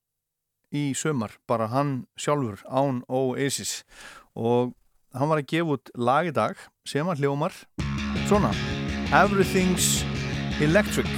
í 0.73 0.93
sömar, 0.97 1.37
bara 1.47 1.69
hann 1.73 2.07
sjálfur 2.17 2.65
án 2.67 3.03
Oasis. 3.09 3.83
Og 4.35 4.73
hann 5.13 5.29
var 5.29 5.43
að 5.43 5.51
gefa 5.53 5.77
út 5.77 5.93
lag 5.97 6.31
í 6.31 6.35
dag 6.35 6.57
sem 6.89 7.07
hann 7.07 7.21
hljómar 7.21 7.53
svona 8.27 8.53
Everything's 9.13 10.03
Electric 10.65 11.11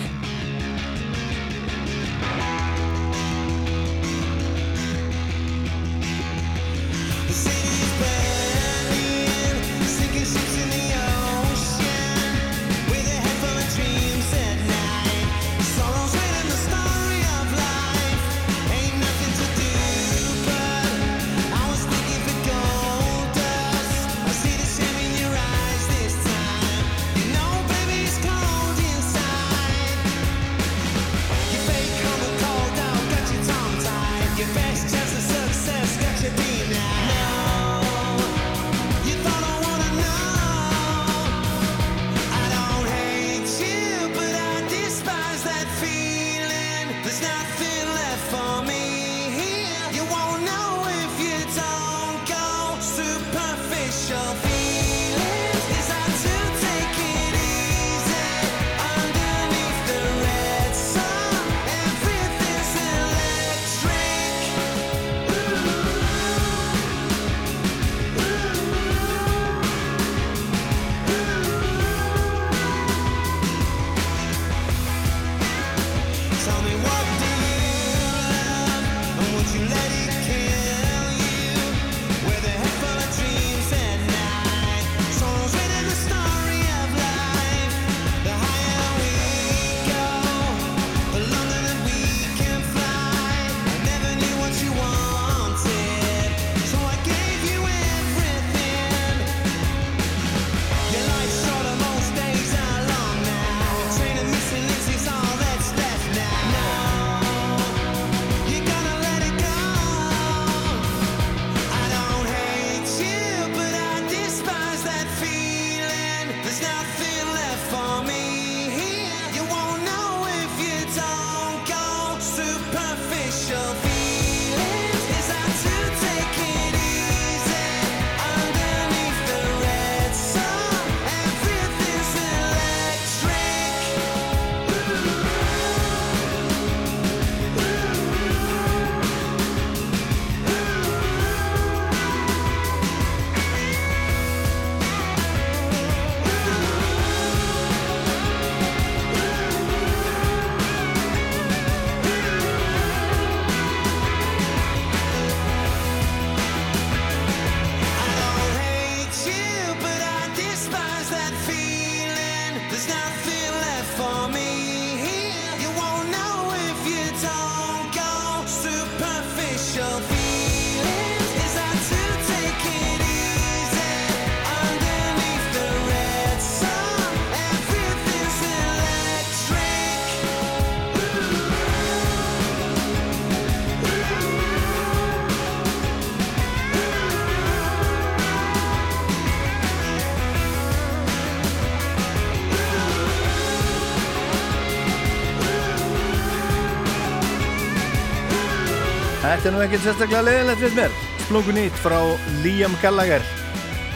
Þetta 199.44 199.52
er 199.52 199.58
nú 199.58 199.64
ekkert 199.66 199.82
sérstaklega 199.84 200.20
leðilegt 200.24 200.60
við 200.64 200.76
mér. 200.78 200.92
Splungu 201.20 201.52
nýtt 201.52 201.74
frá 201.84 201.98
Liam 202.40 202.72
Gallagher 202.80 203.24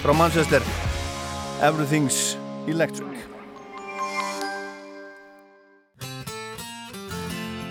frá 0.02 0.10
Manchester. 0.12 0.66
Everything's 1.64 2.18
Electric. 2.68 3.22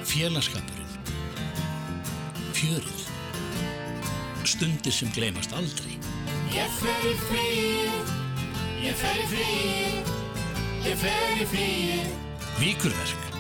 Félagskapurinn, 0.09 0.95
fjörið, 2.57 3.05
stundir 4.41 4.97
sem 4.97 5.13
gleymast 5.13 5.53
aldrei. 5.53 5.99
Ég 6.57 6.73
fer 6.79 7.05
í 7.05 7.13
fríið, 7.27 8.11
ég 8.87 8.99
fer 9.03 9.21
í 9.21 9.29
fríið, 9.35 10.11
ég 10.89 10.99
fer 11.05 11.45
í 11.45 11.47
fríið. 11.53 12.11
Víkurverk, 12.57 13.31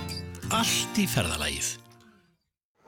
allt 0.61 1.01
í 1.01 1.09
ferðalagið. 1.17 1.73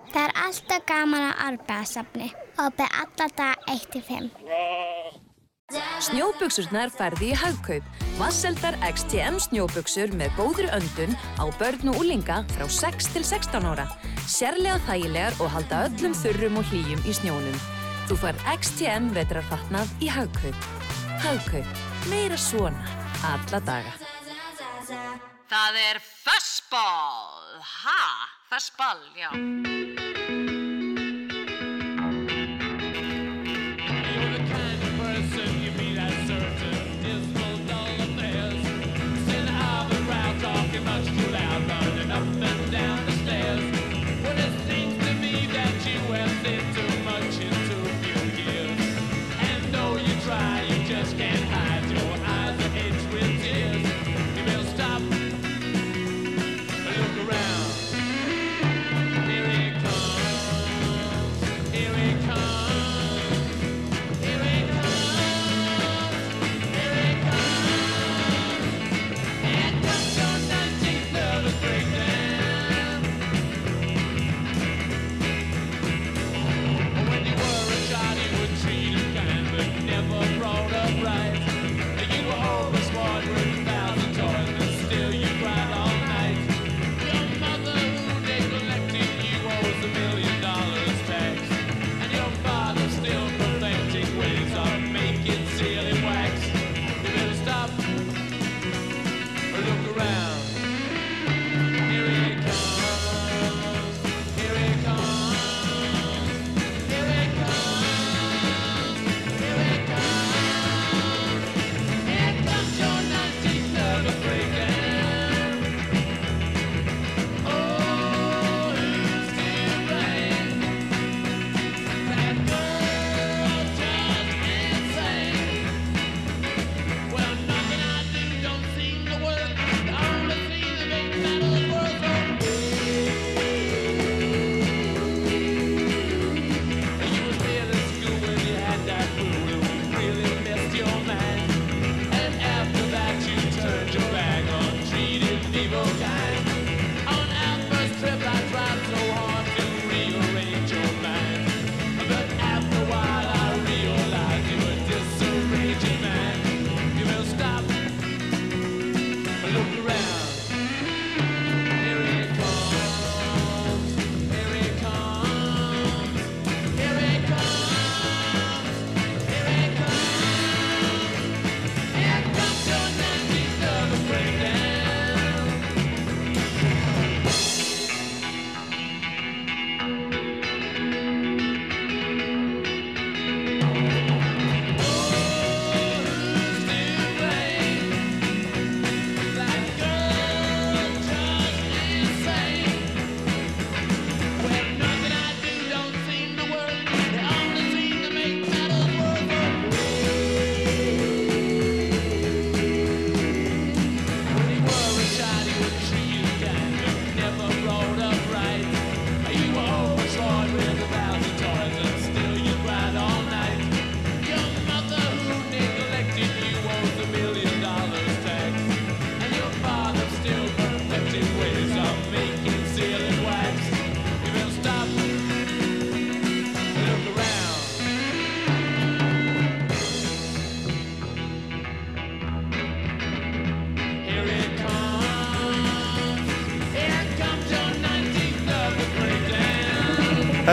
Það 0.10 0.24
er 0.26 0.32
alltaf 0.42 0.86
gaman 0.90 1.26
að 1.28 1.42
arbeðasafni 1.48 2.30
og 2.60 2.78
beð 2.78 2.96
alla 3.04 3.28
dag 3.38 3.68
1-5. 3.70 4.30
Snjóbuksurnar 6.02 6.90
færði 6.90 7.28
í 7.30 7.38
haugkaup. 7.38 7.86
Vasseldar 8.18 8.78
XTM 8.88 9.38
snjóbuksur 9.44 10.16
með 10.18 10.34
góðri 10.40 10.66
öndun 10.74 11.14
á 11.38 11.46
börn 11.62 11.92
og 11.92 12.02
úlinga 12.02 12.42
frá 12.56 12.66
6 12.66 13.12
til 13.14 13.22
16 13.22 13.70
ára. 13.70 13.86
Sérlega 14.26 14.80
þægilegar 14.90 15.38
og 15.38 15.54
halda 15.54 15.86
öllum 15.92 16.18
þurrum 16.18 16.58
og 16.58 16.74
hlýjum 16.74 17.06
í 17.06 17.14
snjónum. 17.22 17.62
Þú 18.10 18.18
fær 18.24 18.42
XTM 18.58 19.14
vetrarfatnað 19.14 19.94
í 20.02 20.10
haugkaup. 20.10 20.70
Haugkaup. 21.22 21.82
Meira 22.10 22.40
svona. 22.50 22.98
Alla 23.30 23.62
daga. 23.62 23.94
Það 25.50 25.78
er 25.82 25.98
fössball. 26.00 27.58
Ha? 27.58 28.02
Fössball, 28.50 29.02
já. 29.18 29.32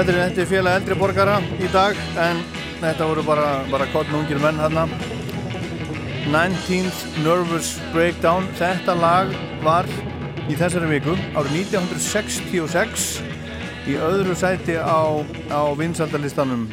Þetta 0.07 0.21
er, 0.23 0.29
þetta 0.31 0.45
félag 0.47 0.77
eldri 0.79 0.97
borgara 1.01 1.33
í 1.59 1.69
dag 1.75 1.97
en 2.23 2.37
þetta 2.79 3.09
voru 3.09 3.25
bara, 3.27 3.47
bara 3.67 3.89
kottnungir 3.91 4.39
menn 4.39 4.61
hérna 4.63 4.85
19th 6.31 7.01
Nervous 7.25 7.73
Breakdown. 7.91 8.47
Þetta 8.55 8.95
lag 9.01 9.35
var 9.65 9.91
í 10.47 10.55
þessari 10.55 10.93
viku 10.93 11.17
árið 11.35 11.59
1966 11.65 13.09
í 13.91 13.99
öðru 13.99 14.39
sæti 14.39 14.79
á, 14.79 15.27
á 15.51 15.63
vinsaldalistanum 15.75 16.69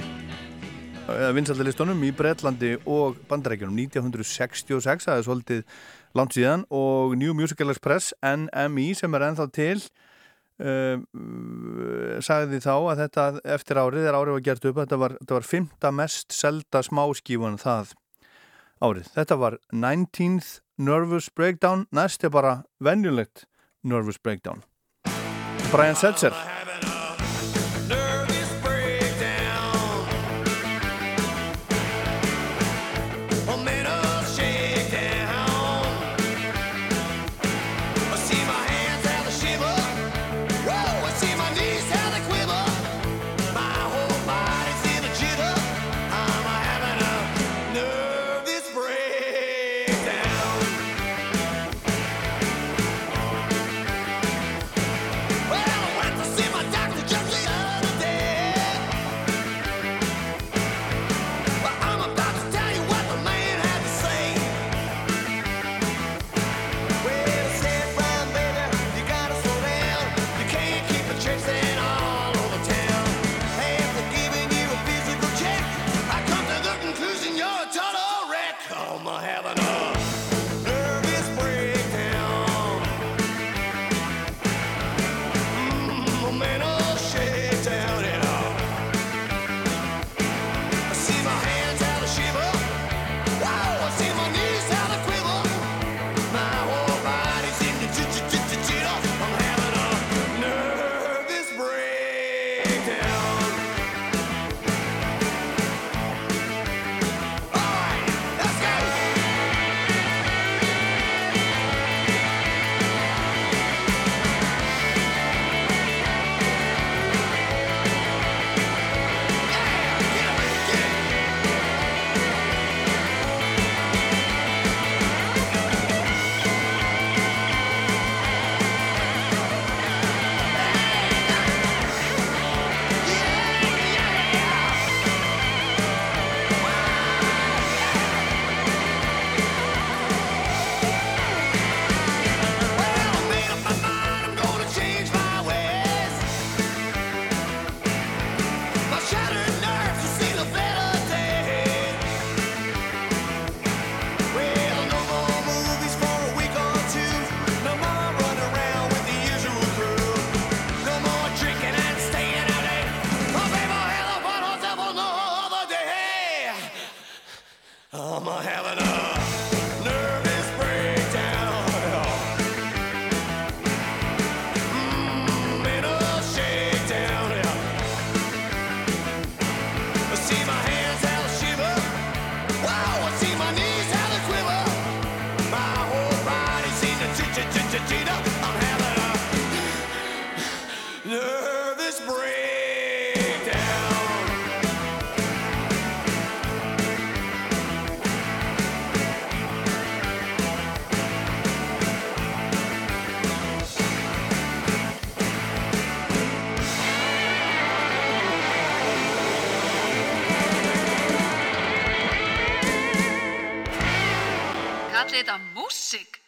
eða 1.09 1.33
vinsaldalistunum 1.33 2.05
í 2.05 2.13
Breitlandi 2.13 2.75
og 2.85 3.17
Bandarækjunum 3.33 3.81
1966, 3.89 5.09
það 5.09 5.17
er 5.17 5.25
svolítið 5.25 5.65
langt 6.13 6.37
síðan 6.37 6.69
og 6.69 7.17
New 7.17 7.33
Musical 7.33 7.73
Express 7.73 8.13
NME 8.21 8.91
sem 9.01 9.17
er 9.17 9.31
ennþá 9.31 9.49
til 9.57 9.79
sagði 12.23 12.61
þá 12.63 12.73
að 12.75 13.01
þetta 13.03 13.25
eftir 13.55 13.79
árið, 13.81 14.05
þegar 14.05 14.19
árið 14.19 14.37
var 14.37 14.45
gert 14.47 14.67
upp 14.69 14.79
þetta 14.79 14.99
var, 15.01 15.17
þetta 15.19 15.37
var 15.37 15.47
fymta 15.49 15.91
mest 15.91 16.35
selda 16.35 16.83
smáskífun 16.87 17.59
það 17.61 17.93
árið. 18.83 19.11
Þetta 19.17 19.39
var 19.43 19.59
19th 19.71 20.51
Nervous 20.83 21.29
Breakdown 21.35 21.85
næst 21.93 22.23
er 22.23 22.33
bara 22.33 22.63
venjulegt 22.83 23.45
Nervous 23.83 24.19
Breakdown. 24.21 24.63
Brian 25.73 25.97
Setzer 25.97 26.33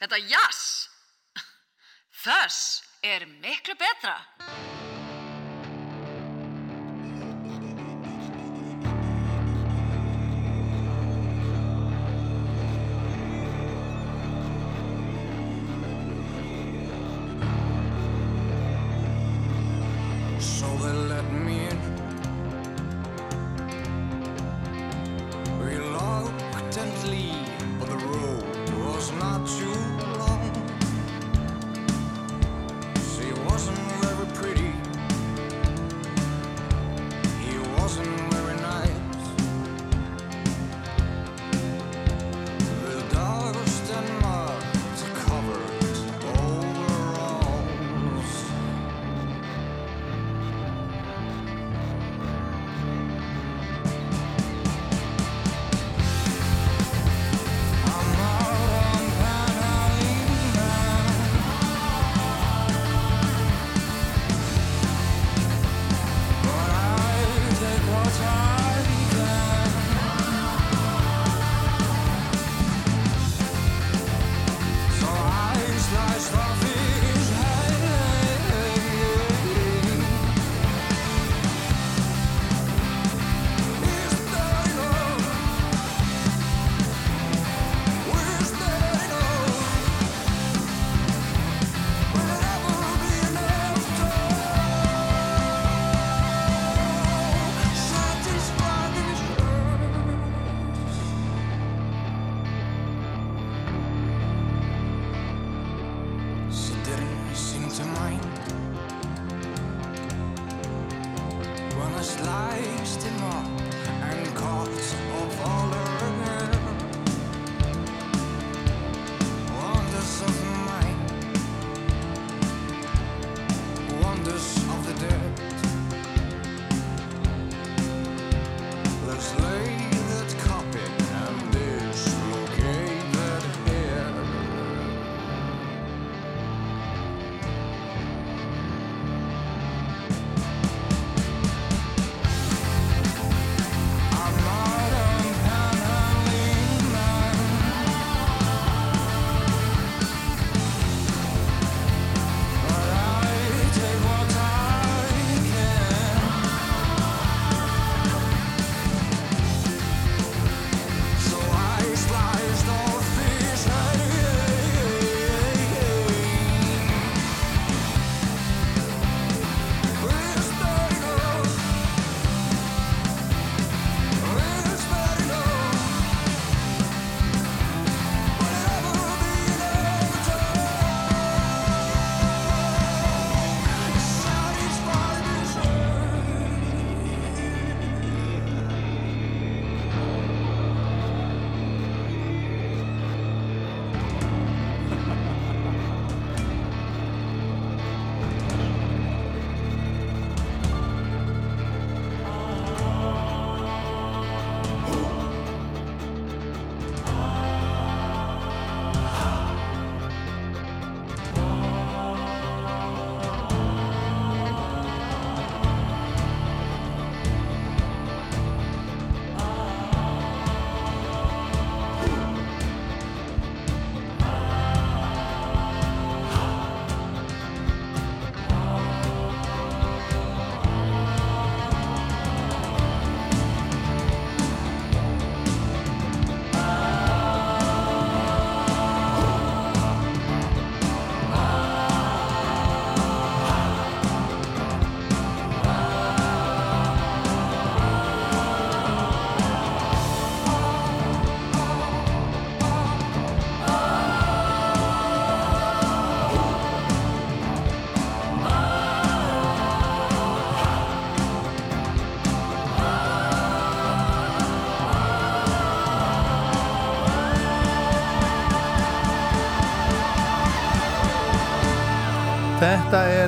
músík, 0.06 0.22
þetta 0.22 0.30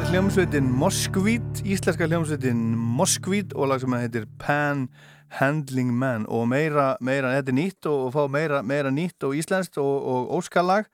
hljómsveitin 0.07 0.63
Moskvít, 0.71 1.65
íslenska 1.65 2.07
hljómsveitin 2.07 2.57
Moskvít 2.77 3.51
og 3.53 3.67
lag 3.67 3.81
sem 3.83 3.91
heitir 3.91 4.23
Panhandling 4.39 5.91
Man 5.91 6.23
og 6.31 6.47
meira, 6.47 6.95
meira, 7.03 7.33
þetta 7.35 7.51
er 7.51 7.57
nýtt 7.57 7.89
og, 7.91 8.05
og 8.05 8.13
fá 8.15 8.31
meira, 8.31 8.61
meira 8.63 8.91
nýtt 8.93 9.25
og 9.27 9.35
íslenskt 9.35 9.75
og, 9.81 9.95
og 10.07 10.31
óskalag. 10.37 10.87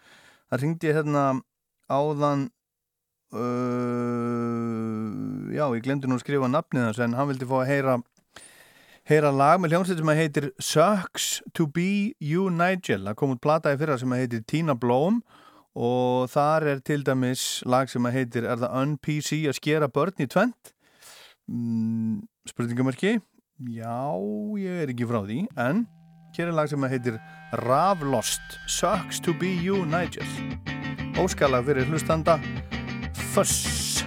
Það 0.49 0.63
ringdi 0.63 0.89
ég 0.89 0.97
hérna 0.97 1.23
áðan, 1.93 2.47
uh, 3.37 5.05
já 5.53 5.65
ég 5.67 5.85
glemdi 5.85 6.09
nú 6.09 6.17
að 6.17 6.25
skrifa 6.25 6.49
nafnið 6.49 6.87
hans 6.87 7.03
en 7.05 7.13
hann 7.19 7.29
vildi 7.29 7.45
fá 7.51 7.57
að 7.59 7.69
heyra, 7.69 7.95
heyra 9.13 9.29
lag 9.29 9.61
með 9.61 9.75
hljómsveit 9.75 10.01
sem 10.01 10.13
heitir 10.23 10.49
Sucks 10.57 11.29
to 11.53 11.69
be 11.69 12.15
you 12.17 12.49
Nigel. 12.49 13.05
Það 13.05 13.19
kom 13.21 13.37
út 13.37 13.45
plata 13.45 13.75
í 13.75 13.77
fyrra 13.77 14.01
sem 14.01 14.17
heitir 14.17 14.41
Tina 14.49 14.73
Blóm 14.73 15.21
og 15.73 16.29
þar 16.29 16.67
er 16.73 16.83
til 16.85 17.03
dæmis 17.05 17.63
lag 17.65 17.89
sem 17.89 18.05
að 18.05 18.17
heitir 18.19 18.45
er 18.45 18.61
það 18.61 18.77
Un-PC 18.81 19.41
að 19.49 19.57
skera 19.57 19.89
börn 19.89 20.21
í 20.21 20.29
tvent 20.29 20.73
mm, 21.49 22.21
spurningamarki 22.49 23.17
já, 23.73 23.97
ég 24.61 24.83
er 24.83 24.93
ekki 24.93 25.09
frá 25.09 25.21
því 25.25 25.39
en 25.57 25.85
hér 26.37 26.49
er 26.51 26.57
lag 26.57 26.69
sem 26.69 26.85
að 26.85 26.95
heitir 26.97 27.19
Ravlost 27.65 28.57
Sucks 28.69 29.21
to 29.21 29.33
be 29.37 29.53
you 29.65 29.83
Nigel 29.89 30.27
óskalag 31.21 31.65
fyrir 31.69 31.89
hlustanda 31.89 32.37
Fuss 33.33 34.03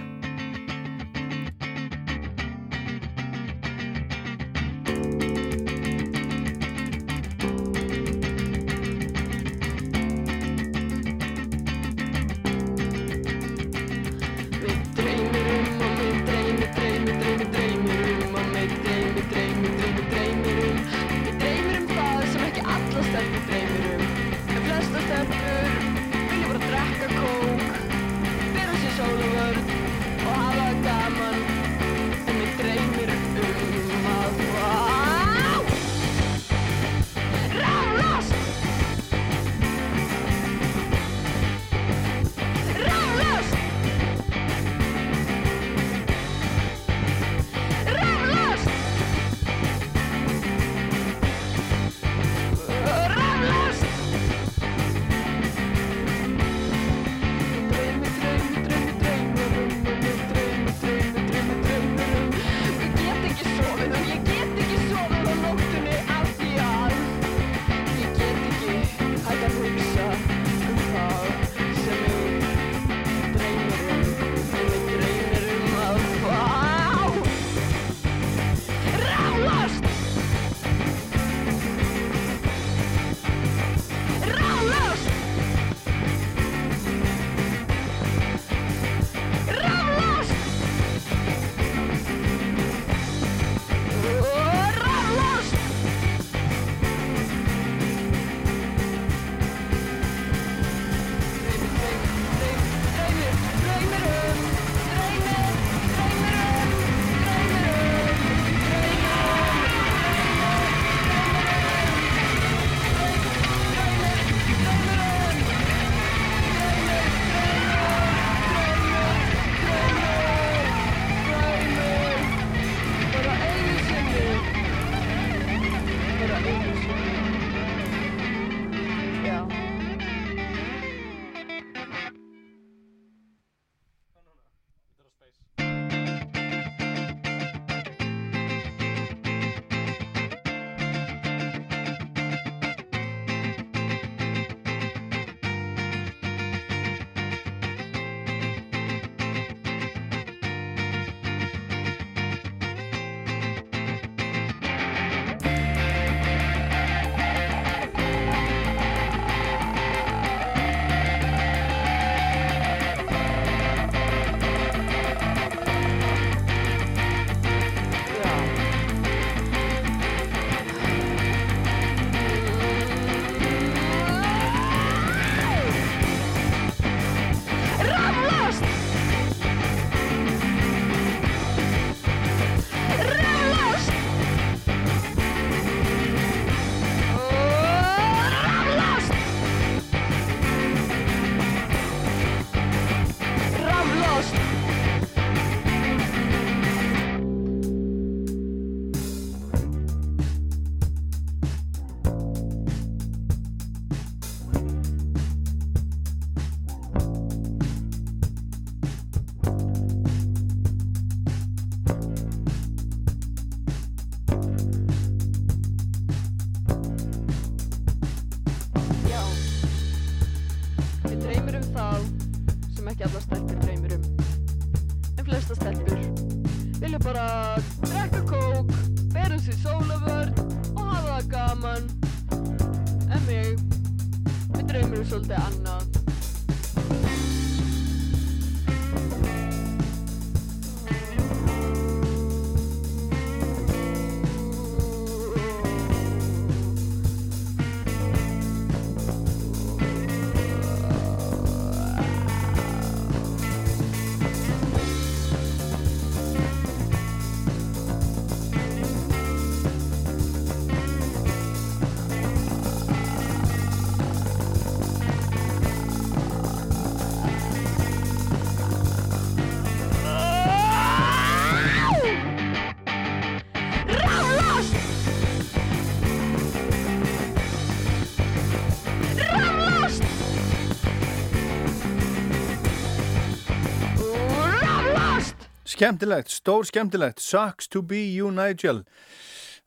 skemmtilegt, 285.77 286.31
stór 286.31 286.65
skemmtilegt 286.65 287.21
Sucks 287.21 287.69
to 287.69 287.83
be 287.83 287.99
you 288.09 288.31
Nigel. 288.31 288.85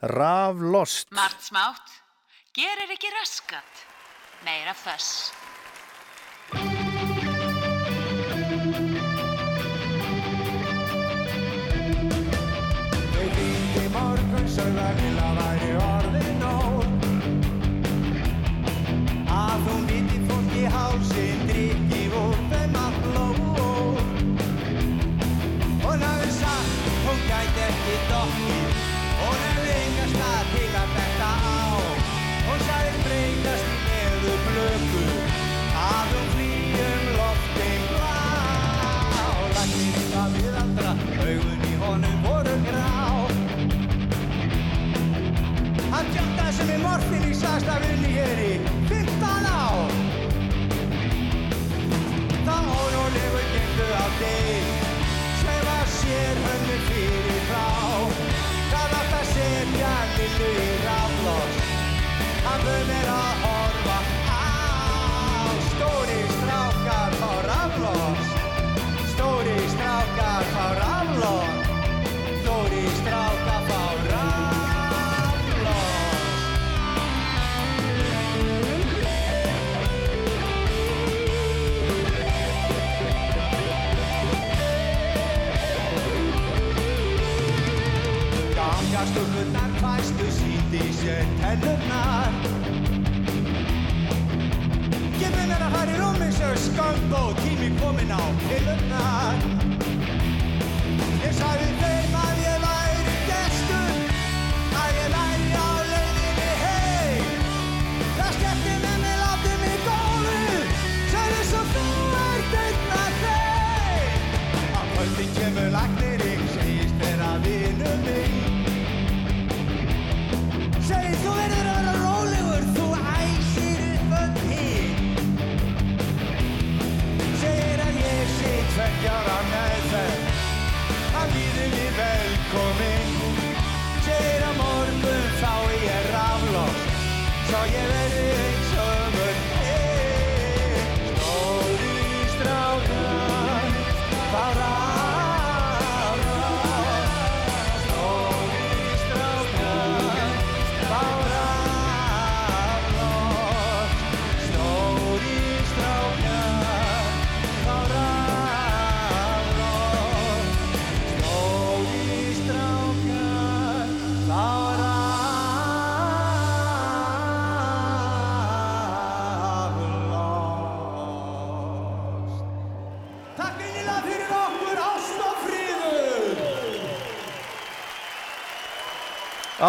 Rav 0.01 0.61
Lost 0.61 1.11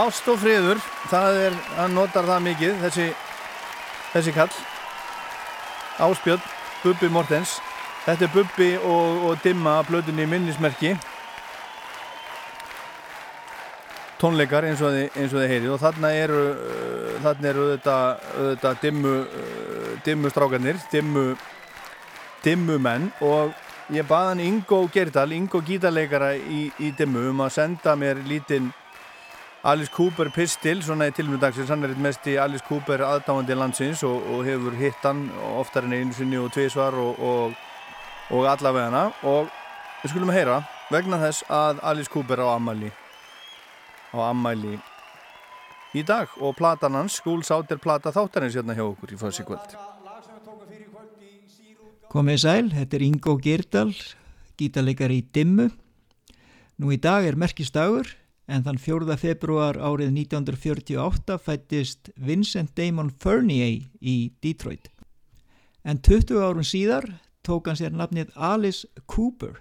Ást 0.00 0.28
og 0.32 0.38
friður, 0.40 0.78
það 1.10 1.38
er, 1.42 1.56
hann 1.76 1.92
notar 1.92 2.24
það 2.24 2.44
mikið, 2.46 2.76
þessi, 2.86 3.06
þessi 4.14 4.32
kall. 4.32 4.52
Áspjöld, 6.00 6.46
Bubbi 6.80 7.10
Mortens. 7.12 7.58
Þetta 8.06 8.24
er 8.24 8.32
Bubbi 8.32 8.68
og, 8.78 9.26
og 9.28 9.42
Dimma 9.44 9.74
blöðunni 9.84 10.24
minnismerki. 10.30 10.94
Tónleikar 14.22 14.70
eins 14.70 14.80
og 14.84 14.96
þið, 14.96 15.20
þið 15.34 15.46
heyrið 15.52 15.74
og 15.74 15.82
þarna 15.84 16.14
eru, 16.22 16.40
uh, 16.48 17.12
þarna 17.26 17.52
eru 17.52 17.68
þetta, 17.74 18.00
þetta 18.38 18.74
dimmu, 18.86 19.14
uh, 19.20 19.94
dimmu 20.06 20.32
strákarnir, 20.32 20.80
dimmu, 20.92 21.28
dimmu 22.44 22.80
menn 22.80 23.10
og 23.20 23.52
ég 23.92 24.08
baði 24.08 24.32
hann 24.32 24.44
Ingo 24.48 24.82
Gerdal, 24.92 25.32
Ingo 25.36 25.60
gítarleikara 25.64 26.34
í, 26.36 26.68
í 26.80 26.92
dimmu 26.96 27.30
um 27.34 27.44
að 27.44 27.56
senda 27.60 27.96
mér 28.00 28.20
lítinn 28.28 28.72
Alice 29.62 29.92
Cooper 29.92 30.30
pistil, 30.32 30.78
svona 30.80 31.10
í 31.10 31.12
tilmjönd 31.12 31.42
dagsins, 31.44 31.68
hann 31.68 31.84
er 31.84 31.92
eitt 31.92 32.00
mest 32.00 32.24
í 32.30 32.38
Alice 32.40 32.64
Cooper 32.64 33.02
aðdáandi 33.04 33.52
landsins 33.58 34.00
og, 34.08 34.22
og 34.32 34.46
hefur 34.46 34.76
hitt 34.78 35.02
hann 35.04 35.26
oftar 35.58 35.84
en 35.84 35.92
einu 35.98 36.14
sinni 36.16 36.38
og 36.40 36.48
tvísvar 36.54 36.96
og, 36.96 37.18
og, 37.20 37.58
og 38.32 38.46
allavegana 38.48 39.10
og 39.28 39.50
við 40.00 40.14
skulum 40.14 40.32
heyra 40.32 40.62
vegna 40.88 41.18
þess 41.20 41.44
að 41.52 41.82
Alice 41.90 42.08
Cooper 42.08 42.40
á 42.40 42.56
ammæli 42.56 42.88
á 44.16 44.18
ammæli 44.30 44.78
í 45.92 46.06
dag 46.08 46.32
og 46.40 46.56
platan 46.56 46.96
hans, 46.96 47.20
er 47.20 47.82
plata 47.82 48.14
þáttarins 48.16 48.56
hérna 48.56 48.78
hjá 48.78 48.86
okkur 48.86 49.12
í 49.12 49.20
fyrst 49.20 49.44
kvöld 49.44 49.76
Komið 52.10 52.40
sæl, 52.42 52.72
þetta 52.72 52.96
er 52.96 53.02
Ingo 53.06 53.36
Girdal, 53.38 53.92
gítarleikari 54.58 55.20
í 55.20 55.26
Dimmu. 55.30 55.68
Nú 56.82 56.90
í 56.90 56.96
dag 56.98 57.22
er 57.22 57.36
merkistagur 57.38 58.08
en 58.50 58.64
þann 58.66 58.80
4. 58.82 59.16
februar 59.20 59.78
árið 59.78 60.10
1948 60.26 61.38
fættist 61.38 62.10
Vincent 62.18 62.74
Damon 62.74 63.12
Fernier 63.22 63.86
í 64.00 64.16
Detroit. 64.42 64.90
En 65.86 66.02
20 66.02 66.42
árun 66.42 66.66
síðar 66.66 67.06
tók 67.46 67.70
hann 67.70 67.78
sér 67.78 67.94
nafnið 67.94 68.32
Alice 68.34 68.88
Cooper 69.06 69.60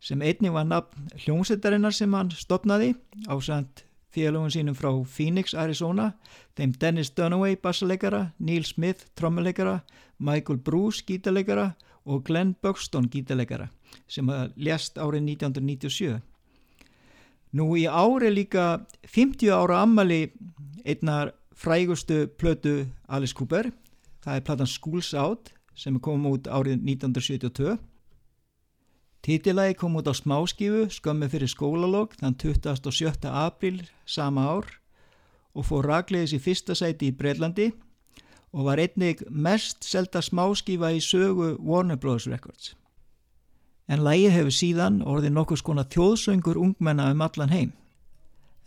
sem 0.00 0.20
einnig 0.24 0.52
var 0.52 0.68
nafn 0.68 1.08
hljómsveitarinnar 1.24 1.96
sem 1.96 2.12
hann 2.16 2.32
stopnaði 2.32 2.94
á 3.28 3.34
samt 3.44 3.84
félagum 4.10 4.50
sínum 4.50 4.74
frá 4.74 4.90
Phoenix, 5.06 5.54
Arizona, 5.54 6.12
þeim 6.58 6.72
Dennis 6.80 7.12
Dunaway 7.14 7.56
bassaleikara, 7.62 8.32
Neil 8.38 8.64
Smith 8.66 9.06
trommuleikara, 9.14 9.80
Michael 10.18 10.58
Bruce 10.58 11.04
gítarleikara 11.06 11.74
og 12.04 12.24
Glenn 12.26 12.56
Buxton 12.62 13.08
gítarleikara 13.12 13.70
sem 14.10 14.26
lést 14.56 14.98
árið 14.98 15.26
1997. 15.36 16.18
Nú 17.52 17.74
í 17.74 17.86
ári 17.86 18.30
líka 18.30 18.86
50 19.10 19.50
ára 19.50 19.82
ammali 19.82 20.30
einnar 20.84 21.34
frægustu 21.54 22.28
plötu 22.38 22.86
Alice 23.08 23.34
Cooper, 23.34 23.72
það 24.22 24.36
er 24.36 24.44
platan 24.46 24.70
Schools 24.70 25.14
Out 25.14 25.52
sem 25.74 25.98
kom 26.00 26.26
út 26.30 26.46
árið 26.46 26.78
1972 26.84 27.78
Títilagi 29.20 29.74
kom 29.76 29.98
út 30.00 30.08
á 30.08 30.16
smáskifu 30.16 30.86
skömmi 30.88 31.28
fyrir 31.28 31.50
skólalók 31.52 32.14
þann 32.16 32.38
27. 32.40 33.28
april 33.28 33.82
sama 34.08 34.46
ár 34.48 34.64
og 35.52 35.66
fór 35.68 35.84
raglegis 35.90 36.32
í 36.32 36.40
fyrsta 36.40 36.72
sæti 36.72 37.10
í 37.10 37.16
Breitlandi 37.16 37.68
og 38.56 38.64
var 38.70 38.80
einnig 38.80 39.20
mest 39.28 39.84
selda 39.84 40.22
smáskifa 40.24 40.94
í 40.96 41.04
sögu 41.04 41.58
Warner 41.60 42.00
Bros. 42.00 42.24
Records. 42.26 42.72
En 43.90 44.04
lægið 44.06 44.36
hefur 44.36 44.54
síðan 44.54 45.00
orðið 45.02 45.34
nokkus 45.34 45.64
konar 45.66 45.88
þjóðsöngur 45.90 46.60
ungmenna 46.60 47.08
um 47.10 47.24
allan 47.26 47.50
heim. 47.50 47.72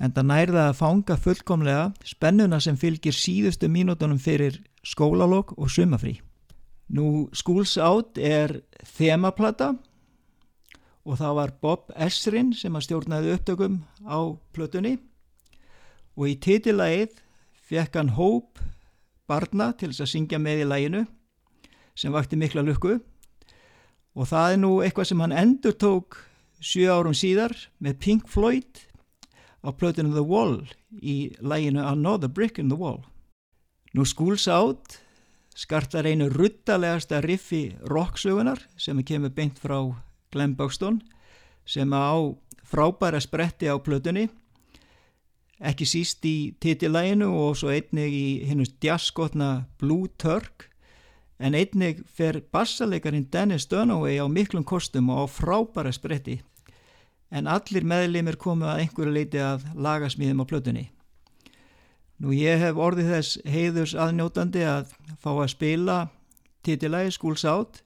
En 0.04 0.12
það 0.12 0.30
nærða 0.30 0.66
að 0.68 0.78
fanga 0.82 1.16
fullkomlega 1.16 1.86
spennuna 2.04 2.60
sem 2.60 2.76
fylgir 2.80 3.16
síðustu 3.16 3.70
mínútonum 3.72 4.20
fyrir 4.20 4.60
skólalokk 4.84 5.56
og 5.56 5.72
sumafrí. 5.72 6.18
Nú 6.92 7.30
Schools 7.32 7.78
Out 7.80 8.20
er 8.20 8.60
þemaplata 8.84 9.72
og 11.08 11.18
það 11.20 11.38
var 11.40 11.56
Bob 11.62 11.94
Esrin 11.96 12.52
sem 12.58 12.76
að 12.76 12.88
stjórnaði 12.90 13.34
upptökum 13.38 13.80
á 14.04 14.20
plötunni 14.56 14.98
og 16.20 16.28
í 16.30 16.36
titilægið 16.36 17.16
fekk 17.64 17.96
hann 18.00 18.14
hóp 18.18 18.60
barna 19.30 19.72
til 19.72 19.94
þess 19.94 20.04
að 20.04 20.12
syngja 20.12 20.40
með 20.42 20.66
í 20.66 20.70
læginu 20.70 21.06
sem 21.96 22.14
vakti 22.14 22.40
mikla 22.40 22.66
lukku 22.66 22.98
og 24.14 24.30
það 24.30 24.54
er 24.54 24.60
nú 24.62 24.72
eitthvað 24.84 25.10
sem 25.10 25.24
hann 25.24 25.36
endur 25.36 25.76
tók 25.80 26.20
sjö 26.64 26.90
árum 26.94 27.16
síðar 27.18 27.56
með 27.84 28.00
Pink 28.06 28.30
Floyd 28.32 28.84
á 29.64 29.70
plötinu 29.74 30.14
The 30.14 30.24
Wall 30.24 30.62
í 31.02 31.34
læginu 31.42 31.84
Another 31.84 32.30
Brick 32.30 32.60
in 32.60 32.70
the 32.70 32.78
Wall. 32.78 33.02
Nú 33.94 34.06
Schools 34.06 34.48
Out 34.48 35.00
skartar 35.56 36.08
einu 36.10 36.30
ruttalegasta 36.34 37.22
riffi 37.22 37.76
rocksögunar 37.90 38.62
sem 38.78 39.02
kemur 39.06 39.34
beint 39.34 39.60
frá 39.62 39.78
Glenn 40.34 40.56
Buxton 40.58 41.02
sem 41.66 41.90
á 41.94 42.18
frábæra 42.66 43.22
spretti 43.22 43.70
á 43.70 43.78
plötunni 43.78 44.30
ekki 45.64 45.86
síst 45.88 46.26
í 46.26 46.54
titilæginu 46.60 47.30
og 47.46 47.58
svo 47.60 47.72
einnig 47.72 48.14
í 48.14 48.28
hinnust 48.50 48.82
jazzskotna 48.84 49.66
Blue 49.80 50.10
Turk 50.18 50.70
en 51.44 51.58
einnig 51.60 52.00
fer 52.08 52.40
bassalegarinn 52.56 53.28
Dennis 53.32 53.68
Dunaway 53.68 54.22
á 54.24 54.28
miklum 54.32 54.64
kostum 54.64 55.12
og 55.12 55.28
á 55.28 55.34
frábæra 55.38 55.92
spretti 55.92 56.40
en 57.34 57.50
allir 57.50 57.84
meðlimir 57.84 58.38
komu 58.40 58.70
að 58.70 58.84
einhverju 58.84 59.14
leiti 59.14 59.42
að 59.42 59.66
lagasmíðum 59.74 60.44
á 60.46 60.50
plötunni. 60.50 60.84
Nú 62.22 62.32
ég 62.38 62.62
hef 62.62 62.78
orðið 62.78 63.10
þess 63.10 63.40
heiðurs 63.50 63.96
aðnjótandi 63.98 64.62
að 64.70 64.94
fá 65.20 65.32
að 65.34 65.50
spila 65.56 65.98
titilægi 66.64 67.16
Schools 67.18 67.44
Out 67.50 67.82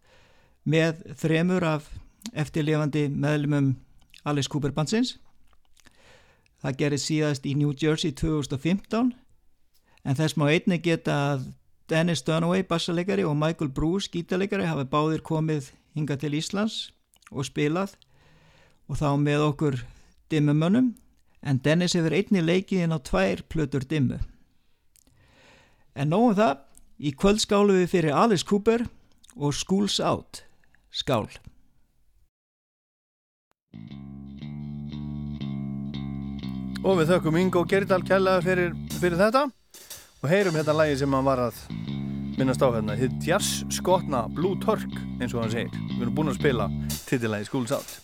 með 0.68 1.00
þremur 1.18 1.64
af 1.66 1.88
eftirlefandi 2.36 3.08
meðlumum 3.10 3.78
Alice 4.28 4.52
Cooper 4.52 4.76
bansins. 4.76 5.16
Það 6.62 6.78
gerði 6.82 7.00
síðast 7.02 7.48
í 7.48 7.56
New 7.56 7.72
Jersey 7.72 8.12
2015 8.12 9.14
en 10.04 10.20
þess 10.20 10.36
má 10.38 10.50
einni 10.52 10.82
geta 10.84 11.16
að 11.32 11.48
Dennis 11.89 12.22
Dunaway 12.22 12.65
bassalegari 12.68 13.23
og 13.23 13.38
Michael 13.38 13.69
Bruce 13.72 14.09
gítalegari 14.11 14.65
hafi 14.68 14.84
báðir 14.91 15.22
komið 15.23 15.69
hinga 15.95 16.18
til 16.19 16.35
Íslands 16.35 16.89
og 17.31 17.47
spilað 17.47 17.93
og 18.91 18.99
þá 18.99 19.09
með 19.22 19.43
okkur 19.45 19.77
dimmumönnum 20.27 20.89
en 21.47 21.61
Dennis 21.64 21.95
hefur 21.95 22.15
einni 22.18 22.43
leikið 22.43 22.84
inn 22.84 22.95
á 22.95 22.99
tvær 22.99 23.45
plötur 23.47 23.88
dimmu. 23.88 24.19
En 25.95 26.11
nógum 26.11 26.35
það, 26.35 26.57
í 26.99 27.14
kvöld 27.15 27.39
skálu 27.39 27.80
við 27.80 27.91
fyrir 27.93 28.15
Alice 28.19 28.45
Cooper 28.45 28.84
og 29.38 29.55
Schools 29.55 30.01
Out. 30.03 30.43
Skál. 30.91 31.30
Og 36.84 36.99
við 36.99 37.14
þökkum 37.14 37.39
Ingo 37.39 37.64
Gerdal 37.64 38.03
kælega 38.03 38.43
fyrir, 38.43 38.76
fyrir 38.99 39.18
þetta 39.23 39.47
og 40.22 40.30
heyrum 40.30 40.56
hérna 40.57 40.73
lægi 40.73 40.98
sem 41.02 41.14
hann 41.14 41.26
var 41.26 41.41
að 41.48 41.60
minnast 42.38 42.61
á 42.61 42.69
hérna, 42.73 42.95
hitt 42.98 43.18
Jazz 43.26 43.64
Skotna 43.73 44.26
Blue 44.34 44.57
Turk 44.61 44.94
eins 45.22 45.34
og 45.34 45.44
hann 45.44 45.53
segir. 45.53 45.84
Við 45.95 46.06
erum 46.06 46.15
búin 46.18 46.34
að 46.34 46.39
spila 46.39 46.69
titilægi 47.10 47.49
Schools 47.49 47.73
Out. 47.73 47.99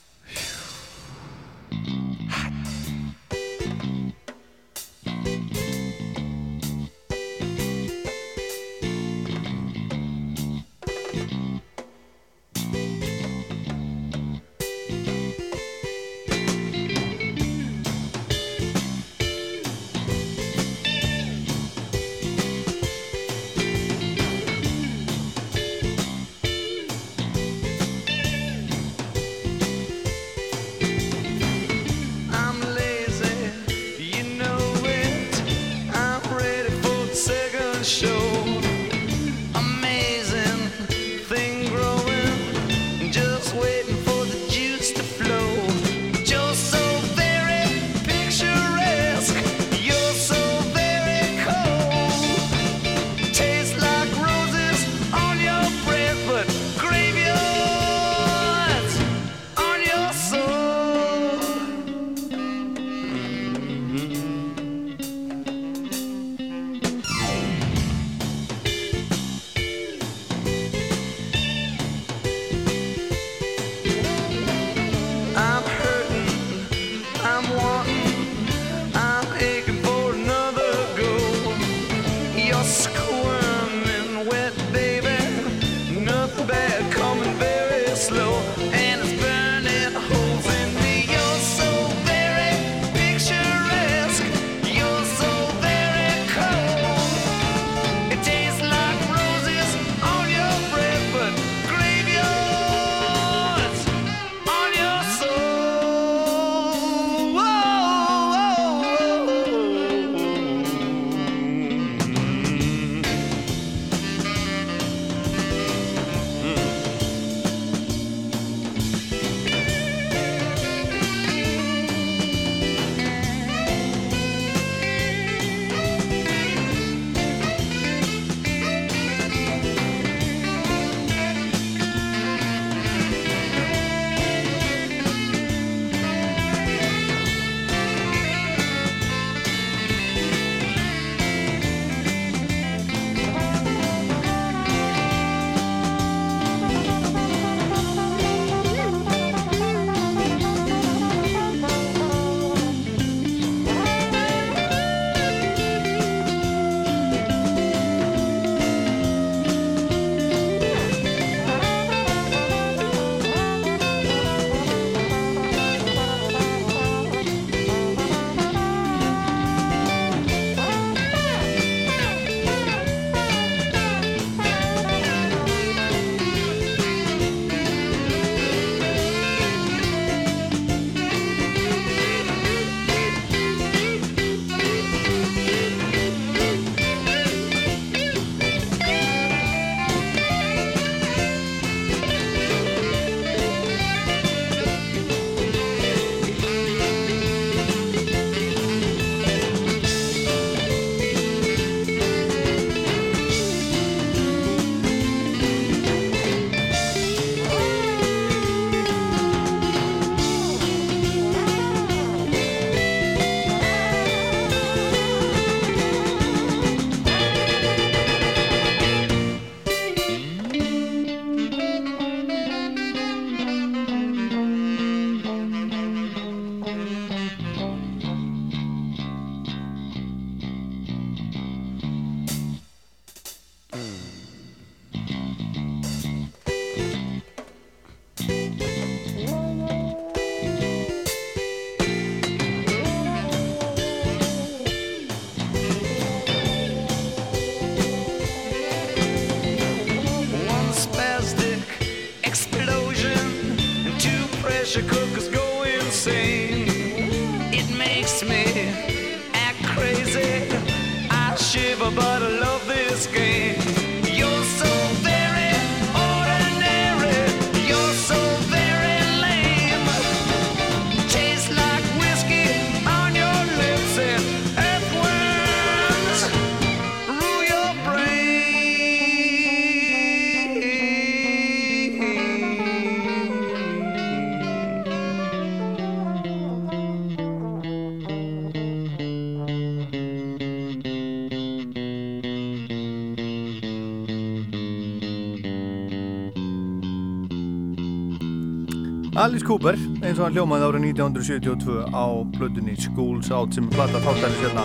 Cooper, 299.53 299.75
eins 300.01 300.17
og 300.17 300.23
hann 300.25 300.33
hljómaði 300.33 300.65
árið 300.65 300.85
1972 300.87 301.73
á 301.93 302.05
plötunni 302.33 302.73
Schools 302.73 303.27
Out 303.29 303.53
sem 303.53 303.67
er 303.67 303.75
plata 303.75 303.99
þáttæli 304.01 304.37
sérna 304.39 304.63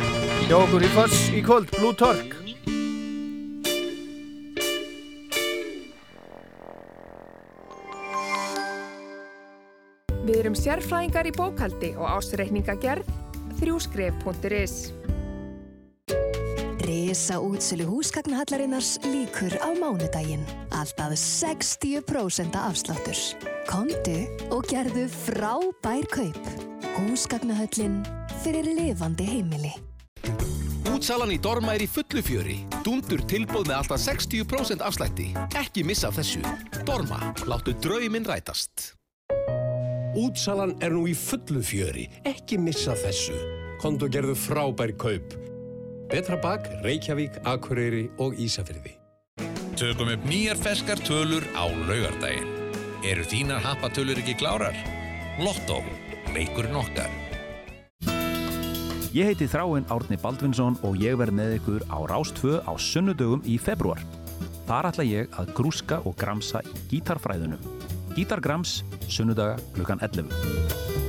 hjá 0.48 0.54
okkur 0.56 0.86
í 0.86 0.88
fass 0.94 1.18
í 1.28 1.42
kvöld, 1.44 1.68
Blue 1.76 1.92
Turk 1.92 2.32
Við 10.22 10.38
erum 10.38 10.56
sérfræðingar 10.56 11.28
í 11.28 11.34
bókaldi 11.36 11.92
og 11.98 12.08
ásreikningagerð 12.14 13.12
þrjúskref.is 13.60 14.78
Risa 16.88 17.36
útsölu 17.44 17.84
húsgagnahallarinnars 17.92 18.96
líkur 19.04 19.52
á 19.60 19.68
mánudaginn. 19.76 20.48
Alltaf 20.72 21.12
60% 21.12 22.56
afsláttur. 22.56 23.47
Komdu 23.68 24.22
og 24.48 24.64
gerðu 24.64 25.04
frábær 25.12 26.06
kaup. 26.08 26.46
Húsgagnahöllin 26.96 28.00
fyrir 28.40 28.64
lifandi 28.64 29.26
heimili. 29.28 29.74
Útsalan 30.88 31.34
í 31.34 31.36
Dorma 31.36 31.74
er 31.76 31.84
í 31.84 31.88
fullu 31.90 32.22
fjöri. 32.24 32.56
Dundur 32.86 33.20
tilbúð 33.28 33.68
með 33.68 33.76
alltaf 33.76 34.00
60% 34.06 34.80
afslætti. 34.88 35.28
Ekki 35.60 35.84
missa 35.84 36.08
þessu. 36.16 36.40
Dorma, 36.88 37.34
láttu 37.44 37.76
drauminn 37.84 38.26
rætast. 38.26 38.94
Útsalan 40.16 40.72
er 40.80 40.96
nú 40.96 41.04
í 41.04 41.14
fullu 41.14 41.60
fjöri, 41.60 42.08
ekki 42.26 42.56
missa 42.58 42.96
þessu. 42.96 43.36
Konto 43.82 44.08
gerðu 44.08 44.34
frábær 44.48 44.96
kaup. 44.98 45.36
Betra 46.08 46.40
bak, 46.40 46.64
Reykjavík, 46.86 47.42
Akureyri 47.44 48.08
og 48.16 48.40
Ísafyrði. 48.40 48.96
Tökum 49.78 50.16
upp 50.16 50.24
nýjar 50.26 50.56
ferskar 50.58 51.04
tölur 51.04 51.44
á 51.52 51.68
laugardaginn. 51.68 52.57
Eru 53.06 53.22
þínar 53.22 53.62
happatölur 53.62 54.18
ekki 54.18 54.34
klárar? 54.40 54.74
Lotto, 55.38 55.76
leikurinn 56.34 56.74
okkar. 56.80 57.12
Ég 59.14 59.30
heiti 59.30 59.46
Þráinn 59.46 59.86
Árni 59.94 60.18
Baldvinsson 60.18 60.80
og 60.82 60.98
ég 60.98 61.14
verð 61.20 61.36
með 61.38 61.54
ykkur 61.60 61.86
á 61.94 61.98
Rástfö 62.10 62.58
á 62.66 62.74
sunnudögum 62.74 63.46
í 63.46 63.54
februar. 63.62 64.02
Þar 64.66 64.90
ætla 64.90 65.06
ég 65.06 65.38
að 65.38 65.54
grúska 65.54 66.02
og 66.02 66.18
gramsa 66.18 66.64
í 66.66 66.74
gítarfræðunum. 66.90 67.62
Gítargrams, 68.18 68.82
sunnudaga 69.06 69.62
klukkan 69.78 70.02
11. 70.02 71.07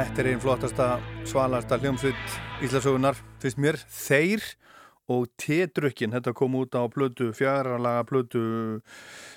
Þetta 0.00 0.22
er 0.22 0.28
einn 0.30 0.40
flottasta, 0.40 0.84
svalasta 1.28 1.76
hljómsveit 1.76 2.36
Íslasögunar, 2.64 3.18
fyrst 3.42 3.58
mér, 3.60 3.76
þeir 3.92 4.40
og 5.12 5.26
T-drukkin, 5.36 6.14
þetta 6.14 6.32
kom 6.38 6.54
út 6.56 6.72
á 6.72 6.88
plötu, 6.88 7.26
fjarralaga 7.36 8.06
plötu 8.08 8.40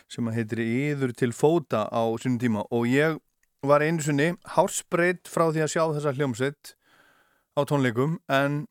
sem 0.08 0.30
að 0.30 0.38
heitir 0.38 0.62
Íður 0.64 1.12
til 1.20 1.34
fóta 1.36 1.82
á 1.92 2.08
sínum 2.16 2.38
tíma. 2.40 2.64
Og 2.72 2.88
ég 2.88 3.18
var 3.60 3.84
einu 3.84 4.06
sinni 4.06 4.30
hásbreytt 4.54 5.28
frá 5.28 5.50
því 5.50 5.66
að 5.66 5.74
sjá 5.74 5.84
þessa 5.98 6.16
hljómsveit 6.16 6.72
á 7.60 7.62
tónleikum 7.68 8.16
en 8.32 8.64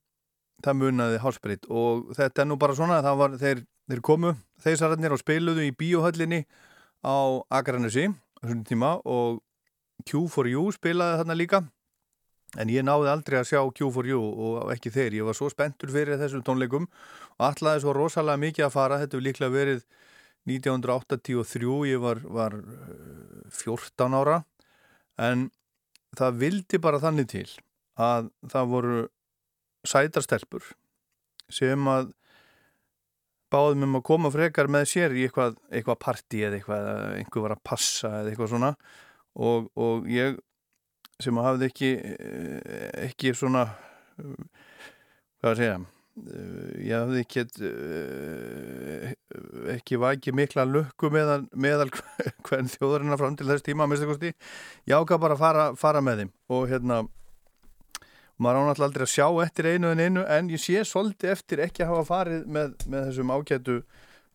það 0.64 0.80
munaði 0.80 1.20
hásbreytt 1.26 1.68
og 1.68 2.16
þetta 2.16 2.46
er 2.46 2.48
nú 2.48 2.56
bara 2.62 2.78
svona, 2.78 3.02
það 3.04 3.20
var 3.20 3.36
þeir, 3.44 3.62
þeir 3.92 4.04
komu, 4.08 4.32
þeisararnir 4.64 5.12
og 5.12 5.20
spiluðu 5.20 5.68
í 5.68 5.76
bíóhöllinni 5.76 6.40
á 7.04 7.44
Akranesi 7.52 8.08
á 8.08 8.42
sínum 8.48 8.64
tíma 8.64 8.96
og 9.04 9.44
Q4U 10.08 10.70
spilaði 10.72 11.20
þarna 11.20 11.40
líka 11.44 11.64
en 12.60 12.72
ég 12.72 12.84
náði 12.84 13.10
aldrei 13.12 13.38
að 13.40 13.48
sjá 13.48 13.60
Q4U 13.78 14.20
og 14.20 14.72
ekki 14.74 14.92
þeir, 14.92 15.18
ég 15.20 15.28
var 15.28 15.36
svo 15.38 15.48
spenntur 15.52 15.92
fyrir 15.92 16.20
þessum 16.20 16.44
tónleikum 16.44 16.88
og 17.38 17.46
allaði 17.48 17.84
svo 17.84 17.94
rosalega 17.96 18.42
mikið 18.42 18.66
að 18.66 18.74
fara, 18.74 19.00
þetta 19.00 19.16
hefur 19.16 19.26
líklega 19.28 19.54
verið 19.54 19.84
1983, 20.48 21.74
ég 21.92 22.02
var, 22.02 22.22
var 22.26 22.56
eh, 22.58 23.50
14 23.62 24.16
ára. 24.18 24.40
En 25.22 25.50
það 26.18 26.40
vildi 26.40 26.80
bara 26.82 27.00
þannig 27.02 27.28
til 27.30 27.48
að 28.00 28.32
það 28.50 28.72
voru 28.72 28.98
sætarstelpur 29.86 30.72
sem 31.52 31.88
að 31.90 32.12
báðum 33.52 33.84
um 33.86 33.98
að 33.98 34.06
koma 34.08 34.30
frekar 34.32 34.70
með 34.72 34.86
sér 34.88 35.14
í 35.14 35.26
eitthvað, 35.26 35.58
eitthvað 35.68 35.98
partí 36.00 36.40
eða 36.46 36.58
eitthvað, 36.58 36.86
einhver 37.18 37.44
var 37.44 37.54
að 37.56 37.64
passa 37.68 38.12
eða 38.22 38.32
eitthvað 38.32 38.52
svona. 38.54 38.70
Og, 39.36 39.68
og 39.76 40.08
ég 40.10 40.38
sem 41.24 41.40
hafði 41.42 41.70
ekki 41.70 41.90
ekki 43.08 43.34
svona 43.36 43.66
hvað 45.40 45.50
að 45.52 45.60
segja 45.62 45.80
ég 46.82 46.92
hafði 46.92 47.22
ekki 47.22 47.44
ekki 49.72 49.98
væki 50.02 50.34
mikla 50.36 50.66
lukku 50.68 51.08
meðal, 51.12 51.46
meðal 51.56 51.88
hvern 52.46 52.68
þjóðurinn 52.68 53.16
fram 53.16 53.38
til 53.38 53.48
þess 53.48 53.64
tíma 53.64 53.88
ég 53.88 54.92
ákvað 54.92 55.24
bara 55.24 55.38
að 55.38 55.42
fara, 55.42 55.66
fara 55.78 56.04
með 56.04 56.24
þeim 56.24 56.32
og 56.52 56.68
hérna 56.68 57.02
maður 58.42 58.62
ánall 58.62 58.86
aldrei 58.88 59.06
að 59.06 59.14
sjá 59.14 59.26
eftir 59.44 59.70
einu 59.72 59.92
en 59.92 60.02
einu 60.02 60.24
en 60.26 60.50
ég 60.52 60.60
sé 60.60 60.84
svolítið 60.88 61.34
eftir 61.36 61.64
ekki 61.64 61.84
að 61.84 61.94
hafa 61.94 62.08
farið 62.10 62.46
með, 62.46 62.76
með 62.86 63.08
þessum 63.08 63.32
ágætu 63.32 63.80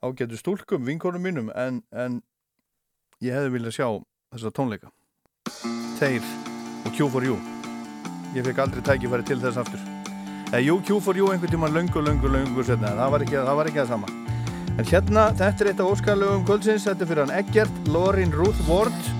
ágætu 0.01 0.37
stúlkum, 0.37 0.85
vinkonum 0.85 1.23
mínum 1.23 1.53
en, 1.55 1.81
en 1.91 2.21
ég 3.23 3.33
hefði 3.37 3.55
viljað 3.57 3.79
sjá 3.79 3.87
þessa 4.35 4.53
tónleika. 4.53 4.93
Þeir 5.97 6.46
Q4U 6.97 7.37
ég 8.35 8.45
fekk 8.45 8.59
aldrei 8.63 8.83
tækifæri 8.85 9.25
til 9.27 9.39
þess 9.41 9.59
aftur. 9.61 9.81
Eða 10.51 10.63
jú, 10.63 10.77
Q4U 10.87 11.29
einhvern 11.33 11.53
tíma 11.53 11.69
löngu, 11.71 12.01
löngu, 12.03 12.31
löngu 12.31 12.65
setna, 12.65 12.93
það 12.97 13.13
var 13.13 13.25
ekki 13.25 13.37
það 13.37 13.59
var 13.59 13.69
ekki 13.71 13.81
það 13.81 13.93
sama. 13.93 14.11
En 14.77 14.89
hérna, 14.91 15.27
þetta 15.39 15.63
er 15.63 15.71
eitt 15.71 15.83
af 15.83 15.91
óskarlögum 15.93 16.43
kvöldsins, 16.47 16.85
þetta 16.85 17.05
er 17.05 17.11
fyrir 17.11 17.23
hann 17.25 17.37
Eggert, 17.39 17.79
Lorin, 17.93 18.33
Ruth 18.35 18.61
Ward 18.69 19.11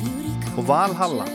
og 0.58 0.68
Valhalla 0.70 1.26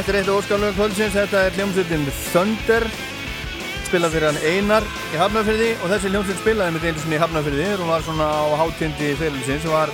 Þetta 0.00 0.12
er 0.14 0.16
eitt 0.16 0.28
af 0.32 0.36
óskalöfum 0.40 0.76
kvöldsins, 0.78 1.12
þetta 1.12 1.40
er 1.44 1.56
hljómsveitin 1.58 2.04
Thunder 2.30 2.84
spilað 3.84 4.14
fyrir 4.14 4.24
hann 4.30 4.38
Einar 4.48 4.86
í 5.12 5.18
Hafnarfyrði 5.20 5.66
og 5.74 5.90
þessi 5.92 6.12
hljómsveit 6.14 6.38
spilaði 6.40 6.72
með 6.72 6.86
einu 6.86 7.02
svona 7.02 7.16
í 7.18 7.18
Hafnarfyrði 7.20 7.66
þegar 7.66 7.82
hún 7.82 7.90
var 7.90 8.06
svona 8.06 8.28
á 8.32 8.44
hátindi 8.62 9.10
fyrirlisins 9.20 9.66
var 9.68 9.92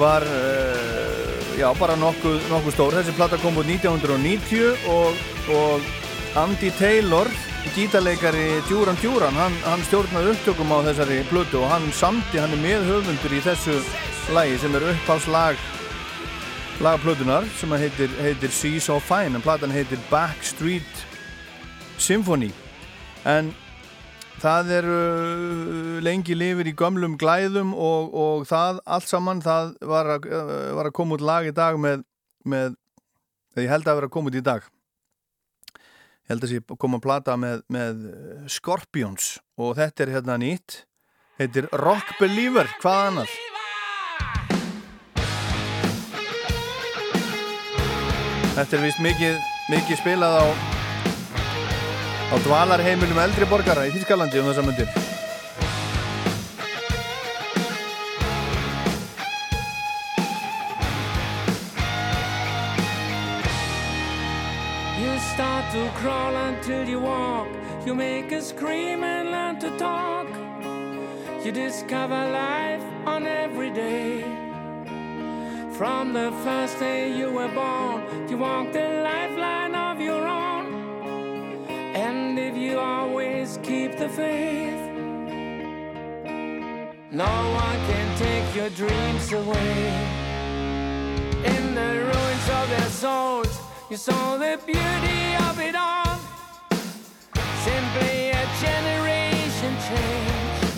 var 0.00 0.26
uh, 0.26 1.52
já, 1.54 1.68
bara 1.78 1.94
nokkuð, 2.02 2.40
nokkuð 2.50 2.74
stór. 2.74 2.96
Þessi 2.98 3.14
platta 3.20 3.38
kom 3.44 3.62
út 3.62 3.70
1990 3.70 4.90
og, 4.90 5.22
og 5.60 5.86
Andy 6.42 6.72
Taylor 6.80 7.30
gítarleikari 7.76 8.48
Djúran 8.66 8.98
Djúran 8.98 9.38
hann, 9.38 9.54
hann 9.68 9.86
stjórnaði 9.86 10.34
upptökum 10.34 10.74
á 10.74 10.82
þessari 10.88 11.22
plötu. 11.30 11.62
Og 11.62 11.70
hann 11.70 11.86
samti, 11.94 12.42
hann 12.42 12.58
er 12.58 12.66
með 12.66 12.90
höfundur 12.90 13.38
í 13.38 13.44
þessu 13.46 13.78
lagi 14.34 14.58
sem 14.58 14.74
er 14.74 14.90
uppháslag 14.96 15.62
lagplötunar 16.82 17.44
sem 17.60 17.70
heitir, 17.78 18.10
heitir 18.18 18.50
See 18.50 18.80
So 18.82 18.98
Fine 18.98 19.38
en 19.38 19.42
platan 19.44 19.70
heitir 19.70 20.00
Backstreet 20.10 21.02
Symphony. 22.02 22.48
En 23.22 23.52
það 24.42 24.72
er 24.78 24.88
uh, 24.90 26.00
lengi 26.02 26.34
lifir 26.34 26.72
í 26.72 26.74
gömlum 26.74 27.14
glæðum 27.20 27.70
og, 27.76 28.10
og 28.18 28.48
það 28.50 28.80
allt 28.96 29.06
saman 29.06 29.44
það 29.44 29.76
var 29.92 30.10
að, 30.16 30.26
uh, 30.26 30.72
var 30.80 30.90
að 30.90 30.96
koma 30.98 31.14
út 31.18 31.26
lag 31.28 31.46
í 31.46 31.54
dag 31.54 31.78
með, 31.78 32.02
með 32.42 32.74
ég 33.62 33.70
held 33.70 33.86
að 33.86 34.00
vera 34.00 34.10
að 34.10 34.14
koma 34.18 34.32
út 34.32 34.40
í 34.40 34.44
dag. 34.50 34.66
Ég 35.78 36.34
held 36.34 36.48
að 36.48 36.56
sé 36.56 36.78
koma 36.82 36.98
að 36.98 37.06
plata 37.06 37.38
með, 37.38 37.62
með 37.70 38.02
Scorpions 38.50 39.36
og 39.54 39.76
þetta 39.78 40.08
er 40.08 40.14
hérna 40.18 40.40
nýtt. 40.42 40.82
Heitir 41.38 41.70
Rock 41.78 42.16
Believer, 42.18 42.66
hvað 42.82 43.06
annað 43.12 43.40
Þetta 48.52 48.76
er 48.76 48.82
vist 48.84 48.98
mikið, 49.00 49.36
mikið 49.72 49.96
spilað 49.96 50.34
á 50.36 50.44
á 52.32 52.36
dvalarheimilum 52.44 53.20
eldri 53.20 53.48
borgara 53.48 53.86
í 53.88 53.92
Þískalandi 53.92 54.40
um 54.40 54.50
þessa 54.50 54.64
myndir. 54.64 54.92
You 65.00 65.16
start 65.32 65.72
to 65.72 65.88
crawl 66.00 66.36
until 66.36 66.88
you 66.88 67.00
walk. 67.00 67.48
You 67.86 67.94
make 67.94 68.32
a 68.32 68.40
scream 68.40 69.02
and 69.02 69.30
learn 69.30 69.58
to 69.60 69.70
talk. 69.78 70.28
You 71.44 71.52
discover 71.52 72.20
life 72.30 72.84
on 73.06 73.26
every 73.26 73.70
day. 73.70 74.41
From 75.76 76.12
the 76.12 76.30
first 76.44 76.78
day 76.78 77.16
you 77.16 77.32
were 77.32 77.48
born, 77.48 78.28
you 78.28 78.36
walked 78.36 78.74
the 78.74 79.02
lifeline 79.02 79.74
of 79.74 80.00
your 80.00 80.26
own. 80.28 80.66
And 81.94 82.38
if 82.38 82.54
you 82.56 82.78
always 82.78 83.58
keep 83.62 83.96
the 83.96 84.08
faith, 84.08 84.80
no 87.10 87.34
one 87.64 87.78
can 87.90 88.18
take 88.18 88.54
your 88.54 88.70
dreams 88.70 89.32
away. 89.32 89.88
In 91.44 91.74
the 91.74 91.92
ruins 92.10 92.48
of 92.58 92.68
their 92.68 92.90
souls, 92.90 93.58
you 93.90 93.96
saw 93.96 94.36
the 94.36 94.58
beauty 94.66 95.34
of 95.48 95.58
it 95.58 95.74
all. 95.74 96.18
Simply 97.64 98.30
a 98.30 98.46
generation 98.60 99.74
change. 99.88 100.72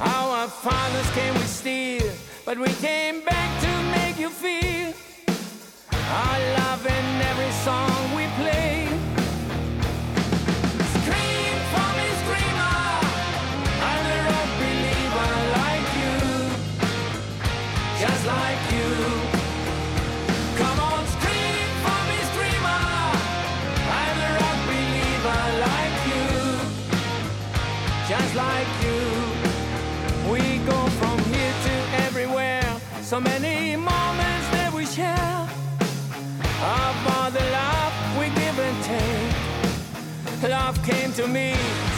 Our 0.00 0.48
fathers 0.48 1.10
came 1.12 1.34
with 1.34 1.48
steel, 1.48 2.12
but 2.44 2.58
we 2.58 2.68
came 2.74 3.24
back 3.24 3.60
to 3.62 3.65
you 4.26 4.32
feel. 4.32 4.92
Love 6.58 6.86
in 6.86 7.22
every 7.30 7.52
song 7.64 8.15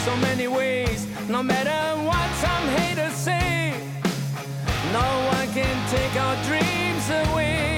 so 0.09 0.15
many 0.17 0.47
ways. 0.47 1.05
No 1.29 1.43
matter 1.43 1.79
what 2.07 2.29
some 2.45 2.65
haters 2.79 3.13
say, 3.13 3.73
no 4.91 5.07
one 5.35 5.47
can 5.53 5.77
take 5.95 6.13
our 6.25 6.35
dreams 6.47 7.05
away. 7.21 7.68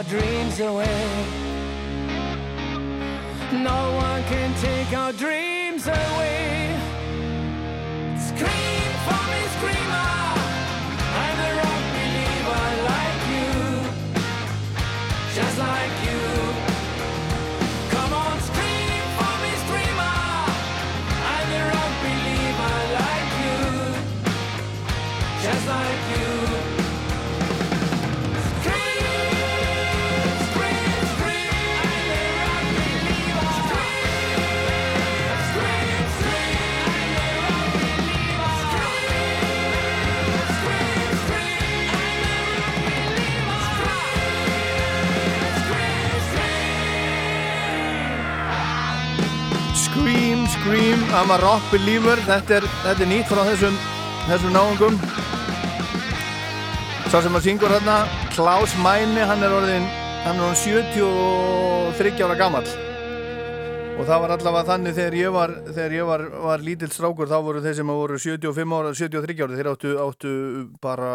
Our 0.00 0.04
dreams 0.04 0.60
away. 0.60 1.24
No 3.52 3.94
one 3.96 4.22
can 4.24 4.54
take 4.62 4.96
our 4.96 5.12
dreams 5.12 5.39
I'm 51.10 51.30
a 51.34 51.36
rock 51.42 51.64
believer 51.72 52.20
þetta 52.22 52.60
er, 52.60 52.64
þetta 52.84 53.02
er 53.02 53.08
nýtt 53.10 53.26
frá 53.26 53.40
þessum 53.48 53.78
þessum 54.28 54.52
náungum. 54.54 54.98
Sá 57.10 57.16
sem 57.24 57.34
að 57.34 57.48
syngur 57.48 57.72
hérna 57.74 57.96
Klaus 58.30 58.76
Mæni, 58.78 59.24
hann 59.26 59.42
er 59.42 59.54
orðin 59.56 59.88
hann 60.22 60.38
er 60.38 60.44
orðin 60.46 60.60
73 60.62 62.22
ára 62.22 62.36
gamall. 62.38 62.70
Og 63.96 64.06
það 64.06 64.22
var 64.22 64.34
allavega 64.36 64.68
þannig 64.68 64.94
þegar 65.00 65.16
ég 65.18 65.34
var 65.34 65.54
þegar 65.72 65.96
ég 65.96 66.08
var, 66.12 66.24
var 66.46 66.64
lítill 66.68 66.92
strákur 66.94 67.32
þá 67.32 67.36
voru 67.48 67.64
þeir 67.66 67.76
sem 67.80 67.90
voru 67.90 68.20
75 68.28 68.76
ára, 68.78 68.94
73 69.02 69.42
ára 69.42 69.58
þeir 69.58 69.72
áttu, 69.72 69.96
áttu 70.06 70.36
bara 70.78 71.10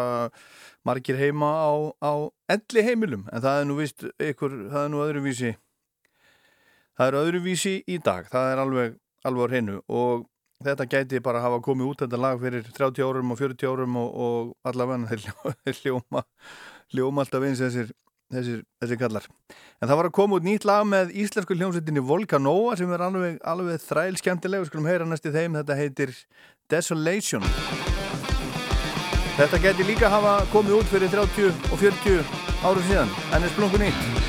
margir 0.84 1.16
heima 1.22 1.54
á, 1.56 1.72
á 2.04 2.12
elli 2.52 2.84
heimilum. 2.90 3.24
En 3.32 3.40
það 3.48 3.62
er 3.62 3.66
nú 3.72 3.80
vist 3.80 4.04
ykkur, 4.20 4.60
það 4.76 4.84
er 4.84 4.92
nú 4.92 5.02
öðruvísi. 5.08 5.56
Það 7.00 7.08
er 7.08 7.20
öðruvísi 7.24 7.76
í 7.88 7.98
dag. 8.04 8.28
Það 8.28 8.52
er 8.52 8.64
alveg, 8.66 9.02
alveg 9.26 9.46
á 9.46 9.50
hreinu 9.52 9.76
og 9.90 10.24
þetta 10.64 10.86
gæti 10.88 11.20
bara 11.20 11.42
hafa 11.44 11.58
komið 11.64 11.90
út 11.90 12.02
þetta 12.06 12.20
lag 12.22 12.40
fyrir 12.40 12.64
30 12.72 13.04
árum 13.04 13.34
og 13.34 13.38
40 13.42 13.68
árum 13.68 13.98
og, 14.00 14.10
og 14.26 14.70
allavega 14.70 15.08
þeir 15.12 15.26
ljó- 15.26 15.54
þeir 15.66 15.80
hljóma, 15.82 16.22
hljóma 16.94 17.24
alltaf 17.26 17.44
eins 17.48 17.60
þessir, 17.60 17.90
þessir, 18.32 18.62
þessir 18.80 19.00
kallar. 19.02 19.26
En 19.82 19.90
það 19.90 19.98
var 20.00 20.08
að 20.08 20.14
koma 20.16 20.38
út 20.40 20.46
nýtt 20.48 20.64
lag 20.68 20.86
með 20.88 21.12
íslensku 21.12 21.58
hljómsveitinni 21.58 22.00
Volcanova 22.08 22.76
sem 22.80 22.92
er 22.96 23.04
alveg, 23.04 23.36
alveg 23.44 23.82
þræl 23.84 24.16
skemmtileg, 24.22 24.64
við 24.64 24.70
skulum 24.72 24.88
heyra 24.88 25.08
næst 25.10 25.28
í 25.28 25.34
þeim, 25.36 25.58
þetta 25.60 25.76
heitir 25.82 26.14
Desolation. 26.72 27.44
Þetta 29.36 29.60
gæti 29.60 29.84
líka 29.84 30.08
hafa 30.08 30.38
komið 30.54 30.78
út 30.80 30.88
fyrir 30.88 31.12
30 31.12 31.68
og 31.68 31.76
40 31.82 32.24
árum 32.64 32.86
síðan, 32.88 33.12
en 33.36 33.44
er 33.44 33.52
splungu 33.52 33.82
nýtt. 33.84 34.25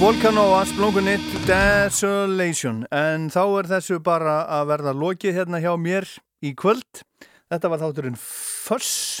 Volcanova, 0.00 0.62
Splunkunit, 0.64 1.20
Desolation. 1.44 2.86
En 2.88 3.26
þá 3.28 3.42
er 3.58 3.66
þessu 3.68 3.98
bara 4.00 4.38
að 4.48 4.70
verða 4.70 4.94
lokið 4.96 5.36
hérna 5.36 5.60
hjá 5.60 5.74
mér 5.76 6.06
í 6.40 6.54
kvöld. 6.56 7.02
Þetta 7.52 7.68
var 7.68 7.82
þátturinn 7.82 8.16
Fuss 8.16 9.20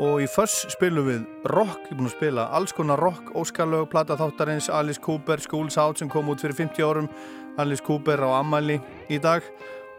og 0.00 0.24
í 0.24 0.30
Fuss 0.32 0.64
spilum 0.72 1.10
við 1.10 1.52
rock, 1.52 1.84
ég 1.84 1.92
er 1.92 2.00
búin 2.00 2.08
að 2.08 2.16
spila 2.16 2.48
alls 2.56 2.72
konar 2.72 3.04
rock, 3.04 3.28
óskalög, 3.36 3.90
plata 3.92 4.16
þáttarins 4.16 4.70
Alice 4.72 5.04
Cooper, 5.04 5.44
Schools 5.44 5.76
Out 5.76 6.00
sem 6.00 6.08
kom 6.08 6.32
út 6.32 6.40
fyrir 6.40 6.56
50 6.64 6.80
árum, 6.88 7.12
Alice 7.60 7.84
Cooper 7.84 8.24
á 8.24 8.40
Amali 8.40 8.80
í 9.12 9.20
dag. 9.20 9.44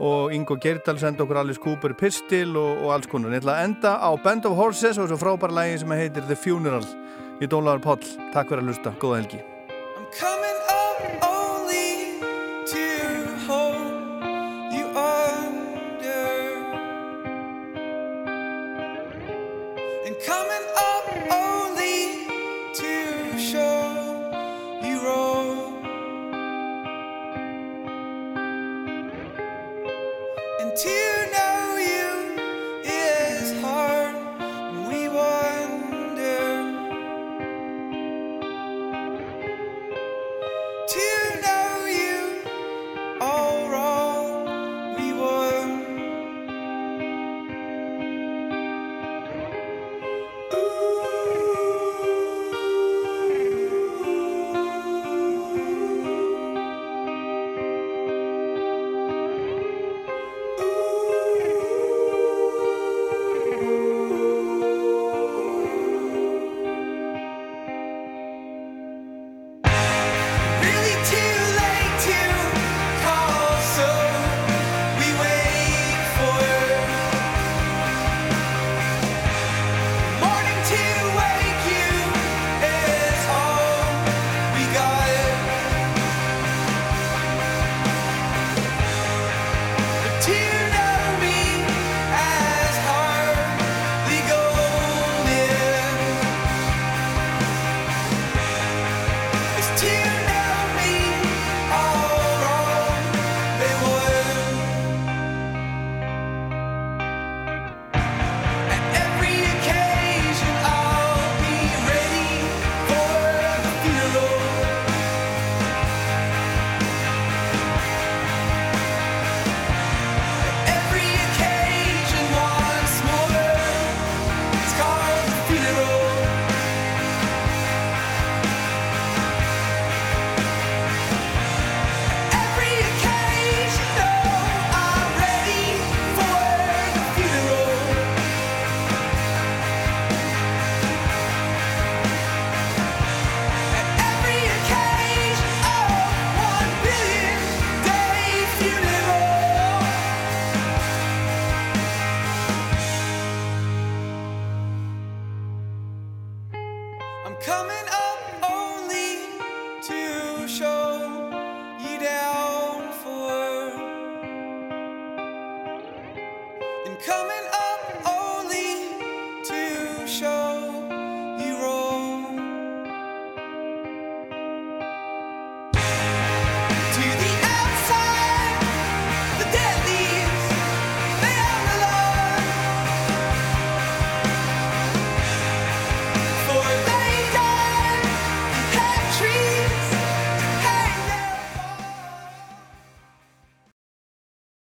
Og 0.02 0.34
Ingo 0.34 0.58
Gerdal 0.58 0.98
sendi 0.98 1.22
okkur 1.22 1.46
Alice 1.46 1.62
Cooper 1.62 1.94
pistil 1.94 2.58
og, 2.58 2.82
og 2.82 2.98
alls 2.98 3.12
konar, 3.12 3.38
ég 3.38 3.46
ætla 3.46 3.60
að 3.60 3.70
enda 3.70 3.98
á 4.02 4.10
Band 4.18 4.50
of 4.50 4.58
Horses 4.58 4.98
og 4.98 5.14
svo 5.14 5.22
frábæra 5.22 5.62
lægi 5.62 5.84
sem 5.86 6.00
heitir 6.02 6.26
The 6.26 6.42
Funeral. 6.42 6.88
Í 7.38 7.46
Dólar 7.46 7.86
Páll, 7.86 8.02
takk 8.34 8.50
fyrir 8.50 8.66
að 8.66 8.74
hlusta, 8.74 8.98
góða 8.98 9.22
helgi 9.22 9.50
Coming 10.18 10.60
up 10.70 11.35